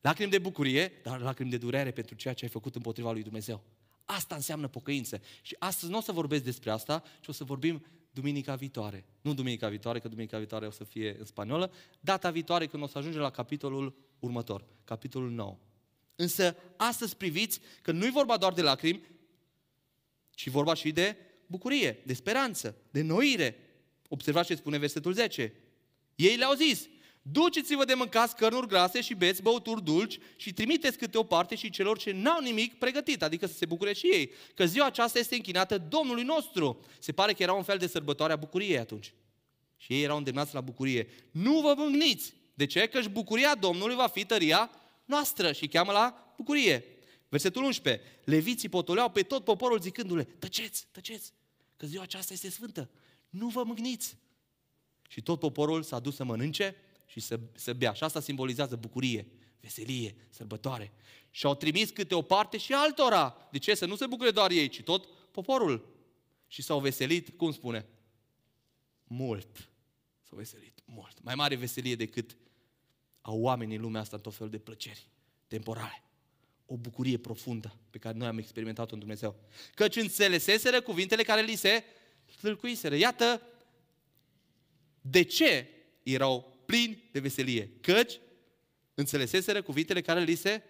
Lacrimi 0.00 0.30
de 0.30 0.38
bucurie, 0.38 0.92
dar 1.02 1.20
lacrimi 1.20 1.50
de 1.50 1.58
durere 1.58 1.90
pentru 1.90 2.14
ceea 2.14 2.34
ce 2.34 2.44
ai 2.44 2.50
făcut 2.50 2.74
împotriva 2.74 3.12
lui 3.12 3.22
Dumnezeu. 3.22 3.62
Asta 4.04 4.34
înseamnă 4.34 4.68
pocăință. 4.68 5.20
Și 5.42 5.56
astăzi 5.58 5.90
nu 5.90 5.98
o 5.98 6.00
să 6.00 6.12
vorbesc 6.12 6.44
despre 6.44 6.70
asta, 6.70 7.02
ci 7.20 7.28
o 7.28 7.32
să 7.32 7.44
vorbim 7.44 7.84
duminica 8.18 8.54
viitoare. 8.54 9.04
Nu 9.20 9.34
duminica 9.34 9.68
viitoare, 9.68 9.98
că 9.98 10.08
duminica 10.08 10.38
viitoare 10.38 10.66
o 10.66 10.70
să 10.70 10.84
fie 10.84 11.16
în 11.18 11.24
spaniolă, 11.24 11.72
data 12.00 12.30
viitoare 12.30 12.66
când 12.66 12.82
o 12.82 12.86
să 12.86 12.98
ajungem 12.98 13.20
la 13.20 13.30
capitolul 13.30 13.94
următor, 14.18 14.64
capitolul 14.84 15.30
9. 15.30 15.58
Însă 16.16 16.56
astăzi 16.76 17.16
priviți 17.16 17.60
că 17.82 17.92
nu 17.92 18.06
e 18.06 18.10
vorba 18.10 18.36
doar 18.36 18.52
de 18.52 18.62
lacrimi, 18.62 19.02
ci 20.30 20.48
vorba 20.48 20.74
și 20.74 20.92
de 20.92 21.16
bucurie, 21.46 22.02
de 22.06 22.14
speranță, 22.14 22.76
de 22.90 23.02
noire. 23.02 23.56
Observați 24.08 24.46
ce 24.46 24.54
spune 24.54 24.78
versetul 24.78 25.12
10. 25.12 25.52
Ei 26.14 26.36
le-au 26.36 26.54
zis, 26.54 26.88
duceți-vă 27.32 27.84
de 27.84 27.94
mâncați 27.94 28.36
cărnuri 28.36 28.66
grase 28.66 29.00
și 29.00 29.14
beți 29.14 29.42
băuturi 29.42 29.84
dulci 29.84 30.18
și 30.36 30.52
trimiteți 30.52 30.98
câte 30.98 31.18
o 31.18 31.22
parte 31.22 31.54
și 31.54 31.70
celor 31.70 31.98
ce 31.98 32.10
n-au 32.10 32.40
nimic 32.40 32.78
pregătit, 32.78 33.22
adică 33.22 33.46
să 33.46 33.54
se 33.54 33.66
bucure 33.66 33.92
și 33.92 34.06
ei, 34.06 34.30
că 34.54 34.66
ziua 34.66 34.86
aceasta 34.86 35.18
este 35.18 35.34
închinată 35.34 35.78
Domnului 35.78 36.22
nostru. 36.22 36.84
Se 36.98 37.12
pare 37.12 37.32
că 37.32 37.42
era 37.42 37.52
un 37.52 37.62
fel 37.62 37.78
de 37.78 37.86
sărbătoare 37.86 38.32
a 38.32 38.36
bucuriei 38.36 38.78
atunci. 38.78 39.14
Și 39.76 39.92
ei 39.92 40.02
erau 40.02 40.16
îndemnați 40.16 40.54
la 40.54 40.60
bucurie. 40.60 41.08
Nu 41.30 41.60
vă 41.60 41.74
mângniți! 41.76 42.32
De 42.54 42.66
ce? 42.66 42.86
Căci 42.86 43.06
bucuria 43.06 43.54
Domnului 43.54 43.94
va 43.94 44.06
fi 44.06 44.24
tăria 44.24 44.70
noastră 45.04 45.52
și 45.52 45.66
cheamă 45.66 45.92
la 45.92 46.34
bucurie. 46.36 46.84
Versetul 47.28 47.62
11. 47.62 48.04
Leviții 48.24 48.68
potoleau 48.68 49.10
pe 49.10 49.22
tot 49.22 49.44
poporul 49.44 49.80
zicându-le, 49.80 50.24
tăceți, 50.24 50.86
tăceți, 50.90 51.32
că 51.76 51.86
ziua 51.86 52.02
aceasta 52.02 52.32
este 52.32 52.50
sfântă. 52.50 52.90
Nu 53.30 53.48
vă 53.48 53.62
mângniți! 53.64 54.16
Și 55.08 55.22
tot 55.22 55.38
poporul 55.38 55.82
s-a 55.82 55.98
dus 55.98 56.14
să 56.14 56.24
mănânce 56.24 56.76
și 57.08 57.20
să, 57.20 57.40
să 57.54 57.72
bea. 57.72 57.92
Și 57.92 58.04
asta 58.04 58.20
simbolizează 58.20 58.76
bucurie, 58.76 59.26
veselie, 59.60 60.16
sărbătoare. 60.28 60.92
Și 61.30 61.46
au 61.46 61.54
trimis 61.54 61.90
câte 61.90 62.14
o 62.14 62.22
parte 62.22 62.56
și 62.58 62.72
altora. 62.72 63.48
De 63.50 63.58
ce? 63.58 63.74
Să 63.74 63.86
nu 63.86 63.96
se 63.96 64.06
bucure 64.06 64.30
doar 64.30 64.50
ei, 64.50 64.68
ci 64.68 64.82
tot 64.82 65.06
poporul. 65.30 65.96
Și 66.46 66.62
s-au 66.62 66.80
veselit, 66.80 67.36
cum 67.36 67.52
spune? 67.52 67.86
Mult. 69.04 69.68
S-au 70.28 70.38
veselit 70.38 70.78
mult. 70.84 71.22
Mai 71.22 71.34
mare 71.34 71.54
veselie 71.54 71.96
decât 71.96 72.36
au 73.20 73.40
oamenii 73.40 73.76
în 73.76 73.82
lumea 73.82 74.00
asta 74.00 74.16
în 74.16 74.22
tot 74.22 74.34
felul 74.34 74.50
de 74.50 74.58
plăceri 74.58 75.06
temporale. 75.46 76.02
O 76.66 76.76
bucurie 76.76 77.18
profundă 77.18 77.76
pe 77.90 77.98
care 77.98 78.16
noi 78.16 78.26
am 78.26 78.38
experimentat-o 78.38 78.92
în 78.92 78.98
Dumnezeu. 78.98 79.34
Căci 79.74 79.96
înțeleseseră 79.96 80.80
cuvintele 80.80 81.22
care 81.22 81.42
li 81.42 81.54
se 81.54 81.84
tâlcuiseră. 82.40 82.96
Iată 82.96 83.42
de 85.00 85.22
ce 85.22 85.68
erau 86.02 86.57
plini 86.68 87.08
de 87.12 87.20
veselie. 87.20 87.70
Căci 87.80 88.20
înțeleseseră 88.94 89.62
cuvintele 89.62 90.00
care 90.00 90.22
li 90.22 90.34
se 90.34 90.62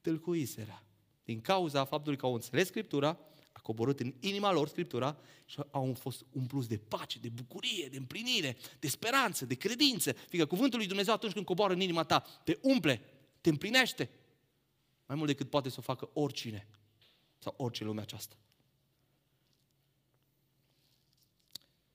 tâlcuiseră. 0.00 0.82
Din 1.24 1.40
cauza 1.40 1.84
faptului 1.84 2.18
că 2.18 2.26
au 2.26 2.34
înțeles 2.34 2.66
Scriptura, 2.66 3.18
a 3.52 3.60
coborât 3.60 4.00
în 4.00 4.14
inima 4.20 4.52
lor 4.52 4.68
Scriptura 4.68 5.18
și 5.44 5.60
au 5.70 5.94
fost 5.94 6.24
umpluți 6.32 6.68
de 6.68 6.78
pace, 6.78 7.18
de 7.18 7.28
bucurie, 7.28 7.88
de 7.88 7.96
împlinire, 7.96 8.56
de 8.78 8.88
speranță, 8.88 9.44
de 9.44 9.54
credință. 9.54 10.12
Fiindcă 10.12 10.54
cuvântul 10.54 10.78
lui 10.78 10.86
Dumnezeu 10.86 11.14
atunci 11.14 11.32
când 11.32 11.44
coboară 11.44 11.72
în 11.72 11.80
inima 11.80 12.04
ta, 12.04 12.20
te 12.44 12.58
umple, 12.62 13.00
te 13.40 13.48
împlinește. 13.48 14.10
Mai 15.06 15.16
mult 15.16 15.28
decât 15.28 15.50
poate 15.50 15.68
să 15.68 15.76
o 15.78 15.82
facă 15.82 16.10
oricine 16.12 16.68
sau 17.38 17.54
orice 17.56 17.84
lume 17.84 18.00
aceasta. 18.00 18.36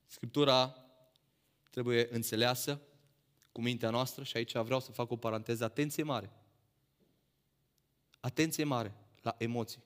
Scriptura 0.06 0.84
trebuie 1.70 2.08
înțeleasă 2.10 2.80
cu 3.52 3.60
mintea 3.60 3.90
noastră 3.90 4.24
și 4.24 4.36
aici 4.36 4.52
vreau 4.52 4.80
să 4.80 4.92
fac 4.92 5.10
o 5.10 5.16
paranteză. 5.16 5.64
Atenție 5.64 6.02
mare! 6.02 6.30
Atenție 8.20 8.64
mare 8.64 8.94
la 9.22 9.34
emoții. 9.38 9.82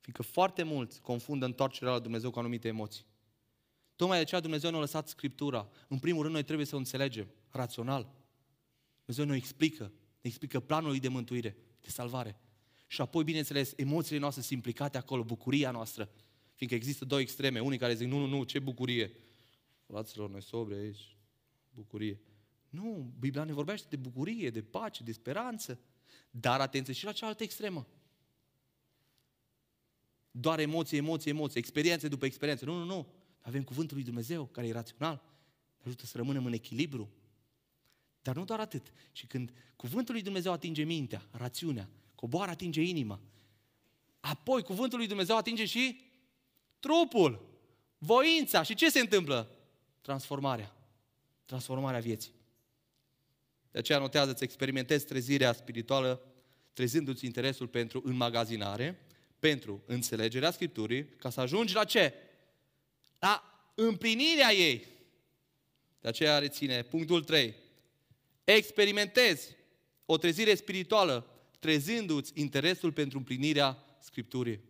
Fiindcă 0.00 0.22
foarte 0.22 0.62
mulți 0.62 1.00
confundă 1.00 1.44
întoarcerea 1.44 1.92
la 1.92 1.98
Dumnezeu 1.98 2.30
cu 2.30 2.38
anumite 2.38 2.68
emoții. 2.68 3.04
Tocmai 3.96 4.16
de 4.16 4.22
aceea 4.22 4.40
Dumnezeu 4.40 4.70
ne-a 4.70 4.80
lăsat 4.80 5.08
Scriptura. 5.08 5.68
În 5.88 5.98
primul 5.98 6.22
rând, 6.22 6.34
noi 6.34 6.42
trebuie 6.42 6.66
să 6.66 6.74
o 6.74 6.78
înțelegem 6.78 7.28
rațional. 7.50 8.14
Dumnezeu 9.04 9.24
ne 9.24 9.36
explică, 9.36 9.82
ne 10.20 10.28
explică 10.28 10.60
planul 10.60 10.88
lui 10.88 11.00
de 11.00 11.08
mântuire, 11.08 11.56
de 11.80 11.88
salvare. 11.88 12.38
Și 12.86 13.00
apoi, 13.00 13.24
bineînțeles, 13.24 13.72
emoțiile 13.76 14.20
noastre 14.20 14.42
sunt 14.42 14.54
implicate 14.54 14.98
acolo, 14.98 15.24
bucuria 15.24 15.70
noastră. 15.70 16.10
Fiindcă 16.54 16.78
există 16.78 17.04
două 17.04 17.20
extreme. 17.20 17.60
Unii 17.60 17.78
care 17.78 17.94
zic, 17.94 18.08
nu, 18.08 18.18
nu, 18.18 18.26
nu, 18.26 18.44
ce 18.44 18.58
bucurie. 18.58 19.12
Fraților, 19.86 20.30
noi 20.30 20.42
sobri 20.42 20.74
aici, 20.74 21.16
bucurie. 21.70 22.20
Nu, 22.74 23.12
Biblia 23.18 23.44
ne 23.44 23.52
vorbește 23.52 23.86
de 23.90 23.96
bucurie, 23.96 24.50
de 24.50 24.62
pace, 24.62 25.02
de 25.02 25.12
speranță. 25.12 25.78
Dar 26.30 26.60
atenție 26.60 26.92
și 26.92 27.04
la 27.04 27.12
cealaltă 27.12 27.42
extremă. 27.42 27.86
Doar 30.30 30.58
emoție, 30.58 30.98
emoție, 30.98 31.30
emoție, 31.30 31.58
experiențe 31.58 32.08
după 32.08 32.24
experiență. 32.24 32.64
Nu, 32.64 32.78
nu, 32.78 32.84
nu. 32.84 33.06
Avem 33.40 33.62
cuvântul 33.62 33.96
lui 33.96 34.04
Dumnezeu, 34.04 34.46
care 34.46 34.66
e 34.66 34.72
rațional. 34.72 35.22
Ne 35.78 35.84
ajută 35.84 36.06
să 36.06 36.16
rămânem 36.16 36.44
în 36.46 36.52
echilibru. 36.52 37.10
Dar 38.22 38.36
nu 38.36 38.44
doar 38.44 38.60
atât. 38.60 38.92
Și 39.12 39.26
când 39.26 39.52
cuvântul 39.76 40.14
lui 40.14 40.22
Dumnezeu 40.22 40.52
atinge 40.52 40.82
mintea, 40.82 41.26
rațiunea, 41.30 41.88
coboară, 42.14 42.50
atinge 42.50 42.82
inima, 42.82 43.20
apoi 44.20 44.62
cuvântul 44.62 44.98
lui 44.98 45.06
Dumnezeu 45.06 45.36
atinge 45.36 45.64
și 45.64 46.00
trupul, 46.80 47.58
voința. 47.98 48.62
Și 48.62 48.74
ce 48.74 48.90
se 48.90 49.00
întâmplă? 49.00 49.50
Transformarea. 50.00 50.76
Transformarea 51.44 52.00
vieții. 52.00 52.32
De 53.74 53.80
aceea 53.80 53.98
notează 53.98 54.34
să 54.36 54.44
experimentezi 54.44 55.04
trezirea 55.04 55.52
spirituală, 55.52 56.22
trezindu-ți 56.72 57.24
interesul 57.24 57.68
pentru 57.68 58.02
înmagazinare, 58.04 59.06
pentru 59.38 59.82
înțelegerea 59.86 60.50
Scripturii, 60.50 61.08
ca 61.08 61.30
să 61.30 61.40
ajungi 61.40 61.74
la 61.74 61.84
ce? 61.84 62.14
La 63.18 63.42
împlinirea 63.74 64.52
ei. 64.52 64.86
De 66.00 66.08
aceea 66.08 66.38
reține 66.38 66.82
punctul 66.82 67.24
3. 67.24 67.54
Experimentezi 68.44 69.56
o 70.06 70.16
trezire 70.16 70.54
spirituală, 70.54 71.26
trezindu-ți 71.58 72.32
interesul 72.34 72.92
pentru 72.92 73.18
împlinirea 73.18 73.84
Scripturii. 74.00 74.60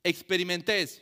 Experimentezi 0.00 1.00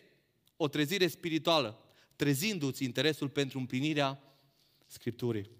o 0.56 0.68
trezire 0.68 1.06
spirituală, 1.06 1.84
trezindu-ți 2.16 2.84
interesul 2.84 3.28
pentru 3.28 3.58
împlinirea 3.58 4.22
Scripturii. 4.86 5.56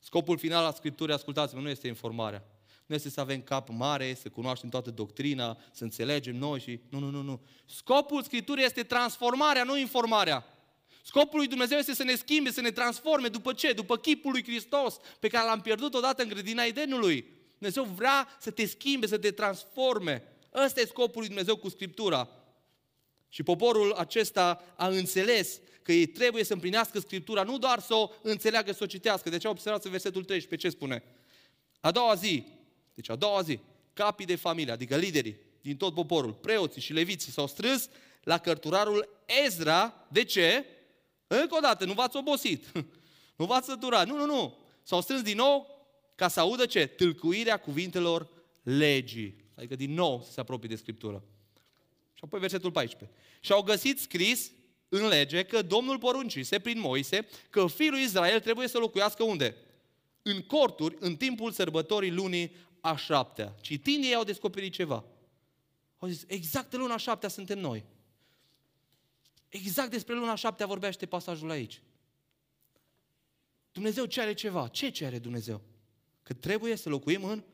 Scopul 0.00 0.38
final 0.38 0.64
al 0.64 0.72
Scripturii, 0.72 1.14
ascultați-mă, 1.14 1.60
nu 1.60 1.68
este 1.68 1.86
informarea. 1.86 2.44
Nu 2.86 2.94
este 2.94 3.10
să 3.10 3.20
avem 3.20 3.42
cap 3.42 3.68
mare, 3.68 4.14
să 4.14 4.28
cunoaștem 4.28 4.68
toată 4.68 4.90
doctrina, 4.90 5.58
să 5.72 5.84
înțelegem 5.84 6.36
noi 6.36 6.60
și... 6.60 6.80
Nu, 6.88 6.98
nu, 6.98 7.10
nu, 7.10 7.22
nu. 7.22 7.40
Scopul 7.66 8.22
Scripturii 8.22 8.64
este 8.64 8.82
transformarea, 8.82 9.64
nu 9.64 9.78
informarea. 9.78 10.44
Scopul 11.02 11.38
lui 11.38 11.48
Dumnezeu 11.48 11.78
este 11.78 11.94
să 11.94 12.02
ne 12.02 12.14
schimbe, 12.14 12.50
să 12.50 12.60
ne 12.60 12.70
transforme. 12.70 13.28
După 13.28 13.52
ce? 13.52 13.72
După 13.72 13.96
chipul 13.96 14.30
lui 14.30 14.42
Hristos, 14.42 14.96
pe 15.20 15.28
care 15.28 15.46
l-am 15.46 15.60
pierdut 15.60 15.94
odată 15.94 16.22
în 16.22 16.28
grădina 16.28 16.62
Edenului. 16.62 17.26
Dumnezeu 17.58 17.84
vrea 17.84 18.28
să 18.40 18.50
te 18.50 18.66
schimbe, 18.66 19.06
să 19.06 19.18
te 19.18 19.30
transforme. 19.30 20.22
Ăsta 20.64 20.80
e 20.80 20.84
scopul 20.84 21.18
lui 21.18 21.26
Dumnezeu 21.26 21.56
cu 21.56 21.68
Scriptura. 21.68 22.28
Și 23.32 23.42
poporul 23.42 23.92
acesta 23.92 24.62
a 24.76 24.88
înțeles 24.88 25.60
că 25.82 25.92
ei 25.92 26.06
trebuie 26.06 26.44
să 26.44 26.52
împlinească 26.52 26.98
Scriptura, 26.98 27.42
nu 27.42 27.58
doar 27.58 27.80
să 27.80 27.94
o 27.94 28.10
înțeleagă, 28.22 28.72
să 28.72 28.82
o 28.82 28.86
citească. 28.86 29.30
De 29.30 29.38
ce 29.38 29.48
observați 29.48 29.86
în 29.86 29.92
versetul 29.92 30.24
13 30.24 30.68
ce 30.68 30.74
spune? 30.74 31.02
A 31.80 31.90
doua 31.90 32.14
zi, 32.14 32.44
deci 32.94 33.10
a 33.10 33.16
doua 33.16 33.42
zi, 33.42 33.58
capii 33.92 34.26
de 34.26 34.36
familie, 34.36 34.72
adică 34.72 34.96
liderii 34.96 35.36
din 35.60 35.76
tot 35.76 35.94
poporul, 35.94 36.32
preoții 36.32 36.80
și 36.80 36.92
leviții 36.92 37.32
s-au 37.32 37.46
strâns 37.46 37.88
la 38.22 38.38
cărturarul 38.38 39.08
Ezra. 39.44 40.06
De 40.08 40.24
ce? 40.24 40.64
Încă 41.26 41.56
o 41.56 41.60
dată, 41.60 41.84
nu 41.84 41.92
v-ați 41.92 42.16
obosit, 42.16 42.72
nu 43.38 43.44
v-ați 43.44 43.68
săturat, 43.68 44.06
nu, 44.06 44.16
nu, 44.16 44.26
nu. 44.26 44.58
S-au 44.82 45.00
strâns 45.00 45.22
din 45.22 45.36
nou 45.36 45.78
ca 46.14 46.28
să 46.28 46.40
audă 46.40 46.66
ce? 46.66 46.86
Tâlcuirea 46.86 47.56
cuvintelor 47.56 48.28
legii. 48.62 49.44
Adică 49.54 49.76
din 49.76 49.94
nou 49.94 50.22
să 50.22 50.32
se 50.32 50.40
apropie 50.40 50.68
de 50.68 50.76
Scriptură. 50.76 51.24
Și 52.20 52.26
apoi 52.26 52.40
versetul 52.40 52.70
14. 52.70 53.18
Și 53.40 53.52
au 53.52 53.62
găsit 53.62 53.98
scris 53.98 54.50
în 54.88 55.08
lege 55.08 55.42
că 55.42 55.62
Domnul 55.62 55.98
poruncise 55.98 56.58
prin 56.58 56.80
Moise 56.80 57.26
că 57.50 57.66
fiul 57.66 57.90
lui 57.90 58.02
Israel 58.02 58.40
trebuie 58.40 58.68
să 58.68 58.78
locuiască 58.78 59.22
unde? 59.22 59.56
În 60.22 60.42
corturi, 60.42 60.96
în 60.98 61.16
timpul 61.16 61.50
sărbătorii 61.50 62.10
lunii 62.10 62.56
a 62.80 62.96
șaptea. 62.96 63.54
Citind 63.60 64.04
ei 64.04 64.14
au 64.14 64.24
descoperit 64.24 64.72
ceva. 64.72 65.04
Au 65.98 66.08
zis, 66.08 66.24
exact 66.26 66.72
în 66.72 66.80
luna 66.80 66.96
șaptea 66.96 67.28
suntem 67.28 67.58
noi. 67.58 67.84
Exact 69.48 69.90
despre 69.90 70.14
luna 70.14 70.34
șaptea 70.34 70.66
vorbește 70.66 71.06
pasajul 71.06 71.50
aici. 71.50 71.82
Dumnezeu 73.72 74.04
cere 74.04 74.34
ceva. 74.34 74.68
Ce 74.68 74.90
cere 74.90 75.18
Dumnezeu? 75.18 75.60
Că 76.22 76.32
trebuie 76.32 76.76
să 76.76 76.88
locuim 76.88 77.24
în 77.24 77.44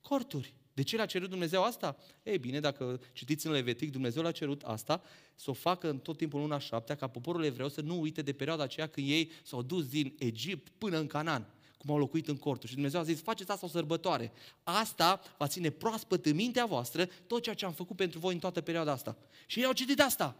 corturi. 0.00 0.54
De 0.74 0.82
ce 0.82 0.96
l-a 0.96 1.06
cerut 1.06 1.28
Dumnezeu 1.28 1.62
asta? 1.62 1.96
Ei 2.22 2.38
bine, 2.38 2.60
dacă 2.60 3.00
citiți 3.12 3.46
în 3.46 3.52
Levitic, 3.52 3.92
Dumnezeu 3.92 4.22
l-a 4.22 4.32
cerut 4.32 4.62
asta, 4.62 5.02
să 5.34 5.50
o 5.50 5.52
facă 5.52 5.90
în 5.90 5.98
tot 5.98 6.16
timpul 6.16 6.40
luna 6.40 6.58
șaptea, 6.58 6.94
ca 6.94 7.06
poporul 7.06 7.44
evreu 7.44 7.68
să 7.68 7.80
nu 7.80 8.00
uite 8.00 8.22
de 8.22 8.32
perioada 8.32 8.62
aceea 8.62 8.86
când 8.86 9.08
ei 9.08 9.30
s-au 9.42 9.62
dus 9.62 9.88
din 9.88 10.14
Egipt 10.18 10.72
până 10.78 10.98
în 10.98 11.06
Canaan, 11.06 11.46
cum 11.78 11.90
au 11.90 11.98
locuit 11.98 12.28
în 12.28 12.36
corturi. 12.36 12.68
Și 12.68 12.74
Dumnezeu 12.74 13.00
a 13.00 13.02
zis, 13.02 13.20
faceți 13.20 13.50
asta 13.50 13.66
o 13.66 13.68
sărbătoare. 13.68 14.32
Asta 14.62 15.20
va 15.38 15.46
ține 15.46 15.70
proaspăt 15.70 16.26
în 16.26 16.34
mintea 16.34 16.66
voastră 16.66 17.06
tot 17.26 17.42
ceea 17.42 17.54
ce 17.54 17.64
am 17.64 17.72
făcut 17.72 17.96
pentru 17.96 18.18
voi 18.18 18.32
în 18.32 18.40
toată 18.40 18.60
perioada 18.60 18.92
asta. 18.92 19.16
Și 19.46 19.58
ei 19.58 19.64
au 19.64 19.72
citit 19.72 20.00
asta. 20.00 20.36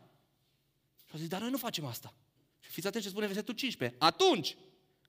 Și 1.05 1.11
au 1.12 1.18
zis, 1.18 1.28
dar 1.28 1.41
noi 1.41 1.51
nu 1.51 1.57
facem 1.57 1.85
asta. 1.85 2.14
Și 2.61 2.70
fiți 2.70 2.87
atenți 2.87 3.07
ce 3.07 3.12
spune 3.12 3.26
versetul 3.26 3.55
15. 3.55 3.99
Atunci, 3.99 4.57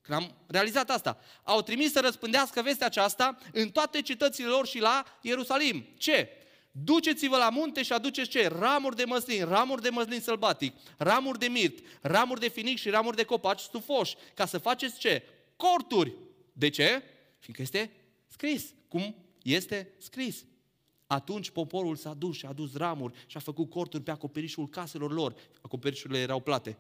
când 0.06 0.18
am 0.18 0.36
realizat 0.48 0.90
asta, 0.90 1.20
au 1.44 1.62
trimis 1.62 1.92
să 1.92 2.00
răspândească 2.00 2.62
vestea 2.62 2.88
aceasta 2.88 3.38
în 3.52 3.70
toate 3.70 4.02
cetățile 4.02 4.48
lor 4.48 4.68
și 4.68 4.80
la 4.80 5.04
Ierusalim. 5.22 5.86
Ce? 5.98 6.30
Duceți-vă 6.72 7.38
la 7.38 7.50
munte 7.50 7.84
și 7.84 7.94
aduceți 7.94 8.30
ce? 8.30 8.48
Ramuri 8.48 8.96
de 8.96 9.04
măslin, 9.04 9.46
ramuri 9.46 9.82
de 9.82 9.90
măslin 9.90 10.20
sălbatic, 10.20 10.76
ramuri 10.98 11.40
de 11.40 11.48
mirt, 11.48 11.80
ramuri 12.02 12.40
de 12.40 12.48
finic 12.48 12.78
și 12.78 12.90
ramuri 12.90 13.16
de 13.16 13.24
copaci 13.24 13.60
stufoși, 13.60 14.16
ca 14.34 14.46
să 14.46 14.58
faceți 14.58 15.00
ce? 15.00 15.24
Corturi. 15.56 16.14
De 16.54 16.70
ce? 16.70 17.04
Fiindcă 17.40 17.62
este 17.62 17.92
scris. 18.28 18.74
Cum 18.88 19.16
este 19.44 19.94
scris. 19.98 20.46
Atunci 21.08 21.50
poporul 21.50 21.96
s-a 21.96 22.14
dus 22.14 22.36
și 22.36 22.46
a 22.46 22.50
adus 22.50 22.76
ramuri 22.76 23.14
și 23.26 23.38
a 23.38 23.40
făcut 23.40 23.70
corturi 23.70 24.04
pe 24.04 24.12
acoperișul 24.12 24.70
caselor 24.70 25.12
lor. 25.14 25.36
Acoperișurile 25.62 26.20
erau 26.20 26.40
plate 26.40 26.78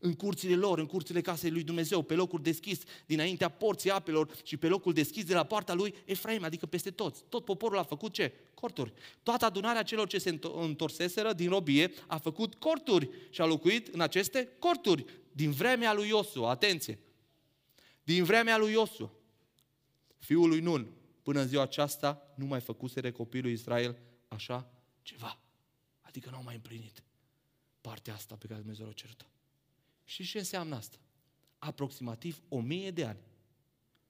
în 0.00 0.14
curțile 0.14 0.54
lor, 0.54 0.78
în 0.78 0.86
curțile 0.86 1.20
casei 1.20 1.50
lui 1.50 1.62
Dumnezeu, 1.62 2.02
pe 2.02 2.14
locul 2.14 2.42
deschis 2.42 2.78
dinaintea 3.06 3.48
porții 3.48 3.90
apelor 3.90 4.36
și 4.44 4.56
pe 4.56 4.68
locul 4.68 4.92
deschis 4.92 5.24
de 5.24 5.34
la 5.34 5.44
partea 5.44 5.74
lui 5.74 5.94
Efraim, 6.04 6.44
adică 6.44 6.66
peste 6.66 6.90
toți. 6.90 7.24
Tot 7.28 7.44
poporul 7.44 7.78
a 7.78 7.82
făcut 7.82 8.12
ce? 8.12 8.32
Corturi. 8.54 8.92
Toată 9.22 9.44
adunarea 9.44 9.82
celor 9.82 10.08
ce 10.08 10.18
se 10.18 10.38
întorseseră 10.42 11.32
din 11.32 11.48
robie 11.48 11.92
a 12.06 12.18
făcut 12.18 12.54
corturi 12.54 13.08
și 13.30 13.40
a 13.40 13.44
locuit 13.44 13.86
în 13.86 14.00
aceste 14.00 14.48
corturi 14.58 15.04
din 15.32 15.50
vremea 15.50 15.94
lui 15.94 16.08
Iosu. 16.08 16.44
Atenție! 16.44 16.98
Din 18.02 18.24
vremea 18.24 18.58
lui 18.58 18.72
Iosu, 18.72 19.12
fiul 20.18 20.48
lui 20.48 20.60
Nun, 20.60 20.90
până 21.22 21.40
în 21.40 21.48
ziua 21.48 21.62
aceasta 21.62 22.32
nu 22.34 22.46
mai 22.46 22.60
făcuse 22.60 23.10
copilul 23.10 23.50
Israel 23.50 23.96
așa 24.28 24.70
ceva. 25.02 25.38
Adică 26.00 26.30
nu 26.30 26.36
au 26.36 26.42
mai 26.42 26.54
împlinit 26.54 27.02
partea 27.80 28.14
asta 28.14 28.34
pe 28.34 28.46
care 28.46 28.58
Dumnezeu 28.58 28.88
a 28.88 28.92
cerut-o. 28.92 29.26
Și 30.06 30.26
ce 30.26 30.38
înseamnă 30.38 30.74
asta? 30.74 30.96
Aproximativ 31.58 32.42
o 32.48 32.60
mie 32.60 32.90
de 32.90 33.04
ani. 33.04 33.18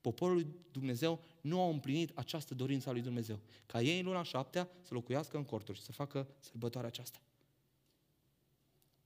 Poporul 0.01 0.35
lui 0.35 0.47
Dumnezeu 0.73 1.25
nu 1.41 1.63
a 1.63 1.69
împlinit 1.69 2.11
această 2.15 2.55
dorință 2.55 2.89
a 2.89 2.93
lui 2.93 3.01
Dumnezeu. 3.01 3.41
Ca 3.67 3.81
ei 3.81 3.99
în 3.99 4.05
luna 4.05 4.23
șaptea 4.23 4.69
să 4.83 4.95
locuiască 4.95 5.37
în 5.37 5.45
corturi 5.45 5.79
și 5.79 5.85
să 5.85 5.93
facă 5.93 6.29
sărbătoarea 6.39 6.89
aceasta. 6.89 7.19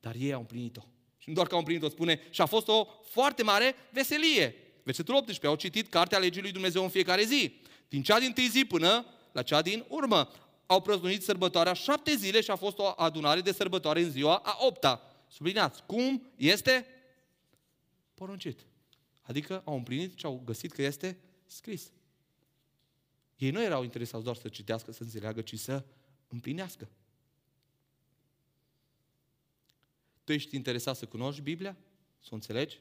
Dar 0.01 0.15
ei 0.15 0.33
au 0.33 0.41
împlinit-o. 0.41 0.81
Și 1.19 1.29
nu 1.29 1.35
doar 1.35 1.47
că 1.47 1.53
au 1.53 1.59
împlinit-o, 1.59 1.89
spune, 1.89 2.21
și 2.31 2.41
a 2.41 2.47
fost 2.47 2.69
o 2.69 2.87
foarte 3.03 3.43
mare 3.43 3.75
veselie. 3.93 4.55
Versetul 4.83 5.15
18, 5.15 5.47
au 5.47 5.55
citit 5.55 5.89
cartea 5.89 6.19
legii 6.19 6.43
lui 6.43 6.53
Dumnezeu 6.53 6.83
în 6.83 6.89
fiecare 6.89 7.25
zi. 7.25 7.61
Din 7.89 8.03
cea 8.03 8.19
din 8.19 8.33
tâi 8.33 8.49
zi 8.49 8.65
până 8.65 9.07
la 9.33 9.43
cea 9.43 9.63
din 9.63 9.85
urmă. 9.89 10.31
Au 10.67 10.81
prăznuit 10.81 11.23
sărbătoarea 11.23 11.73
șapte 11.73 12.15
zile 12.15 12.41
și 12.41 12.51
a 12.51 12.57
fost 12.57 12.79
o 12.79 12.93
adunare 12.97 13.41
de 13.41 13.53
sărbătoare 13.53 14.03
în 14.03 14.11
ziua 14.11 14.37
a 14.37 14.57
opta 14.61 15.10
subliniați, 15.31 15.85
cum 15.87 16.31
este 16.37 16.87
poruncit. 18.15 18.67
Adică 19.23 19.63
au 19.65 19.77
împlinit 19.77 20.19
și 20.19 20.25
au 20.25 20.43
găsit 20.45 20.73
că 20.73 20.83
este 20.83 21.19
scris. 21.47 21.93
Ei 23.37 23.51
nu 23.51 23.63
erau 23.63 23.83
interesați 23.83 24.25
doar 24.25 24.37
să 24.37 24.49
citească, 24.49 24.93
să 24.93 25.03
înțeleagă, 25.03 25.43
ci 25.43 25.59
să 25.59 25.85
împlinească. 26.29 26.89
Tu 30.25 30.33
ești 30.33 30.57
interesat 30.57 30.97
să 30.97 31.07
cunoști 31.07 31.41
Biblia, 31.41 31.77
să 32.19 32.29
o 32.31 32.35
înțelegi, 32.35 32.81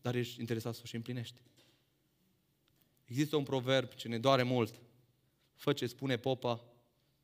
dar 0.00 0.14
ești 0.14 0.40
interesat 0.40 0.74
să 0.74 0.80
o 0.84 0.86
și 0.86 0.94
împlinești. 0.94 1.40
Există 3.04 3.36
un 3.36 3.42
proverb 3.42 3.94
ce 3.94 4.08
ne 4.08 4.18
doare 4.18 4.42
mult. 4.42 4.80
Fă 5.54 5.72
ce 5.72 5.86
spune 5.86 6.16
popa, 6.16 6.64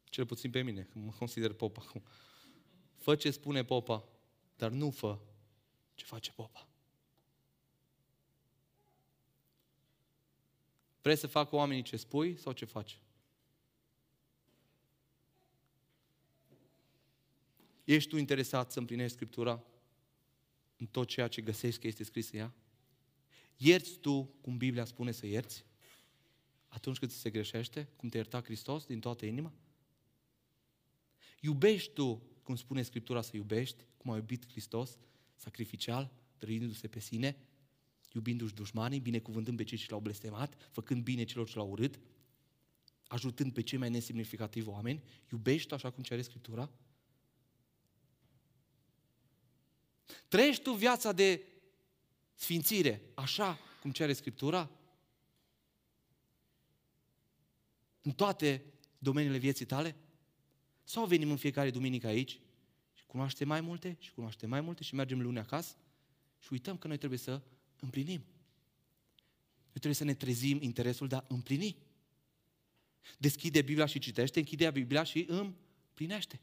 cel 0.05 0.27
puțin 0.27 0.51
pe 0.51 0.63
mine, 0.63 0.83
că 0.83 0.99
mă 0.99 1.13
consider 1.19 1.53
popa 1.53 1.83
acum. 1.87 2.03
Fă 3.01 3.15
ce 3.15 3.31
spune 3.31 3.65
popa, 3.65 4.09
dar 4.57 4.71
nu 4.71 4.91
fă 4.91 5.19
ce 5.95 6.05
face 6.05 6.33
popa. 6.33 6.69
Vrei 11.03 11.17
să 11.17 11.27
facă 11.27 11.55
oamenii 11.55 11.83
ce 11.83 11.97
spui 11.97 12.37
sau 12.37 12.53
ce 12.53 12.65
faci? 12.65 13.01
Ești 17.85 18.09
tu 18.09 18.17
interesat 18.17 18.73
să 18.73 18.79
împlinești 18.79 19.15
Scriptura 19.15 19.65
în 20.77 20.87
tot 20.87 21.09
ceea 21.09 21.29
ce 21.29 21.43
găsești 21.43 21.81
că 21.81 21.87
este 21.87 22.05
scris 22.05 22.31
în 22.31 22.39
ea? 22.39 22.55
Ierți 23.57 23.99
tu 23.99 24.23
cum 24.23 24.57
Biblia 24.57 24.85
spune 24.85 25.13
să 25.13 25.27
ierți? 25.27 25.65
Atunci 26.69 26.99
când 26.99 27.11
ți 27.11 27.17
se 27.17 27.31
greșește, 27.31 27.89
cum 27.97 28.09
te 28.09 28.17
ierta 28.17 28.43
Hristos 28.43 28.87
din 28.87 29.01
toată 29.01 29.27
inima? 29.27 29.53
Iubești 31.41 31.93
tu 31.93 32.23
cum 32.51 32.59
spune 32.59 32.83
Scriptura, 32.83 33.23
să 33.23 33.37
iubești, 33.37 33.85
cum 33.97 34.11
a 34.11 34.17
iubit 34.17 34.51
Hristos, 34.51 34.99
sacrificial, 35.37 36.13
trăindu-se 36.37 36.89
pe 36.89 37.01
sine, 37.01 37.37
iubindu-și 38.13 38.55
dușmanii, 38.55 39.01
binecuvântând 39.01 39.57
pe 39.57 39.65
cei 39.65 39.79
ce 39.79 39.87
l-au 39.89 40.01
blestemat, 40.01 40.69
făcând 40.71 41.03
bine 41.03 41.25
celor 41.25 41.49
ce 41.49 41.57
l-au 41.57 41.71
urât, 41.71 42.01
ajutând 43.07 43.53
pe 43.53 43.63
cei 43.63 43.79
mai 43.79 43.91
nesemnificativi 43.91 44.69
oameni, 44.69 45.03
iubești 45.33 45.75
așa 45.75 45.91
cum 45.91 46.03
cere 46.03 46.23
Scriptura? 46.23 46.71
Trăiești 50.29 50.63
tu 50.63 50.73
viața 50.73 51.13
de 51.13 51.43
sfințire 52.35 53.03
așa 53.15 53.59
cum 53.81 53.91
cere 53.91 54.13
Scriptura? 54.13 54.71
În 58.03 58.13
toate 58.13 58.65
domeniile 58.99 59.39
vieții 59.39 59.67
tale? 59.67 59.97
Sau 60.91 61.07
venim 61.07 61.31
în 61.31 61.37
fiecare 61.37 61.71
duminică 61.71 62.07
aici 62.07 62.41
și 62.95 63.07
cunoaștem 63.07 63.49
mai 63.49 63.61
multe 63.61 63.97
și 64.01 64.13
cunoaștem 64.13 64.49
mai 64.49 64.61
multe 64.61 64.83
și 64.83 64.95
mergem 64.95 65.21
luni 65.21 65.39
acasă 65.39 65.77
și 66.39 66.49
uităm 66.53 66.77
că 66.77 66.87
noi 66.87 66.97
trebuie 66.97 67.19
să 67.19 67.43
împlinim. 67.81 68.25
Noi 69.63 69.73
trebuie 69.73 69.95
să 69.95 70.05
ne 70.05 70.15
trezim 70.15 70.59
interesul 70.63 71.09
de 71.09 71.15
a 71.15 71.25
împlini. 71.29 71.77
Deschide 73.19 73.63
Biblia 73.63 73.87
și 73.87 73.99
citește, 73.99 74.39
închide 74.39 74.71
Biblia 74.71 75.03
și 75.03 75.25
împlinește. 75.29 76.41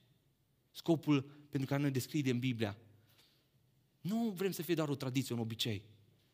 Scopul 0.71 1.21
pentru 1.49 1.69
care 1.69 1.81
noi 1.81 1.91
deschidem 1.91 2.39
Biblia. 2.39 2.77
Nu 4.01 4.29
vrem 4.29 4.51
să 4.51 4.61
fie 4.61 4.75
doar 4.75 4.89
o 4.89 4.95
tradiție, 4.95 5.35
un 5.35 5.41
obicei, 5.41 5.83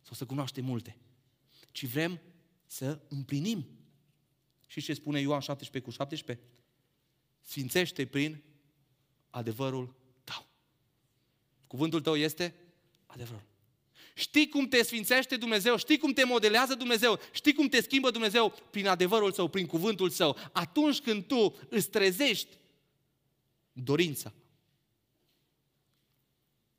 sau 0.02 0.14
să 0.14 0.26
cunoaștem 0.26 0.66
multe, 0.66 0.98
ci 1.72 1.86
vrem 1.86 2.22
să 2.66 3.02
împlinim. 3.10 3.68
Și 4.68 4.82
ce 4.82 4.94
spune 4.94 5.20
Ioan 5.20 5.40
17 5.40 5.92
cu 5.92 5.96
17? 5.96 6.48
Sfințește 7.44 8.06
prin 8.06 8.44
adevărul 9.30 9.96
tău. 10.24 10.46
Cuvântul 11.68 12.02
tău 12.02 12.16
este 12.16 12.56
adevărul. 13.06 13.52
Știi 14.16 14.50
cum 14.50 14.68
te 14.68 14.84
sfințește 14.84 15.38
Dumnezeu, 15.38 15.78
știi 15.78 15.98
cum 15.98 16.14
te 16.14 16.24
modelează 16.24 16.76
Dumnezeu, 16.76 17.20
știi 17.32 17.54
cum 17.54 17.68
te 17.68 17.82
schimbă 17.82 18.12
Dumnezeu 18.12 18.50
prin 18.72 18.88
adevărul 18.88 19.32
său, 19.32 19.48
prin 19.48 19.66
cuvântul 19.66 20.10
său. 20.10 20.38
Atunci 20.52 21.02
când 21.02 21.26
tu 21.26 21.56
îți 21.70 21.90
trezești 21.90 22.58
dorința 23.72 24.34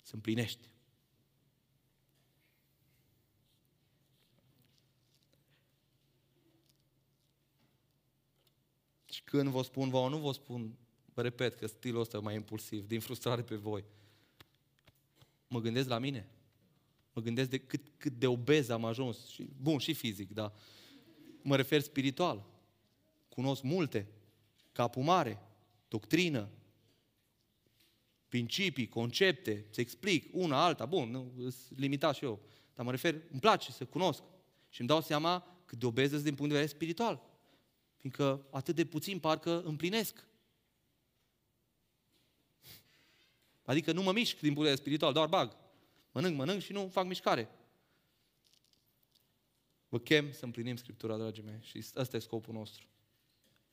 să 0.02 0.14
împlinești. 0.14 0.68
Și 9.10 9.22
când 9.38 9.48
vă 9.48 9.62
spun 9.62 9.88
vouă, 9.88 10.08
nu 10.08 10.18
vă 10.18 10.32
spun, 10.32 10.76
vă 11.14 11.22
repet 11.22 11.54
că 11.54 11.66
stilul 11.66 12.00
ăsta 12.00 12.16
e 12.16 12.20
mai 12.20 12.34
impulsiv, 12.34 12.86
din 12.86 13.00
frustrare 13.00 13.42
pe 13.42 13.54
voi. 13.54 13.84
Mă 15.48 15.60
gândesc 15.60 15.88
la 15.88 15.98
mine. 15.98 16.28
Mă 17.12 17.22
gândesc 17.22 17.50
de 17.50 17.58
cât, 17.58 17.80
cât 17.96 18.12
de 18.12 18.26
obez 18.26 18.68
am 18.68 18.84
ajuns. 18.84 19.26
Și, 19.26 19.48
bun, 19.62 19.78
și 19.78 19.94
fizic, 19.94 20.32
da. 20.32 20.52
Mă 21.42 21.56
refer 21.56 21.80
spiritual. 21.80 22.46
Cunosc 23.28 23.62
multe. 23.62 24.06
Capul 24.72 25.02
mare, 25.02 25.42
doctrină, 25.88 26.48
principii, 28.28 28.88
concepte, 28.88 29.66
să 29.70 29.80
explic 29.80 30.28
una, 30.32 30.64
alta, 30.64 30.86
bun, 30.86 31.10
nu, 31.10 31.32
sunt 31.36 31.78
limitat 31.78 32.14
și 32.14 32.24
eu. 32.24 32.40
Dar 32.74 32.84
mă 32.84 32.90
refer, 32.90 33.14
îmi 33.30 33.40
place 33.40 33.72
să 33.72 33.84
cunosc. 33.84 34.22
Și 34.68 34.80
îmi 34.80 34.88
dau 34.88 35.00
seama 35.00 35.62
cât 35.64 35.78
de 35.78 35.86
obez 35.86 36.10
din 36.10 36.34
punct 36.34 36.52
de 36.52 36.58
vedere 36.58 36.66
spiritual 36.66 37.32
fiindcă 38.04 38.46
atât 38.50 38.74
de 38.74 38.84
puțin 38.84 39.18
parcă 39.18 39.62
împlinesc. 39.62 40.26
Adică 43.62 43.92
nu 43.92 44.02
mă 44.02 44.12
mișc 44.12 44.40
din 44.40 44.54
punct 44.54 44.68
de 44.68 44.74
spiritual, 44.74 45.12
doar 45.12 45.28
bag. 45.28 45.56
Mănânc, 46.12 46.36
mănânc 46.36 46.62
și 46.62 46.72
nu 46.72 46.88
fac 46.88 47.06
mișcare. 47.06 47.48
Vă 49.88 49.98
chem 49.98 50.32
să 50.32 50.44
împlinim 50.44 50.76
Scriptura, 50.76 51.16
dragii 51.16 51.42
mei, 51.42 51.58
și 51.60 51.84
ăsta 51.96 52.16
e 52.16 52.20
scopul 52.20 52.54
nostru. 52.54 52.86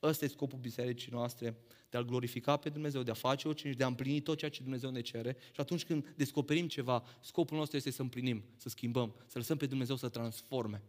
Ăsta 0.02 0.24
e 0.24 0.28
scopul 0.28 0.58
bisericii 0.58 1.12
noastre, 1.12 1.56
de 1.90 1.96
a 1.96 2.02
glorifica 2.02 2.56
pe 2.56 2.68
Dumnezeu, 2.68 3.02
de 3.02 3.10
a 3.10 3.14
face 3.14 3.48
orice 3.48 3.68
și 3.68 3.76
de 3.76 3.84
a 3.84 3.86
împlini 3.86 4.20
tot 4.20 4.38
ceea 4.38 4.50
ce 4.50 4.62
Dumnezeu 4.62 4.90
ne 4.90 5.00
cere. 5.00 5.36
Și 5.52 5.60
atunci 5.60 5.84
când 5.84 6.14
descoperim 6.16 6.68
ceva, 6.68 7.04
scopul 7.20 7.56
nostru 7.56 7.76
este 7.76 7.90
să 7.90 8.02
împlinim, 8.02 8.44
să 8.56 8.68
schimbăm, 8.68 9.14
să 9.26 9.38
lăsăm 9.38 9.56
pe 9.56 9.66
Dumnezeu 9.66 9.96
să 9.96 10.08
transforme. 10.08 10.82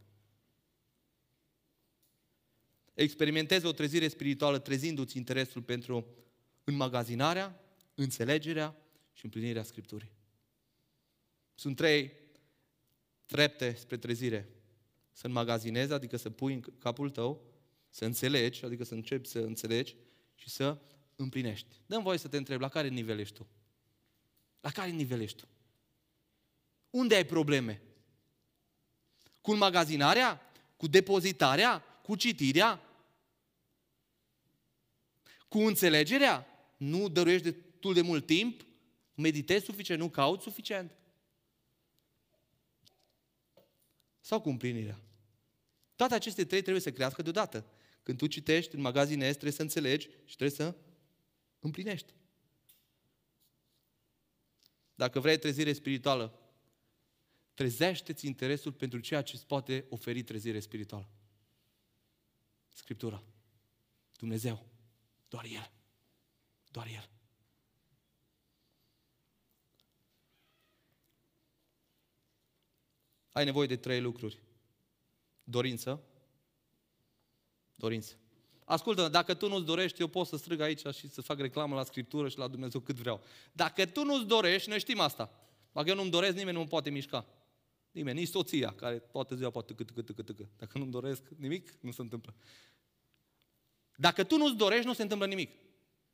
Experimentezi 2.94 3.66
o 3.66 3.72
trezire 3.72 4.08
spirituală 4.08 4.60
trezindu-ți 4.60 5.18
interesul 5.18 5.62
pentru 5.62 6.08
înmagazinarea, 6.64 7.64
înțelegerea 7.96 8.76
și 9.14 9.26
împlinirea 9.26 9.64
Scripturii. 9.64 10.12
Sunt 11.56 11.76
trei 11.76 12.12
trepte 13.26 13.74
spre 13.74 13.98
trezire. 13.98 14.50
Să 15.12 15.28
înmagazinezi, 15.28 15.94
adică 15.94 16.18
să 16.18 16.30
pui 16.30 16.54
în 16.54 16.62
capul 16.80 17.10
tău, 17.10 17.42
să 17.90 18.06
înțelegi, 18.06 18.66
adică 18.66 18.84
să 18.84 18.94
începi 18.94 19.28
să 19.28 19.40
înțelegi, 19.40 19.96
și 20.36 20.50
să 20.50 20.78
împlinești. 21.16 21.68
Dăm 21.86 22.04
voie 22.04 22.18
să 22.18 22.28
te 22.28 22.38
întreb, 22.38 22.60
la 22.60 22.70
care 22.70 22.88
nivel 22.88 23.20
ești 23.20 23.36
tu? 23.36 23.48
La 24.62 24.70
care 24.70 24.90
nivel 24.90 25.22
ești 25.22 25.38
tu? 25.38 25.48
Unde 26.90 27.16
ai 27.16 27.26
probleme? 27.26 27.82
Cu 29.42 29.52
înmagazinarea? 29.52 30.42
Cu 30.78 30.88
depozitarea? 30.88 31.84
Cu 32.04 32.16
citirea? 32.16 32.82
Cu 35.48 35.60
înțelegerea? 35.60 36.48
Nu 36.78 37.10
dăruiești 37.10 37.52
destul 37.52 37.94
de 37.94 38.02
mult 38.02 38.26
timp? 38.26 38.66
Meditezi 39.14 39.66
suficient? 39.66 40.02
Nu 40.02 40.10
cauți 40.10 40.44
suficient? 40.44 40.92
Sau 44.20 44.42
cu 44.42 44.50
împlinirea? 44.50 45.00
Toate 45.96 46.14
aceste 46.14 46.46
trei 46.46 46.62
trebuie 46.62 46.82
să 46.82 46.92
crească 46.92 47.22
deodată. 47.22 47.66
Când 48.04 48.18
tu 48.18 48.28
citești, 48.28 48.76
în 48.76 48.82
magazinezi, 48.82 49.32
trebuie 49.32 49.52
să 49.52 49.62
înțelegi 49.62 50.10
și 50.26 50.36
trebuie 50.36 50.58
să 50.58 50.76
împlinești. 51.60 52.14
Dacă 54.96 55.20
vrei 55.20 55.38
trezire 55.38 55.74
spirituală, 55.74 56.40
trezește-ți 57.54 58.26
interesul 58.26 58.72
pentru 58.72 59.00
ceea 59.00 59.22
ce 59.22 59.36
îți 59.36 59.46
poate 59.46 59.86
oferi 59.90 60.24
trezire 60.24 60.60
spirituală. 60.60 61.10
Scriptura. 62.74 63.24
Dumnezeu. 64.18 64.66
Doar 65.30 65.46
El. 65.46 65.72
Doar 66.72 66.88
El. 66.88 67.10
Ai 73.32 73.46
nevoie 73.46 73.68
de 73.68 73.76
trei 73.76 74.02
lucruri. 74.02 74.40
Dorință. 75.44 76.04
Dorință. 77.76 78.14
Ascultă, 78.66 79.08
dacă 79.08 79.34
tu 79.34 79.48
nu-ți 79.48 79.66
dorești, 79.66 80.02
eu 80.02 80.08
pot 80.08 80.28
să 80.28 80.38
strâng 80.38 80.60
aici 80.60 80.86
și 80.96 81.10
să 81.10 81.22
fac 81.22 81.40
reclamă 81.40 81.76
la 81.76 81.84
Scriptură 81.84 82.30
și 82.30 82.38
la 82.38 82.48
Dumnezeu 82.48 82.80
cât 82.80 82.96
vreau. 82.96 83.24
Dacă 83.52 83.86
tu 83.86 84.04
nu-ți 84.04 84.26
dorești, 84.26 84.70
noi 84.70 84.80
știm 84.80 85.00
asta. 85.00 85.32
Dacă 85.72 85.90
eu 85.90 85.96
nu-mi 85.96 86.10
doresc, 86.10 86.36
nimeni 86.36 86.56
nu 86.56 86.62
mă 86.62 86.68
poate 86.68 86.90
mișca. 86.90 87.26
Nimeni, 87.94 88.20
nici 88.20 88.30
soția, 88.30 88.74
care 88.74 89.00
toată 89.00 89.36
ziua 89.36 89.50
poate 89.50 89.74
cât, 89.74 89.92
cât, 89.92 90.12
cât, 90.16 90.26
cât. 90.26 90.48
Dacă 90.58 90.78
nu-mi 90.78 90.92
doresc 90.92 91.24
nimic, 91.38 91.78
nu 91.80 91.92
se 91.92 92.02
întâmplă. 92.02 92.36
Dacă 93.96 94.24
tu 94.24 94.38
nu-ți 94.38 94.56
dorești, 94.56 94.86
nu 94.86 94.94
se 94.94 95.02
întâmplă 95.02 95.28
nimic. 95.28 95.52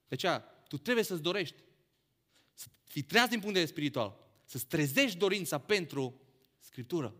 De 0.07 0.15
aceea, 0.15 0.39
tu 0.67 0.77
trebuie 0.77 1.03
să-ți 1.03 1.21
dorești. 1.21 1.55
Să 2.53 2.67
fii 2.83 3.01
treaz 3.01 3.29
din 3.29 3.39
punct 3.39 3.53
de 3.53 3.59
vedere 3.59 3.77
spiritual. 3.77 4.17
Să-ți 4.45 4.65
trezești 4.65 5.17
dorința 5.17 5.57
pentru 5.57 6.21
Scriptură. 6.59 7.15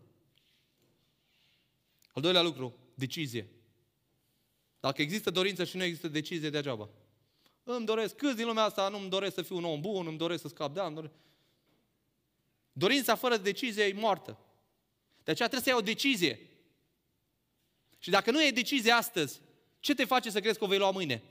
Al 2.12 2.22
doilea 2.22 2.42
lucru, 2.42 2.78
decizie. 2.94 3.50
Dacă 4.80 5.02
există 5.02 5.30
dorință 5.30 5.64
și 5.64 5.76
nu 5.76 5.82
există 5.82 6.08
decizie, 6.08 6.50
degeaba. 6.50 6.88
Îmi 7.62 7.86
doresc, 7.86 8.14
câți 8.16 8.36
din 8.36 8.46
lumea 8.46 8.62
asta 8.62 8.88
nu-mi 8.88 9.08
doresc 9.08 9.34
să 9.34 9.42
fiu 9.42 9.56
un 9.56 9.64
om 9.64 9.80
bun, 9.80 10.06
îmi 10.06 10.18
doresc 10.18 10.42
să 10.42 10.48
scap 10.48 10.74
de 10.74 10.80
ani. 10.80 11.10
Dorința 12.72 13.14
fără 13.14 13.36
decizie 13.36 13.84
e 13.84 13.92
moartă. 13.92 14.38
De 15.24 15.30
aceea 15.30 15.48
trebuie 15.48 15.60
să 15.60 15.68
iei 15.68 15.78
o 15.78 15.92
decizie. 15.92 16.50
Și 17.98 18.10
dacă 18.10 18.30
nu 18.30 18.44
e 18.44 18.50
decizie 18.50 18.92
astăzi, 18.92 19.40
ce 19.80 19.94
te 19.94 20.04
face 20.04 20.30
să 20.30 20.40
crezi 20.40 20.58
că 20.58 20.64
o 20.64 20.68
vei 20.68 20.78
lua 20.78 20.90
mâine? 20.90 21.22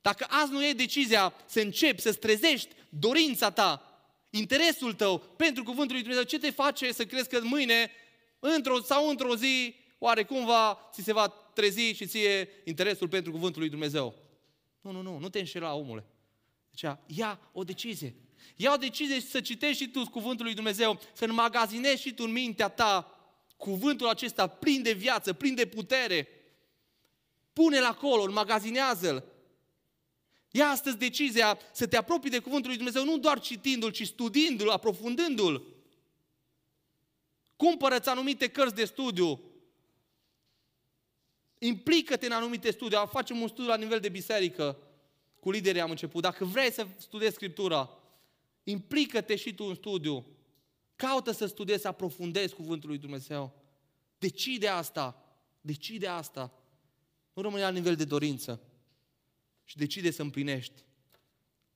Dacă 0.00 0.26
azi 0.28 0.52
nu 0.52 0.66
e 0.66 0.72
decizia 0.72 1.34
să 1.46 1.60
începi, 1.60 2.00
să-ți 2.00 2.18
trezești 2.18 2.74
dorința 2.88 3.50
ta, 3.50 4.00
interesul 4.30 4.94
tău 4.94 5.18
pentru 5.18 5.62
cuvântul 5.62 5.94
lui 5.94 6.00
Dumnezeu, 6.00 6.24
ce 6.24 6.38
te 6.38 6.50
face 6.50 6.92
să 6.92 7.06
crezi 7.06 7.28
că 7.28 7.40
mâine, 7.42 7.90
într-o 8.38 8.80
sau 8.80 9.08
într-o 9.08 9.36
zi, 9.36 9.74
oare 9.98 10.24
cumva 10.24 10.88
ți 10.92 11.02
se 11.02 11.12
va 11.12 11.28
trezi 11.28 11.92
și 11.92 12.06
ție 12.06 12.48
interesul 12.64 13.08
pentru 13.08 13.32
cuvântul 13.32 13.60
lui 13.60 13.70
Dumnezeu? 13.70 14.14
Nu, 14.80 14.90
nu, 14.90 15.02
nu, 15.02 15.18
nu 15.18 15.28
te 15.28 15.38
înșela, 15.38 15.74
omule. 15.74 16.04
Deci, 16.70 16.92
ia 17.06 17.40
o 17.52 17.64
decizie. 17.64 18.14
Ia 18.56 18.72
o 18.72 18.76
decizie 18.76 19.20
să 19.20 19.40
citești 19.40 19.82
și 19.82 19.88
tu 19.88 20.10
cuvântul 20.10 20.44
lui 20.44 20.54
Dumnezeu, 20.54 21.00
să 21.12 21.24
înmagazinezi 21.24 22.02
și 22.02 22.14
tu 22.14 22.22
în 22.24 22.32
mintea 22.32 22.68
ta 22.68 23.10
cuvântul 23.56 24.08
acesta 24.08 24.46
plin 24.46 24.82
de 24.82 24.92
viață, 24.92 25.32
plin 25.32 25.54
de 25.54 25.66
putere. 25.66 26.28
Pune-l 27.52 27.84
acolo, 27.84 28.22
înmagazinează-l. 28.22 29.24
Ia 30.50 30.68
astăzi 30.68 30.96
decizia 30.96 31.58
să 31.72 31.86
te 31.86 31.96
apropii 31.96 32.30
de 32.30 32.38
cuvântul 32.38 32.68
lui 32.68 32.76
Dumnezeu, 32.76 33.04
nu 33.04 33.18
doar 33.18 33.40
citindu-l, 33.40 33.90
ci 33.90 34.06
studiindu-l, 34.06 34.68
aprofundându-l. 34.68 35.74
Cumpără-ți 37.56 38.08
anumite 38.08 38.48
cărți 38.48 38.74
de 38.74 38.84
studiu. 38.84 39.40
Implică-te 41.58 42.26
în 42.26 42.32
anumite 42.32 42.70
studii. 42.70 43.02
Facem 43.10 43.40
un 43.40 43.48
studiu 43.48 43.70
la 43.70 43.76
nivel 43.76 44.00
de 44.00 44.08
biserică. 44.08 44.78
Cu 45.40 45.50
liderii 45.50 45.80
am 45.80 45.90
început. 45.90 46.22
Dacă 46.22 46.44
vrei 46.44 46.72
să 46.72 46.86
studiezi 46.98 47.34
Scriptura, 47.34 47.90
implică-te 48.68 49.36
și 49.36 49.54
tu 49.54 49.64
în 49.64 49.74
studiu. 49.74 50.26
Caută 50.96 51.30
să 51.30 51.46
studiezi, 51.46 51.80
să 51.80 51.88
aprofundezi 51.88 52.54
cuvântul 52.54 52.88
lui 52.88 52.98
Dumnezeu. 52.98 53.62
Decide 54.18 54.68
asta. 54.68 55.36
Decide 55.60 56.06
asta. 56.06 56.52
Nu 57.32 57.42
rămâne 57.42 57.62
la 57.62 57.70
nivel 57.70 57.96
de 57.96 58.04
dorință. 58.04 58.60
Și 59.64 59.76
decide 59.76 60.10
să 60.10 60.22
împlinești. 60.22 60.84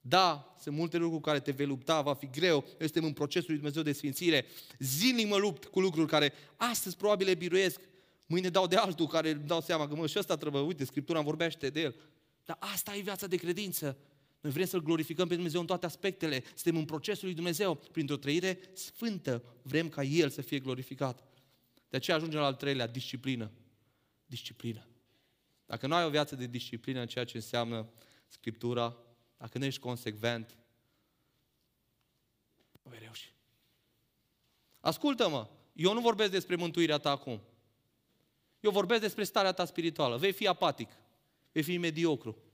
Da, 0.01 0.55
sunt 0.61 0.77
multe 0.77 0.97
lucruri 0.97 1.23
cu 1.23 1.29
care 1.29 1.41
te 1.41 1.51
vei 1.51 1.67
lupta, 1.67 2.01
va 2.01 2.15
fi 2.15 2.31
greu, 2.31 2.65
noi 2.79 2.89
suntem 2.89 3.05
în 3.05 3.13
procesul 3.13 3.47
lui 3.49 3.57
Dumnezeu 3.57 3.83
de 3.83 3.93
sfințire. 3.93 4.47
Zilnic 4.79 5.29
mă 5.29 5.37
lupt 5.37 5.65
cu 5.65 5.81
lucruri 5.81 6.09
care 6.09 6.33
astăzi 6.57 6.97
probabil 6.97 7.27
le 7.27 7.35
biruiesc, 7.35 7.81
mâine 8.27 8.49
dau 8.49 8.67
de 8.67 8.77
altul 8.77 9.07
care 9.07 9.31
îmi 9.31 9.47
dau 9.47 9.61
seama 9.61 9.89
că 9.89 9.95
mă, 9.95 10.07
și 10.07 10.19
ăsta 10.19 10.37
trebuie, 10.37 10.63
uite, 10.63 10.85
Scriptura 10.85 11.19
îmi 11.19 11.27
vorbește 11.27 11.71
de 11.71 11.81
el. 11.81 11.95
Dar 12.45 12.57
asta 12.61 12.97
e 12.97 13.01
viața 13.01 13.27
de 13.27 13.37
credință. 13.37 13.97
Noi 14.41 14.53
vrem 14.53 14.67
să-L 14.67 14.83
glorificăm 14.83 15.29
pe 15.29 15.35
Dumnezeu 15.35 15.61
în 15.61 15.67
toate 15.67 15.87
aspectele. 15.87 16.43
Suntem 16.55 16.77
în 16.77 16.85
procesul 16.85 17.25
lui 17.27 17.35
Dumnezeu. 17.35 17.75
Printr-o 17.75 18.17
trăire 18.17 18.61
sfântă 18.73 19.45
vrem 19.63 19.89
ca 19.89 20.03
El 20.03 20.31
să 20.31 20.43
fie 20.43 20.59
glorificat. 20.59 21.25
De 21.89 21.97
aceea 21.97 22.17
ajungem 22.17 22.41
la 22.41 22.47
al 22.47 22.55
treilea, 22.55 22.87
disciplină. 22.87 23.51
Disciplină. 24.27 24.87
Dacă 25.67 25.87
nu 25.87 25.95
ai 25.95 26.05
o 26.05 26.11
viață 26.11 26.37
de 26.37 26.47
disciplină 26.47 27.01
în 27.01 27.07
ceea 27.07 27.25
ce 27.25 27.37
înseamnă 27.37 27.89
Scriptura, 28.27 28.97
dacă 29.37 29.59
nu 29.59 29.65
ești 29.65 29.81
consecvent, 29.81 30.59
nu 32.83 32.91
vei 32.91 32.99
reuși. 32.99 33.35
Ascultă-mă, 34.81 35.49
eu 35.73 35.93
nu 35.93 36.01
vorbesc 36.01 36.31
despre 36.31 36.57
mântuirea 36.57 36.99
ta 36.99 37.11
acum. 37.11 37.41
Eu 38.61 38.71
vorbesc 38.71 39.01
despre 39.01 39.25
starea 39.25 39.53
ta 39.53 39.65
spirituală. 39.65 40.17
Vei 40.17 40.33
fi 40.33 40.47
apatic, 40.47 40.89
vei 41.53 41.63
fi 41.63 41.77
mediocru. 41.77 42.50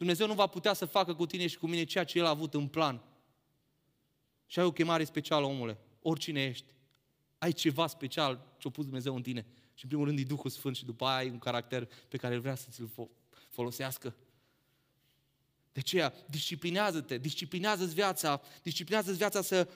Dumnezeu 0.00 0.26
nu 0.26 0.34
va 0.34 0.46
putea 0.46 0.72
să 0.72 0.84
facă 0.84 1.14
cu 1.14 1.26
tine 1.26 1.46
și 1.46 1.58
cu 1.58 1.66
mine 1.66 1.84
ceea 1.84 2.04
ce 2.04 2.18
El 2.18 2.24
a 2.24 2.28
avut 2.28 2.54
în 2.54 2.68
plan. 2.68 3.02
Și 4.46 4.58
ai 4.58 4.64
o 4.64 4.72
chemare 4.72 5.04
specială, 5.04 5.46
omule, 5.46 5.78
oricine 6.02 6.44
ești. 6.44 6.64
Ai 7.38 7.52
ceva 7.52 7.86
special 7.86 8.54
ce 8.58 8.68
a 8.68 8.70
pus 8.70 8.84
Dumnezeu 8.84 9.14
în 9.14 9.22
tine. 9.22 9.46
Și 9.74 9.84
în 9.84 9.88
primul 9.88 10.06
rând 10.06 10.18
e 10.18 10.22
Duhul 10.22 10.50
Sfânt 10.50 10.76
și 10.76 10.84
după 10.84 11.04
aia 11.04 11.16
ai 11.16 11.28
un 11.28 11.38
caracter 11.38 11.88
pe 12.08 12.16
care 12.16 12.34
El 12.34 12.40
vrea 12.40 12.54
să 12.54 12.66
ți-l 12.70 12.90
folosească. 13.48 14.14
De 15.72 15.80
aceea, 15.80 16.14
disciplinează-te, 16.26 17.18
disciplinează-ți 17.18 17.94
viața, 17.94 18.42
disciplinează-ți 18.62 19.18
viața 19.18 19.42
să 19.42 19.68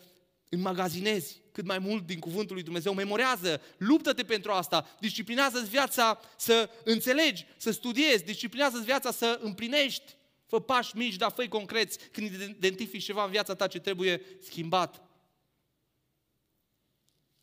înmagazinezi 0.48 1.42
cât 1.52 1.64
mai 1.64 1.78
mult 1.78 2.06
din 2.06 2.18
cuvântul 2.18 2.54
lui 2.54 2.64
Dumnezeu, 2.64 2.94
memorează, 2.94 3.60
luptă-te 3.76 4.24
pentru 4.24 4.50
asta, 4.50 4.96
disciplinează-ți 5.00 5.70
viața 5.70 6.20
să 6.36 6.70
înțelegi, 6.84 7.46
să 7.56 7.70
studiezi, 7.70 8.24
disciplinează-ți 8.24 8.84
viața 8.84 9.10
să 9.10 9.38
împlinești. 9.42 10.16
Fă 10.46 10.60
pași 10.60 10.96
mici, 10.96 11.16
dar 11.16 11.30
fă 11.30 11.48
concreți 11.48 12.10
când 12.10 12.30
identifici 12.32 13.04
ceva 13.04 13.24
în 13.24 13.30
viața 13.30 13.54
ta 13.54 13.66
ce 13.66 13.78
trebuie 13.80 14.22
schimbat. 14.40 15.02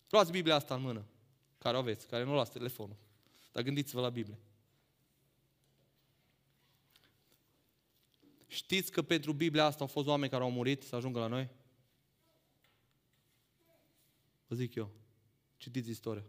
Luați 0.10 0.32
Biblia 0.32 0.56
asta 0.56 0.76
în 0.76 0.82
mână, 0.82 1.06
care 1.58 1.76
o 1.76 1.80
aveți, 1.80 2.08
care 2.08 2.24
nu 2.24 2.34
luați 2.34 2.52
telefonul. 2.52 2.96
Dar 3.52 3.64
gândiți-vă 3.64 4.02
la 4.02 4.10
Biblie. 4.10 4.40
Știți 8.48 8.92
că 8.92 9.02
pentru 9.02 9.34
Biblia 9.34 9.66
asta 9.66 9.82
au 9.82 9.88
fost 9.88 10.08
oameni 10.08 10.32
care 10.32 10.44
au 10.44 10.52
murit 10.52 10.84
să 10.84 10.96
ajungă 10.96 11.20
la 11.20 11.28
noi? 11.28 11.50
Vă 14.52 14.58
zic 14.58 14.76
eu. 14.76 14.90
Citiți 15.58 15.90
istoria. 15.90 16.24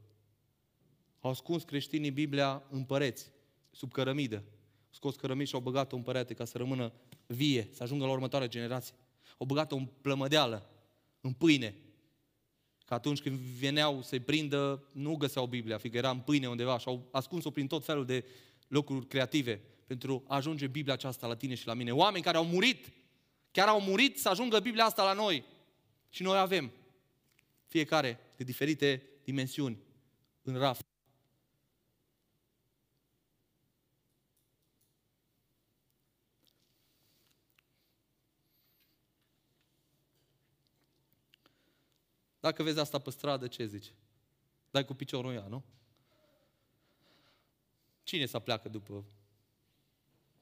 Au 1.20 1.30
ascuns 1.30 1.62
creștinii 1.62 2.10
Biblia 2.10 2.62
în 2.70 2.84
păreți, 2.84 3.30
sub 3.70 3.92
cărămidă. 3.92 4.36
Au 4.36 4.90
scos 4.90 5.16
cărămidă 5.16 5.48
și 5.48 5.54
au 5.54 5.60
băgat-o 5.60 5.96
în 5.96 6.02
părete 6.02 6.34
ca 6.34 6.44
să 6.44 6.58
rămână 6.58 6.92
vie, 7.26 7.68
să 7.72 7.82
ajungă 7.82 8.04
la 8.04 8.10
următoarea 8.10 8.48
generație. 8.48 8.94
Au 9.38 9.46
băgat-o 9.46 9.76
în 9.76 9.88
plămădeală, 10.00 10.70
în 11.20 11.32
pâine. 11.32 11.74
Că 12.84 12.94
atunci 12.94 13.20
când 13.20 13.38
veneau 13.38 14.02
să-i 14.02 14.20
prindă, 14.20 14.84
nu 14.92 15.16
găseau 15.16 15.46
Biblia, 15.46 15.78
fiindcă 15.78 16.00
era 16.00 16.10
în 16.10 16.20
pâine 16.20 16.48
undeva 16.48 16.78
și 16.78 16.88
au 16.88 17.08
ascuns-o 17.10 17.50
prin 17.50 17.66
tot 17.66 17.84
felul 17.84 18.06
de 18.06 18.24
locuri 18.68 19.06
creative 19.06 19.60
pentru 19.86 20.24
a 20.26 20.34
ajunge 20.34 20.66
Biblia 20.66 20.94
aceasta 20.94 21.26
la 21.26 21.36
tine 21.36 21.54
și 21.54 21.66
la 21.66 21.74
mine. 21.74 21.92
Oameni 21.92 22.24
care 22.24 22.36
au 22.36 22.44
murit, 22.44 22.92
chiar 23.50 23.68
au 23.68 23.80
murit 23.80 24.18
să 24.18 24.28
ajungă 24.28 24.60
Biblia 24.60 24.84
asta 24.84 25.04
la 25.04 25.12
noi. 25.12 25.44
Și 26.08 26.22
noi 26.22 26.38
avem 26.38 26.72
fiecare 27.72 28.18
de 28.36 28.44
diferite 28.44 29.02
dimensiuni, 29.24 29.78
în 30.42 30.58
raf. 30.58 30.80
Dacă 42.40 42.62
vezi 42.62 42.78
asta 42.78 42.98
pe 42.98 43.10
stradă, 43.10 43.48
ce 43.48 43.66
zici? 43.66 43.92
Dai 44.70 44.84
cu 44.84 44.94
piciorul 44.94 45.30
în 45.30 45.36
ea, 45.36 45.46
nu? 45.46 45.64
Cine 48.02 48.26
să 48.26 48.38
pleacă 48.38 48.68
după? 48.68 49.04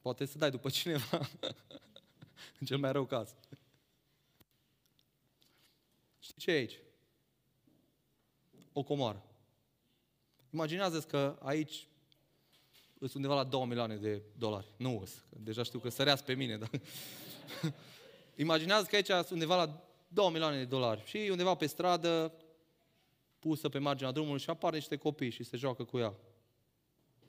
Poate 0.00 0.24
să 0.24 0.38
dai 0.38 0.50
după 0.50 0.70
cineva. 0.78 1.28
în 2.58 2.66
cel 2.66 2.78
mai 2.78 2.92
rău 2.92 3.06
caz. 3.06 3.34
Știi 6.18 6.40
ce 6.40 6.50
e 6.50 6.54
aici? 6.54 6.78
O 8.72 8.82
comoară. 8.82 9.24
Imaginează-ți 10.50 11.06
că 11.06 11.38
aici 11.42 11.88
sunt 12.98 13.14
undeva 13.14 13.34
la 13.34 13.44
2 13.44 13.64
milioane 13.64 13.96
de 13.96 14.22
dolari. 14.38 14.66
Nu 14.76 14.98
îs, 15.02 15.24
deja 15.28 15.62
știu 15.62 15.78
că 15.78 15.88
săreați 15.88 16.24
pe 16.24 16.34
mine, 16.34 16.56
dar... 16.56 16.70
Imaginează 18.36 18.86
că 18.86 18.96
aici 18.96 19.06
sunt 19.06 19.30
undeva 19.30 19.56
la 19.56 19.84
2 20.08 20.28
milioane 20.28 20.56
de 20.56 20.64
dolari 20.64 21.02
și 21.04 21.28
undeva 21.30 21.54
pe 21.54 21.66
stradă, 21.66 22.34
pusă 23.38 23.68
pe 23.68 23.78
marginea 23.78 24.12
drumului 24.12 24.40
și 24.40 24.50
apar 24.50 24.72
niște 24.72 24.96
copii 24.96 25.30
și 25.30 25.42
se 25.42 25.56
joacă 25.56 25.84
cu 25.84 25.98
ea. 25.98 26.14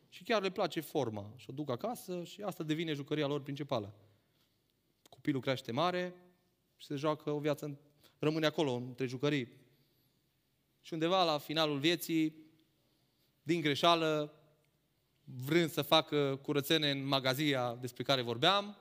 Și 0.10 0.24
chiar 0.24 0.42
le 0.42 0.50
place 0.50 0.80
forma 0.80 1.34
și 1.36 1.50
o 1.50 1.54
duc 1.54 1.70
acasă 1.70 2.24
și 2.24 2.42
asta 2.42 2.64
devine 2.64 2.94
jucăria 2.94 3.28
lor 3.28 3.42
principală. 3.42 3.94
Copilul 5.10 5.42
crește 5.42 5.72
mare 5.72 6.14
și 6.78 6.86
se 6.86 6.96
joacă 6.96 7.32
o 7.32 7.40
viață, 7.40 7.80
rămâne 8.20 8.46
acolo 8.46 8.74
între 8.74 9.06
jucării. 9.06 9.48
Și 10.82 10.94
undeva 10.94 11.24
la 11.24 11.38
finalul 11.38 11.80
vieții, 11.80 12.36
din 13.44 13.62
greșeală, 13.62 14.34
vrând 15.24 15.70
să 15.70 15.82
facă 15.82 16.40
curățene 16.42 16.92
în 16.92 17.06
magazia 17.06 17.76
despre 17.76 18.04
care 18.04 18.22
vorbeam, 18.22 18.78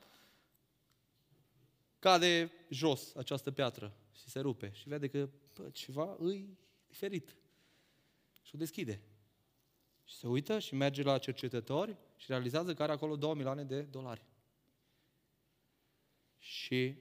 cade 1.98 2.52
jos 2.68 3.14
această 3.14 3.50
piatră 3.50 3.96
și 4.12 4.28
se 4.28 4.40
rupe 4.40 4.72
și 4.72 4.88
vede 4.88 5.08
că 5.08 5.28
bă, 5.54 5.70
ceva 5.70 6.16
îi 6.18 6.58
diferit. 6.86 7.36
Și 8.42 8.54
o 8.54 8.58
deschide. 8.58 9.02
Și 10.04 10.14
se 10.16 10.26
uită 10.26 10.58
și 10.58 10.74
merge 10.74 11.02
la 11.02 11.18
cercetători 11.18 11.96
și 12.16 12.26
realizează 12.28 12.74
că 12.74 12.82
are 12.82 12.92
acolo 12.92 13.16
2 13.16 13.34
milioane 13.34 13.64
de 13.64 13.82
dolari. 13.82 14.24
Și 16.38 16.96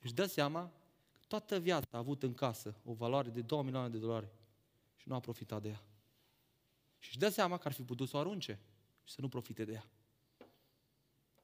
își 0.00 0.14
dă 0.14 0.26
seama 0.26 0.72
că 1.12 1.20
toată 1.28 1.58
viața 1.58 1.88
a 1.90 1.98
avut 1.98 2.22
în 2.22 2.34
casă 2.34 2.80
o 2.84 2.92
valoare 2.92 3.28
de 3.28 3.40
2 3.40 3.62
milioane 3.62 3.88
de 3.88 3.98
dolari 3.98 4.28
și 5.00 5.08
nu 5.08 5.14
a 5.14 5.20
profitat 5.20 5.62
de 5.62 5.68
ea. 5.68 5.82
Și 6.98 7.08
își 7.08 7.18
dă 7.18 7.28
seama 7.28 7.58
că 7.58 7.68
ar 7.68 7.74
fi 7.74 7.82
putut 7.82 8.08
să 8.08 8.16
o 8.16 8.20
arunce 8.20 8.60
și 9.04 9.12
să 9.12 9.20
nu 9.20 9.28
profite 9.28 9.64
de 9.64 9.72
ea. 9.72 9.90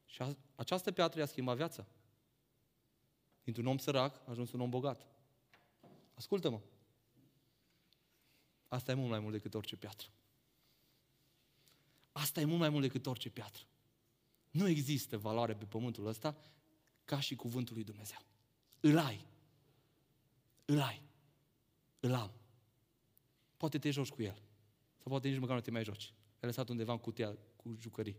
Și 0.04 0.22
a, 0.22 0.36
această 0.54 0.92
piatră 0.92 1.20
i-a 1.20 1.26
schimbat 1.26 1.56
viața. 1.56 1.86
Dintr-un 3.42 3.66
om 3.66 3.78
sărac 3.78 4.16
a 4.16 4.30
ajuns 4.30 4.52
un 4.52 4.60
om 4.60 4.70
bogat. 4.70 5.06
Ascultă-mă. 6.14 6.60
Asta 8.68 8.90
e 8.90 8.94
mult 8.94 9.10
mai 9.10 9.18
mult 9.18 9.32
decât 9.32 9.54
orice 9.54 9.76
piatră. 9.76 10.08
Asta 12.12 12.40
e 12.40 12.44
mult 12.44 12.58
mai 12.58 12.68
mult 12.68 12.82
decât 12.82 13.06
orice 13.06 13.30
piatră. 13.30 13.62
Nu 14.50 14.68
există 14.68 15.18
valoare 15.18 15.54
pe 15.54 15.64
pământul 15.64 16.06
ăsta 16.06 16.36
ca 17.04 17.20
și 17.20 17.36
cuvântul 17.36 17.74
lui 17.74 17.84
Dumnezeu. 17.84 18.18
Îl 18.80 18.98
ai. 18.98 19.26
Îl 20.64 20.80
ai. 20.80 21.02
Îl 22.00 22.14
am. 22.14 22.32
Poate 23.56 23.78
te 23.78 23.90
joci 23.90 24.08
cu 24.08 24.22
el. 24.22 24.42
Sau 24.96 25.04
poate 25.04 25.28
nici 25.28 25.38
măcar 25.38 25.54
nu 25.54 25.60
te 25.60 25.70
mai 25.70 25.84
joci. 25.84 26.12
Ai 26.40 26.48
lăsat 26.48 26.68
undeva 26.68 26.92
în 26.92 26.98
cutia 26.98 27.36
cu 27.56 27.76
jucării. 27.80 28.16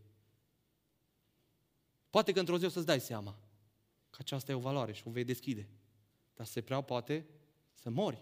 Poate 2.09 2.31
că 2.31 2.39
într-o 2.39 2.57
zi 2.57 2.65
o 2.65 2.69
să-ți 2.69 2.85
dai 2.85 2.99
seama 2.99 3.31
că 4.09 4.17
aceasta 4.19 4.51
e 4.51 4.55
o 4.55 4.59
valoare 4.59 4.93
și 4.93 5.03
o 5.05 5.11
vei 5.11 5.23
deschide. 5.23 5.69
Dar 6.35 6.45
se 6.45 6.61
prea 6.61 6.81
poate 6.81 7.25
să 7.73 7.89
mori 7.89 8.21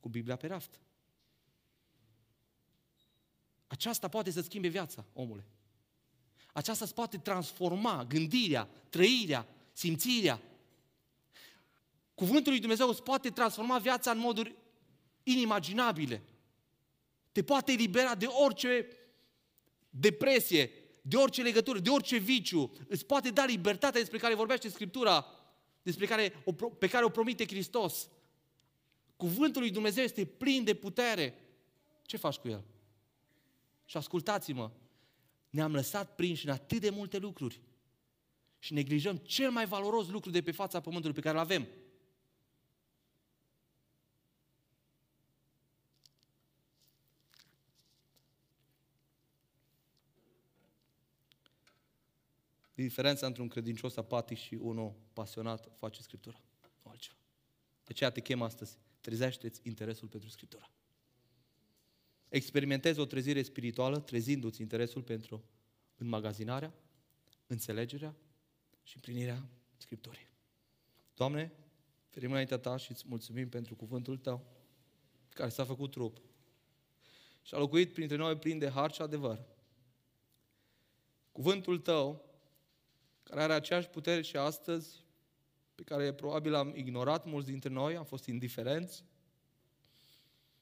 cu 0.00 0.08
Biblia 0.08 0.36
pe 0.36 0.46
raft. 0.46 0.80
Aceasta 3.66 4.08
poate 4.08 4.30
să 4.30 4.40
schimbe 4.40 4.68
viața, 4.68 5.04
omule. 5.12 5.46
Aceasta 6.52 6.84
îți 6.84 6.94
poate 6.94 7.18
transforma 7.18 8.04
gândirea, 8.04 8.68
trăirea, 8.88 9.46
simțirea. 9.72 10.42
Cuvântul 12.14 12.50
lui 12.52 12.60
Dumnezeu 12.60 12.88
îți 12.88 13.02
poate 13.02 13.30
transforma 13.30 13.78
viața 13.78 14.10
în 14.10 14.18
moduri 14.18 14.56
inimaginabile. 15.22 16.22
Te 17.32 17.42
poate 17.42 17.72
elibera 17.72 18.14
de 18.14 18.26
orice 18.26 18.86
depresie, 19.90 20.70
de 21.02 21.16
orice 21.16 21.42
legătură, 21.42 21.78
de 21.78 21.90
orice 21.90 22.16
viciu. 22.16 22.72
Îți 22.88 23.06
poate 23.06 23.30
da 23.30 23.44
libertatea 23.44 24.00
despre 24.00 24.18
care 24.18 24.34
vorbește 24.34 24.68
Scriptura, 24.68 25.26
despre 25.82 26.06
care, 26.06 26.32
pe 26.78 26.88
care 26.88 27.04
o 27.04 27.08
promite 27.08 27.46
Hristos. 27.46 28.08
Cuvântul 29.16 29.60
lui 29.60 29.70
Dumnezeu 29.70 30.04
este 30.04 30.24
plin 30.24 30.64
de 30.64 30.74
putere. 30.74 31.34
Ce 32.02 32.16
faci 32.16 32.36
cu 32.36 32.48
el? 32.48 32.64
Și 33.84 33.96
ascultați-mă, 33.96 34.70
ne-am 35.50 35.74
lăsat 35.74 36.14
prinși 36.14 36.46
în 36.46 36.52
atât 36.52 36.80
de 36.80 36.90
multe 36.90 37.18
lucruri 37.18 37.60
și 38.58 38.72
neglijăm 38.72 39.16
cel 39.16 39.50
mai 39.50 39.66
valoros 39.66 40.08
lucru 40.08 40.30
de 40.30 40.42
pe 40.42 40.50
fața 40.50 40.80
pământului 40.80 41.14
pe 41.14 41.20
care 41.20 41.34
îl 41.34 41.42
avem. 41.42 41.66
Diferența 52.82 53.26
între 53.26 53.42
un 53.42 53.48
credincios 53.48 53.96
apatic 53.96 54.38
și 54.38 54.54
unul 54.54 54.94
pasionat 55.12 55.68
face 55.74 56.02
Scriptura, 56.02 56.44
nu 56.82 56.90
altceva. 56.90 57.18
De 57.84 57.88
aceea 57.88 58.10
te 58.10 58.20
chem 58.20 58.42
astăzi. 58.42 58.78
Trezește-ți 59.00 59.60
interesul 59.62 60.08
pentru 60.08 60.28
Scriptura. 60.28 60.70
Experimentezi 62.28 63.00
o 63.00 63.04
trezire 63.04 63.42
spirituală, 63.42 64.00
trezindu-ți 64.00 64.60
interesul 64.60 65.02
pentru 65.02 65.44
înmagazinarea, 65.96 66.74
înțelegerea 67.46 68.14
și 68.82 68.96
împlinirea 68.96 69.48
Scripturii. 69.76 70.28
Doamne, 71.14 71.52
ferim 72.08 72.30
înaintea 72.30 72.58
Ta 72.58 72.76
și 72.76 72.90
îți 72.90 73.04
mulțumim 73.08 73.48
pentru 73.48 73.74
cuvântul 73.74 74.18
Tău, 74.18 74.46
care 75.28 75.48
s-a 75.48 75.64
făcut 75.64 75.90
trup 75.90 76.20
și 77.42 77.54
a 77.54 77.58
locuit 77.58 77.92
printre 77.92 78.16
noi 78.16 78.36
plin 78.36 78.58
de 78.58 78.68
har 78.68 78.92
și 78.92 79.02
adevăr. 79.02 79.44
Cuvântul 81.32 81.78
Tău, 81.78 82.29
care 83.30 83.42
are 83.42 83.52
aceeași 83.52 83.88
putere 83.88 84.22
și 84.22 84.36
astăzi, 84.36 85.04
pe 85.74 85.82
care 85.82 86.12
probabil 86.12 86.54
am 86.54 86.72
ignorat 86.76 87.26
mulți 87.26 87.48
dintre 87.48 87.68
noi, 87.68 87.96
am 87.96 88.04
fost 88.04 88.26
indiferenți, 88.26 89.04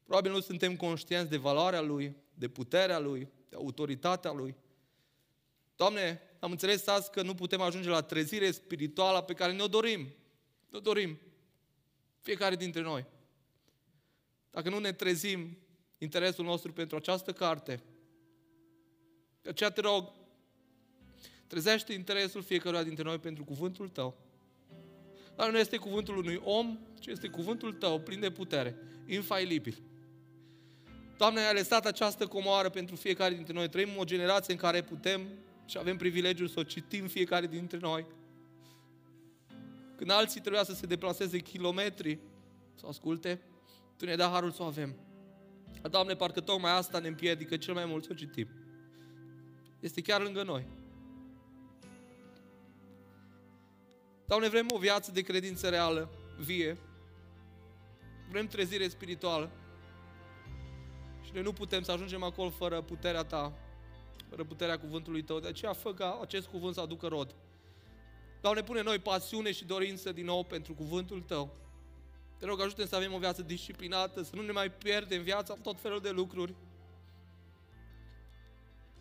Probabil 0.08 0.32
nu 0.32 0.40
suntem 0.40 0.76
conștienți 0.76 1.30
de 1.30 1.36
valoarea 1.36 1.80
Lui, 1.80 2.16
de 2.34 2.48
puterea 2.48 2.98
Lui, 2.98 3.28
de 3.48 3.56
autoritatea 3.56 4.32
Lui. 4.32 4.56
Doamne, 5.76 6.20
am 6.38 6.50
înțeles 6.50 6.86
azi 6.86 7.10
că 7.10 7.22
nu 7.22 7.34
putem 7.34 7.60
ajunge 7.60 7.88
la 7.88 8.02
trezire 8.02 8.50
spirituală 8.50 9.22
pe 9.22 9.32
care 9.32 9.52
ne-o 9.52 9.66
dorim. 9.66 10.06
Ne-o 10.70 10.80
dorim. 10.80 11.18
Fiecare 12.20 12.56
dintre 12.56 12.80
noi. 12.80 13.06
Dacă 14.50 14.68
nu 14.68 14.78
ne 14.78 14.92
trezim 14.92 15.58
interesul 15.98 16.44
nostru 16.44 16.72
pentru 16.72 16.96
această 16.96 17.32
carte, 17.32 17.82
de 19.42 19.48
aceea 19.48 19.70
te 19.70 19.80
rog, 19.80 20.12
trezește 21.48 21.92
interesul 21.92 22.42
fiecăruia 22.42 22.82
dintre 22.82 23.02
noi 23.02 23.18
pentru 23.18 23.44
cuvântul 23.44 23.88
Tău. 23.88 24.16
Dar 25.36 25.50
nu 25.50 25.58
este 25.58 25.76
cuvântul 25.76 26.16
unui 26.16 26.40
om, 26.44 26.78
ci 27.00 27.06
este 27.06 27.28
cuvântul 27.28 27.72
Tău, 27.72 28.00
plin 28.00 28.20
de 28.20 28.30
putere, 28.30 28.76
infailibil. 29.06 29.82
Doamne, 31.16 31.40
ai 31.40 31.54
lăsat 31.54 31.86
această 31.86 32.26
comoară 32.26 32.68
pentru 32.68 32.96
fiecare 32.96 33.34
dintre 33.34 33.52
noi. 33.52 33.68
Trăim 33.68 33.88
o 33.96 34.04
generație 34.04 34.52
în 34.52 34.58
care 34.58 34.82
putem 34.82 35.20
și 35.66 35.78
avem 35.78 35.96
privilegiul 35.96 36.48
să 36.48 36.60
o 36.60 36.62
citim 36.62 37.06
fiecare 37.06 37.46
dintre 37.46 37.78
noi. 37.78 38.06
Când 39.96 40.10
alții 40.10 40.40
trebuia 40.40 40.64
să 40.64 40.74
se 40.74 40.86
deplaseze 40.86 41.38
kilometri 41.38 42.18
să 42.74 42.86
asculte, 42.86 43.40
Tu 43.96 44.04
ne 44.04 44.14
dai 44.14 44.28
harul 44.28 44.50
să 44.50 44.62
o 44.62 44.66
avem. 44.66 44.94
Doamne, 45.90 46.14
parcă 46.14 46.40
tocmai 46.40 46.70
asta 46.70 46.98
ne 46.98 47.08
împiedică 47.08 47.56
cel 47.56 47.74
mai 47.74 47.84
mult 47.84 48.04
să 48.04 48.08
o 48.12 48.14
citim. 48.14 48.48
Este 49.80 50.00
chiar 50.00 50.22
lângă 50.22 50.42
noi. 50.42 50.66
Doamne, 54.28 54.48
vrem 54.48 54.66
o 54.74 54.78
viață 54.78 55.12
de 55.12 55.20
credință 55.20 55.68
reală, 55.68 56.08
vie. 56.38 56.78
Vrem 58.30 58.46
trezire 58.46 58.88
spirituală. 58.88 59.50
Și 61.24 61.30
noi 61.32 61.42
nu 61.42 61.52
putem 61.52 61.82
să 61.82 61.92
ajungem 61.92 62.22
acolo 62.22 62.50
fără 62.50 62.80
puterea 62.80 63.24
Ta, 63.24 63.52
fără 64.28 64.44
puterea 64.44 64.78
cuvântului 64.78 65.22
Tău. 65.22 65.40
De 65.40 65.48
aceea 65.48 65.72
fă 65.72 65.94
ca 65.94 66.18
acest 66.22 66.46
cuvânt 66.46 66.74
să 66.74 66.80
aducă 66.80 67.06
rod. 67.06 67.34
Doamne, 68.40 68.62
pune 68.62 68.82
noi 68.82 68.98
pasiune 68.98 69.52
și 69.52 69.64
dorință 69.64 70.12
din 70.12 70.24
nou 70.24 70.44
pentru 70.44 70.72
cuvântul 70.72 71.20
Tău. 71.20 71.54
Te 72.38 72.46
rog, 72.46 72.60
ajută 72.60 72.84
să 72.84 72.96
avem 72.96 73.12
o 73.12 73.18
viață 73.18 73.42
disciplinată, 73.42 74.22
să 74.22 74.36
nu 74.36 74.42
ne 74.42 74.52
mai 74.52 74.70
pierdem 74.70 75.22
viața 75.22 75.52
în 75.56 75.60
tot 75.60 75.80
felul 75.80 76.00
de 76.00 76.10
lucruri. 76.10 76.54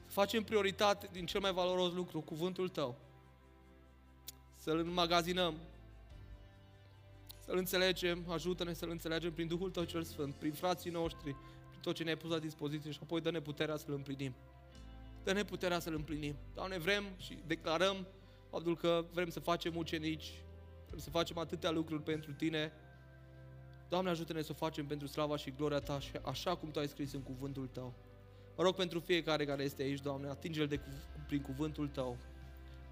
Să 0.06 0.12
facem 0.12 0.44
prioritate 0.44 1.10
din 1.12 1.26
cel 1.26 1.40
mai 1.40 1.54
valoros 1.54 1.94
lucru, 1.94 2.22
cuvântul 2.22 2.70
Tău. 2.70 3.07
Să-l 4.68 4.80
înmagazinăm. 4.80 5.56
să-L 7.40 7.58
înțelegem, 7.58 8.24
ajută-ne 8.30 8.74
să-L 8.74 8.90
înțelegem 8.90 9.34
prin 9.34 9.48
Duhul 9.48 9.70
Tău 9.70 9.84
cel 9.84 10.04
Sfânt, 10.04 10.34
prin 10.34 10.54
frații 10.54 10.92
noștri, 10.92 11.36
prin 11.70 11.82
tot 11.82 11.96
ce 11.96 12.04
ne-ai 12.04 12.18
pus 12.18 12.30
la 12.30 12.40
dispoziție 12.40 12.92
și 12.92 13.00
apoi 13.04 13.22
dă-ne 13.22 13.40
puterea 13.40 13.78
să-L 13.78 13.94
împlinim. 13.94 14.34
Dă-ne 15.24 15.44
puterea 15.44 15.80
să-L 15.80 15.94
împlinim. 15.94 16.36
Doamne, 16.54 16.78
vrem 16.78 17.04
și 17.18 17.38
declarăm 17.46 18.08
faptul 18.50 18.78
că 18.78 19.06
vrem 19.14 19.30
să 19.30 19.40
facem 19.40 19.76
ucenici, 19.76 20.34
vrem 20.88 21.00
să 21.00 21.10
facem 21.10 21.38
atâtea 21.38 21.72
lucruri 21.72 22.04
pentru 22.04 22.32
Tine. 22.32 22.72
Doamne, 23.90 24.10
ajută-ne 24.10 24.42
să 24.42 24.52
o 24.52 24.56
facem 24.56 24.86
pentru 24.86 25.08
slava 25.08 25.38
și 25.38 25.54
gloria 25.58 25.80
Ta 25.80 26.00
și 26.00 26.12
așa 26.22 26.56
cum 26.56 26.72
Tu 26.72 26.80
ai 26.80 26.88
scris 26.88 27.14
în 27.14 27.22
cuvântul 27.22 27.68
Tău. 27.68 27.94
Mă 28.58 28.64
rog 28.64 28.76
pentru 28.76 29.00
fiecare 29.00 29.46
care 29.46 29.64
este 29.64 29.82
aici, 29.82 30.02
Doamne, 30.02 30.28
atinge-L 30.28 30.68
de 30.68 30.78
cuv- 30.78 31.26
prin 31.28 31.42
cuvântul 31.42 31.88
Tău, 31.88 32.18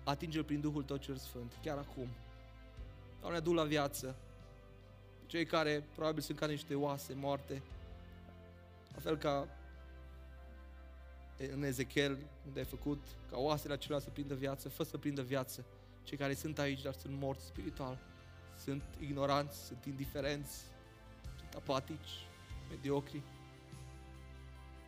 atinge-L 0.06 0.44
prin 0.44 0.62
Duhul 0.62 0.84
Tău 0.84 0.98
cel 0.98 1.16
Sfânt, 1.16 1.58
chiar 1.62 1.78
acum. 1.78 2.08
Doamne, 3.20 3.38
adu 3.38 3.54
la 3.54 3.64
viață 3.64 4.16
cei 5.26 5.46
care 5.46 5.84
probabil 5.96 6.22
sunt 6.22 6.40
ca 6.40 6.46
niște 6.48 6.76
oase 6.76 7.14
moarte, 7.14 7.62
la 8.94 9.00
fel 9.00 9.18
ca 9.18 9.48
în 11.54 11.64
Ezechiel, 11.64 12.18
unde 12.48 12.60
ai 12.60 12.66
făcut 12.66 13.06
ca 13.30 13.38
oasele 13.38 13.74
acelea 13.74 14.00
să 14.00 14.10
prindă 14.10 14.36
viață, 14.36 14.70
fă 14.70 14.84
să 14.84 14.98
prindă 14.98 15.22
viață. 15.22 15.66
Cei 16.04 16.18
care 16.18 16.34
sunt 16.34 16.60
aici, 16.60 16.82
dar 16.82 16.94
sunt 16.94 17.20
morți 17.20 17.46
spiritual, 17.46 17.98
sunt 18.64 18.84
ignoranți, 19.00 19.66
sunt 19.66 19.86
indiferenți, 19.86 20.64
sunt 21.38 21.54
apatici, 21.54 22.28
mediocri. 22.70 23.22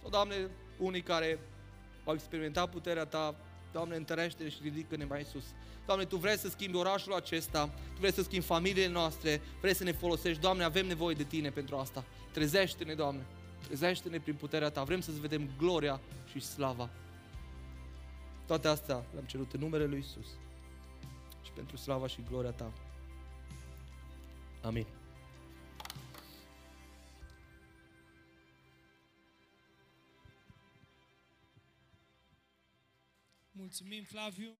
Sau, 0.01 0.09
Doamne, 0.09 0.49
unii 0.77 1.01
care 1.01 1.39
au 2.05 2.13
experimentat 2.13 2.69
puterea 2.69 3.05
Ta, 3.05 3.35
Doamne, 3.77 3.95
întărește 3.95 4.49
și 4.49 4.57
ridică-ne 4.61 5.05
mai 5.05 5.23
sus. 5.23 5.43
Doamne, 5.85 6.05
Tu 6.05 6.17
vrei 6.17 6.37
să 6.37 6.49
schimbi 6.49 6.77
orașul 6.77 7.13
acesta, 7.13 7.65
Tu 7.65 7.99
vrei 7.99 8.13
să 8.13 8.23
schimbi 8.23 8.45
familiile 8.45 8.87
noastre, 8.87 9.41
vrei 9.59 9.75
să 9.75 9.83
ne 9.83 9.91
folosești. 9.91 10.41
Doamne, 10.41 10.63
avem 10.63 10.87
nevoie 10.87 11.15
de 11.15 11.23
Tine 11.23 11.49
pentru 11.49 11.75
asta. 11.75 12.03
Trezește-ne, 12.31 12.93
Doamne, 12.93 13.25
trezește-ne 13.67 14.19
prin 14.19 14.35
puterea 14.35 14.69
Ta. 14.69 14.83
Vrem 14.83 15.01
să-ți 15.01 15.19
vedem 15.19 15.49
gloria 15.57 15.99
și 16.31 16.39
slava. 16.39 16.89
Toate 18.45 18.67
astea 18.67 19.03
le-am 19.13 19.25
cerut 19.25 19.53
în 19.53 19.59
numele 19.59 19.85
Lui 19.85 19.99
Isus 19.99 20.27
și 21.43 21.51
pentru 21.51 21.77
slava 21.77 22.07
și 22.07 22.23
gloria 22.29 22.51
Ta. 22.51 22.71
Amin. 24.61 24.85
Mulțumim, 33.67 34.03
Flaviu. 34.03 34.57